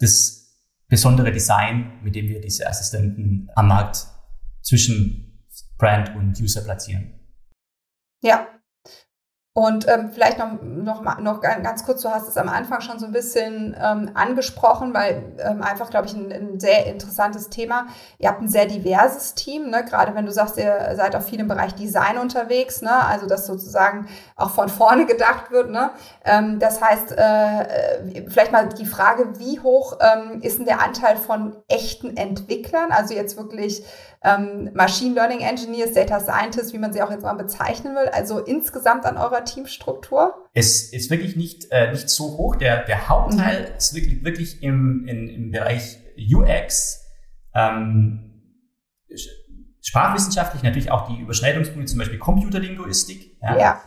das 0.00 0.44
besondere 0.88 1.30
Design, 1.30 1.92
mit 2.02 2.16
dem 2.16 2.28
wir 2.28 2.40
diese 2.40 2.66
Assistenten 2.66 3.50
am 3.54 3.68
Markt 3.68 4.06
zwischen 4.62 5.23
Brand 5.78 6.14
und 6.16 6.40
User 6.40 6.62
platzieren. 6.62 7.14
Ja, 8.22 8.48
und 9.56 9.86
ähm, 9.86 10.10
vielleicht 10.12 10.38
noch, 10.38 10.60
noch, 10.62 11.20
noch 11.20 11.40
ganz 11.40 11.84
kurz, 11.84 12.02
du 12.02 12.10
hast 12.10 12.26
es 12.26 12.36
am 12.36 12.48
Anfang 12.48 12.80
schon 12.80 12.98
so 12.98 13.06
ein 13.06 13.12
bisschen 13.12 13.76
ähm, 13.80 14.10
angesprochen, 14.14 14.92
weil 14.92 15.22
ähm, 15.38 15.62
einfach, 15.62 15.90
glaube 15.90 16.08
ich, 16.08 16.14
ein, 16.14 16.32
ein, 16.32 16.58
sehr 16.58 16.86
interessantes 16.86 17.50
Thema. 17.50 17.86
Ihr 18.18 18.30
habt 18.30 18.42
ein 18.42 18.48
sehr 18.48 18.66
diverses 18.66 19.34
Team, 19.34 19.70
ne? 19.70 19.84
gerade 19.84 20.12
wenn 20.16 20.26
du 20.26 20.32
sagst, 20.32 20.56
ihr 20.58 20.94
seid 20.96 21.14
auch 21.14 21.22
viel 21.22 21.38
im 21.38 21.46
Bereich 21.46 21.72
Design 21.76 22.18
unterwegs, 22.18 22.82
ne? 22.82 23.06
also 23.06 23.28
dass 23.28 23.46
sozusagen 23.46 24.08
auch 24.34 24.50
von 24.50 24.68
vorne 24.68 25.06
gedacht 25.06 25.52
wird. 25.52 25.70
Ne? 25.70 25.90
Ähm, 26.24 26.58
das 26.58 26.82
heißt, 26.82 27.12
äh, 27.16 27.60
äh, 27.62 28.28
vielleicht 28.28 28.50
mal 28.50 28.68
die 28.70 28.86
Frage, 28.86 29.38
wie 29.38 29.60
hoch 29.60 29.98
ähm, 30.00 30.40
ist 30.40 30.58
denn 30.58 30.66
der 30.66 30.82
Anteil 30.82 31.16
von 31.16 31.54
echten 31.68 32.16
Entwicklern, 32.16 32.90
also 32.90 33.14
jetzt 33.14 33.36
wirklich 33.36 33.84
ähm, 34.24 34.70
Machine 34.74 35.14
Learning 35.14 35.40
Engineers, 35.40 35.92
Data 35.92 36.18
Scientists, 36.18 36.72
wie 36.72 36.78
man 36.78 36.92
sie 36.92 37.02
auch 37.02 37.10
jetzt 37.10 37.22
mal 37.22 37.34
bezeichnen 37.34 37.94
will, 37.94 38.08
also 38.08 38.38
insgesamt 38.38 39.04
an 39.04 39.18
eurer 39.18 39.43
Teamstruktur? 39.44 40.34
Es 40.54 40.92
ist 40.92 41.10
wirklich 41.10 41.36
nicht, 41.36 41.70
äh, 41.70 41.90
nicht 41.90 42.08
so 42.08 42.36
hoch. 42.36 42.56
Der, 42.56 42.84
der 42.84 43.08
Hauptteil 43.08 43.70
mhm. 43.70 43.76
ist 43.76 43.94
wirklich, 43.94 44.24
wirklich 44.24 44.62
im, 44.62 45.06
in, 45.06 45.28
im 45.28 45.50
Bereich 45.50 45.98
UX, 46.16 47.04
ähm, 47.54 48.42
sprachwissenschaftlich, 49.82 50.62
natürlich 50.62 50.90
auch 50.90 51.06
die 51.08 51.20
Überschneidungspunkte, 51.20 51.90
zum 51.90 51.98
Beispiel 51.98 52.18
Computerlinguistik. 52.18 53.36
Ja. 53.42 53.58
ja. 53.58 53.80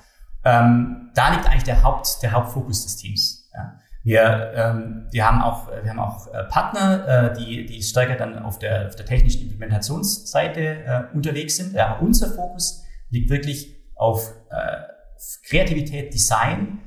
Ähm, 0.45 1.11
da 1.15 1.33
liegt 1.33 1.47
eigentlich 1.47 1.63
der, 1.63 1.83
Haupt, 1.83 2.21
der 2.21 2.31
Hauptfokus 2.31 2.83
des 2.83 2.97
Teams. 2.97 3.49
Ja. 3.53 3.79
Wir, 4.03 4.53
ähm, 4.55 5.07
wir 5.11 5.27
haben 5.27 5.41
auch, 5.41 5.67
wir 5.67 5.89
haben 5.89 5.99
auch 5.99 6.33
äh, 6.33 6.45
Partner, 6.45 7.33
äh, 7.33 7.37
die, 7.37 7.65
die 7.65 7.81
stärker 7.81 8.15
dann 8.15 8.39
auf 8.39 8.57
der, 8.57 8.87
auf 8.87 8.95
der 8.95 9.05
technischen 9.05 9.41
Implementationsseite 9.41 10.61
äh, 10.61 11.03
unterwegs 11.13 11.57
sind. 11.57 11.73
Ja, 11.73 11.97
unser 11.99 12.27
Fokus 12.33 12.85
liegt 13.09 13.29
wirklich 13.29 13.75
auf 13.95 14.33
äh, 14.49 14.96
Kreativität, 15.43 16.13
Design 16.13 16.79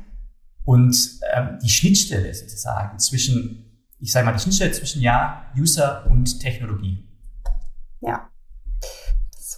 und 0.65 0.97
ähm, 1.35 1.59
die 1.63 1.69
Schnittstelle 1.69 2.33
sozusagen 2.35 2.99
zwischen, 2.99 3.87
ich 3.99 4.13
sage 4.13 4.27
mal, 4.27 4.33
die 4.33 4.41
Schnittstelle 4.41 4.73
zwischen 4.73 5.03
ja, 5.03 5.53
User 5.57 6.07
und 6.07 6.41
Technologie. 6.41 7.07
Ja 8.01 8.30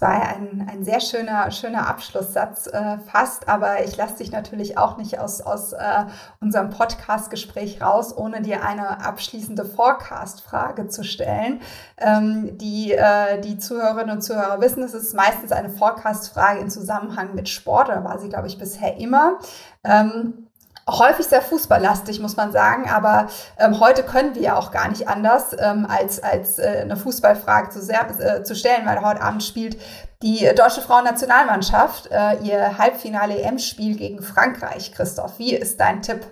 war 0.01 0.11
ein, 0.11 0.67
ein 0.71 0.83
sehr 0.83 0.99
schöner, 0.99 1.51
schöner 1.51 1.87
Abschlusssatz 1.87 2.67
äh, 2.67 2.97
fast, 2.99 3.47
aber 3.47 3.83
ich 3.83 3.95
lasse 3.97 4.17
dich 4.17 4.31
natürlich 4.31 4.77
auch 4.77 4.97
nicht 4.97 5.19
aus, 5.19 5.41
aus 5.41 5.73
äh, 5.73 6.05
unserem 6.39 6.69
Podcast-Gespräch 6.69 7.81
raus, 7.81 8.15
ohne 8.15 8.41
dir 8.41 8.63
eine 8.63 9.05
abschließende 9.05 9.65
Forecast-Frage 9.65 10.87
zu 10.87 11.03
stellen. 11.03 11.61
Ähm, 11.97 12.57
die, 12.57 12.93
äh, 12.93 13.41
die 13.41 13.57
Zuhörerinnen 13.57 14.15
und 14.15 14.21
Zuhörer 14.21 14.61
wissen, 14.61 14.83
es 14.83 14.93
ist 14.93 15.13
meistens 15.13 15.51
eine 15.51 15.69
Forecast-Frage 15.69 16.59
im 16.59 16.69
Zusammenhang 16.69 17.35
mit 17.35 17.49
Sport, 17.49 17.89
da 17.89 18.03
war 18.03 18.19
sie, 18.19 18.29
glaube 18.29 18.47
ich, 18.47 18.57
bisher 18.57 18.97
immer. 18.97 19.39
Ähm, 19.83 20.42
häufig 20.89 21.25
sehr 21.25 21.41
fußballlastig, 21.41 22.19
muss 22.19 22.35
man 22.35 22.51
sagen. 22.51 22.89
Aber 22.89 23.27
ähm, 23.57 23.79
heute 23.79 24.03
können 24.03 24.35
wir 24.35 24.41
ja 24.41 24.57
auch 24.57 24.71
gar 24.71 24.89
nicht 24.89 25.07
anders, 25.07 25.55
ähm, 25.57 25.85
als, 25.87 26.21
als 26.21 26.59
äh, 26.59 26.79
eine 26.81 26.97
Fußballfrage 26.97 27.69
zu, 27.69 27.81
sehr, 27.81 28.07
äh, 28.19 28.43
zu 28.43 28.55
stellen, 28.55 28.85
weil 28.85 29.01
heute 29.01 29.21
Abend 29.21 29.43
spielt 29.43 29.77
die 30.21 30.49
deutsche 30.55 30.81
Frauennationalmannschaft 30.81 32.09
äh, 32.11 32.37
ihr 32.43 32.77
Halbfinale-EM-Spiel 32.77 33.97
gegen 33.97 34.21
Frankreich. 34.21 34.93
Christoph, 34.93 35.37
wie 35.37 35.53
ist 35.53 35.79
dein 35.79 36.01
Tipp? 36.01 36.25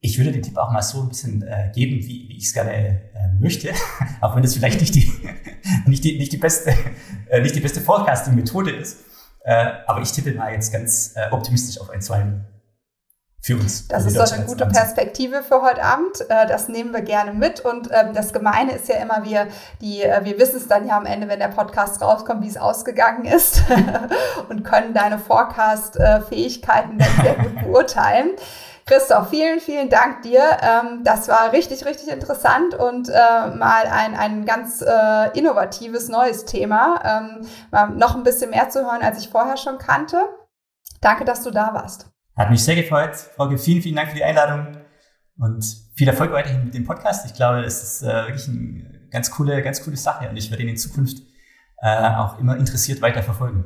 Ich 0.00 0.18
würde 0.18 0.32
den 0.32 0.42
Tipp 0.42 0.58
auch 0.58 0.70
mal 0.70 0.82
so 0.82 1.02
ein 1.02 1.08
bisschen 1.08 1.42
äh, 1.42 1.70
geben, 1.74 1.98
wie, 2.00 2.28
wie 2.28 2.36
ich 2.36 2.46
es 2.46 2.52
gerne 2.52 2.72
äh, 2.72 3.00
möchte, 3.38 3.72
auch 4.20 4.34
wenn 4.34 4.42
es 4.42 4.54
vielleicht 4.54 4.80
nicht 4.80 4.94
die, 4.94 5.12
nicht 5.86 6.02
die, 6.02 6.18
nicht 6.18 6.32
die 6.32 6.38
beste, 6.38 6.74
äh, 7.28 7.40
beste 7.40 7.80
Forecasting-Methode 7.80 8.72
ist. 8.72 9.04
Äh, 9.44 9.72
aber 9.86 10.00
ich 10.00 10.12
tippe 10.12 10.32
mal 10.34 10.52
jetzt 10.52 10.72
ganz 10.72 11.14
äh, 11.16 11.30
optimistisch 11.30 11.80
auf 11.80 11.90
ein 11.90 12.00
2 12.00 12.24
für 13.42 13.56
uns. 13.56 13.88
Das 13.88 14.06
ist 14.06 14.16
doch 14.16 14.30
eine 14.30 14.46
gute 14.46 14.66
Perspektive 14.66 15.42
für 15.42 15.62
heute 15.62 15.82
Abend. 15.82 16.20
Äh, 16.28 16.46
das 16.46 16.68
nehmen 16.68 16.92
wir 16.92 17.02
gerne 17.02 17.32
mit. 17.32 17.58
Und 17.58 17.88
ähm, 17.90 18.14
das 18.14 18.32
Gemeine 18.32 18.72
ist 18.72 18.88
ja 18.88 18.96
immer, 18.96 19.24
wir, 19.24 19.48
die, 19.80 20.02
äh, 20.02 20.24
wir 20.24 20.38
wissen 20.38 20.58
es 20.58 20.68
dann 20.68 20.86
ja 20.86 20.96
am 20.96 21.06
Ende, 21.06 21.26
wenn 21.26 21.40
der 21.40 21.48
Podcast 21.48 22.00
rauskommt, 22.00 22.44
wie 22.44 22.48
es 22.48 22.56
ausgegangen 22.56 23.24
ist 23.24 23.62
und 24.48 24.62
können 24.62 24.94
deine 24.94 25.18
Forecast-Fähigkeiten 25.18 26.98
dann 26.98 27.08
sehr 27.20 27.34
gut 27.34 27.62
beurteilen. 27.64 28.30
Christoph, 28.86 29.30
vielen, 29.30 29.58
vielen 29.58 29.88
Dank 29.90 30.22
dir. 30.22 30.42
Ähm, 30.62 31.02
das 31.02 31.26
war 31.26 31.52
richtig, 31.52 31.84
richtig 31.84 32.12
interessant 32.12 32.74
und 32.74 33.08
äh, 33.08 33.56
mal 33.56 33.86
ein, 33.90 34.16
ein 34.16 34.44
ganz 34.44 34.84
innovatives 35.34 36.08
neues 36.08 36.44
Thema. 36.44 37.40
Ähm, 37.72 37.98
noch 37.98 38.14
ein 38.14 38.22
bisschen 38.22 38.50
mehr 38.50 38.70
zu 38.70 38.84
hören, 38.84 39.02
als 39.02 39.18
ich 39.18 39.30
vorher 39.30 39.56
schon 39.56 39.78
kannte. 39.78 40.20
Danke, 41.00 41.24
dass 41.24 41.42
du 41.42 41.50
da 41.50 41.74
warst. 41.74 42.11
Hat 42.36 42.50
mich 42.50 42.64
sehr 42.64 42.76
gefreut. 42.76 43.14
Frauke, 43.14 43.58
vielen, 43.58 43.82
vielen 43.82 43.96
Dank 43.96 44.08
für 44.10 44.16
die 44.16 44.24
Einladung 44.24 44.78
und 45.38 45.64
viel 45.94 46.08
Erfolg 46.08 46.32
weiterhin 46.32 46.64
mit 46.64 46.74
dem 46.74 46.84
Podcast. 46.84 47.26
Ich 47.26 47.34
glaube, 47.34 47.60
es 47.60 47.82
ist 47.82 48.02
äh, 48.02 48.26
wirklich 48.26 48.48
eine 48.48 49.08
ganz 49.10 49.30
coole, 49.30 49.62
ganz 49.62 49.84
coole 49.84 49.96
Sache 49.96 50.28
und 50.28 50.36
ich 50.36 50.50
werde 50.50 50.62
ihn 50.62 50.70
in 50.70 50.76
Zukunft 50.76 51.22
äh, 51.78 52.14
auch 52.14 52.38
immer 52.38 52.56
interessiert 52.56 53.02
weiter 53.02 53.22
verfolgen. 53.22 53.64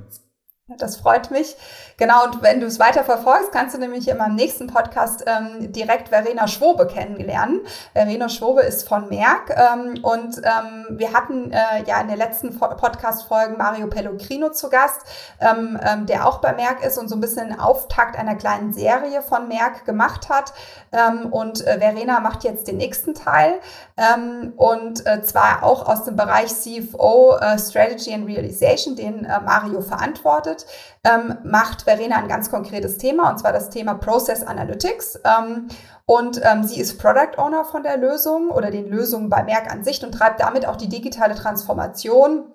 Das 0.79 0.97
freut 0.97 1.31
mich. 1.31 1.55
Genau, 1.99 2.25
und 2.25 2.43
wenn 2.43 2.61
du 2.61 2.67
es 2.67 2.79
weiter 2.79 3.05
verfolgst, 3.05 3.53
kannst 3.53 3.75
du 3.75 3.79
nämlich 3.79 4.07
in 4.07 4.19
meinem 4.19 4.35
nächsten 4.35 4.67
Podcast 4.67 5.25
ähm, 5.27 5.73
direkt 5.73 6.11
Verena 6.11 6.47
Schwobe 6.47 6.87
kennenlernen. 6.87 7.63
Verena 7.95 8.29
Schwobe 8.29 8.61
ist 8.61 8.87
von 8.87 9.09
Merck 9.09 9.49
ähm, 9.57 9.99
und 10.03 10.37
ähm, 10.45 10.87
wir 10.91 11.15
hatten 11.15 11.51
äh, 11.53 11.85
ja 11.87 11.99
in 12.03 12.09
den 12.09 12.19
letzten 12.19 12.59
Podcast-Folgen 12.59 13.57
Mario 13.57 13.87
Pellegrino 13.87 14.51
zu 14.51 14.69
Gast, 14.69 15.07
ähm, 15.41 15.81
ähm, 15.83 16.05
der 16.05 16.27
auch 16.27 16.43
bei 16.43 16.53
Merck 16.53 16.85
ist 16.85 16.99
und 16.99 17.09
so 17.09 17.17
ein 17.17 17.21
bisschen 17.23 17.51
einen 17.51 17.61
Auftakt 17.61 18.19
einer 18.19 18.35
kleinen 18.35 18.75
Serie 18.75 19.23
von 19.23 19.49
Merck 19.49 19.87
gemacht 19.87 20.29
hat. 20.29 20.53
Ähm, 20.93 21.33
und 21.33 21.67
äh, 21.67 21.79
Verena 21.79 22.21
macht 22.21 22.45
jetzt 22.45 22.69
den 22.69 22.77
nächsten 22.77 23.15
Teil 23.15 23.55
ähm, 23.97 24.53
und 24.57 25.07
äh, 25.07 25.23
zwar 25.23 25.63
auch 25.63 25.89
aus 25.89 26.05
dem 26.05 26.17
Bereich 26.17 26.49
CFO 26.49 27.39
äh, 27.41 27.59
Strategy 27.59 28.13
and 28.13 28.27
Realization, 28.27 28.97
den 28.97 29.25
äh, 29.25 29.41
Mario 29.41 29.81
verantwortet, 29.81 30.67
ähm, 31.05 31.39
macht 31.45 31.86
Verena 31.87 32.17
ein 32.17 32.29
ganz 32.29 32.51
konkretes 32.51 32.99
Thema 32.99 33.31
und 33.31 33.39
zwar 33.39 33.53
das 33.53 33.71
Thema 33.71 33.95
Process 33.95 34.43
Analytics. 34.43 35.21
Ähm, 35.25 35.69
und 36.05 36.41
ähm, 36.45 36.65
sie 36.65 36.81
ist 36.81 36.99
Product 36.99 37.39
Owner 37.39 37.65
von 37.65 37.83
der 37.83 37.97
Lösung 37.97 38.51
oder 38.51 38.71
den 38.71 38.89
Lösungen 38.89 39.29
bei 39.29 39.43
Merck 39.43 39.73
an 39.73 39.85
sich 39.85 40.05
und 40.05 40.13
treibt 40.13 40.41
damit 40.41 40.67
auch 40.67 40.77
die 40.77 40.89
digitale 40.89 41.35
Transformation 41.35 42.53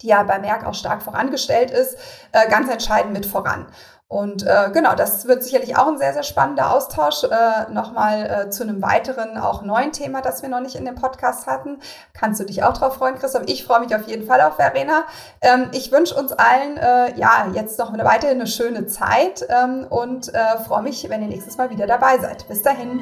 die 0.00 0.08
ja 0.08 0.22
bei 0.22 0.38
Merck 0.38 0.66
auch 0.66 0.74
stark 0.74 1.02
vorangestellt 1.02 1.70
ist, 1.70 1.96
äh, 2.32 2.48
ganz 2.50 2.68
entscheidend 2.70 3.12
mit 3.12 3.26
voran. 3.26 3.66
Und 4.12 4.46
äh, 4.46 4.68
genau, 4.74 4.94
das 4.94 5.26
wird 5.26 5.42
sicherlich 5.42 5.74
auch 5.78 5.86
ein 5.86 5.96
sehr, 5.96 6.12
sehr 6.12 6.22
spannender 6.22 6.74
Austausch. 6.74 7.24
Äh, 7.24 7.72
Nochmal 7.72 8.44
äh, 8.46 8.50
zu 8.50 8.62
einem 8.62 8.82
weiteren, 8.82 9.38
auch 9.38 9.62
neuen 9.62 9.90
Thema, 9.90 10.20
das 10.20 10.42
wir 10.42 10.50
noch 10.50 10.60
nicht 10.60 10.74
in 10.74 10.84
dem 10.84 10.96
Podcast 10.96 11.46
hatten. 11.46 11.78
Kannst 12.12 12.38
du 12.38 12.44
dich 12.44 12.62
auch 12.62 12.74
drauf 12.74 12.96
freuen, 12.96 13.14
Christoph? 13.14 13.44
Ich 13.46 13.64
freue 13.64 13.80
mich 13.80 13.96
auf 13.96 14.06
jeden 14.06 14.26
Fall 14.26 14.42
auf 14.42 14.56
Verena. 14.56 15.04
Ähm, 15.40 15.70
ich 15.72 15.92
wünsche 15.92 16.14
uns 16.14 16.30
allen 16.32 16.76
äh, 16.76 17.18
ja 17.18 17.46
jetzt 17.54 17.78
noch 17.78 17.90
eine 17.90 18.04
weitere 18.04 18.32
eine 18.32 18.46
schöne 18.46 18.86
Zeit 18.86 19.46
ähm, 19.48 19.86
und 19.88 20.34
äh, 20.34 20.58
freue 20.66 20.82
mich, 20.82 21.08
wenn 21.08 21.22
ihr 21.22 21.28
nächstes 21.28 21.56
Mal 21.56 21.70
wieder 21.70 21.86
dabei 21.86 22.18
seid. 22.18 22.46
Bis 22.48 22.60
dahin. 22.60 23.00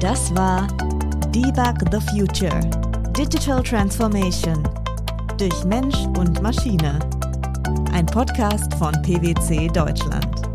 Das 0.00 0.34
war 0.34 0.66
Debug 1.28 1.76
the 1.92 2.00
Future. 2.10 2.58
Digital 3.16 3.62
Transformation 3.62 4.60
durch 5.38 5.64
Mensch 5.64 5.98
und 6.18 6.42
Maschine. 6.42 6.98
Ein 7.92 8.06
Podcast 8.06 8.74
von 8.74 8.92
PwC 9.02 9.68
Deutschland. 9.68 10.47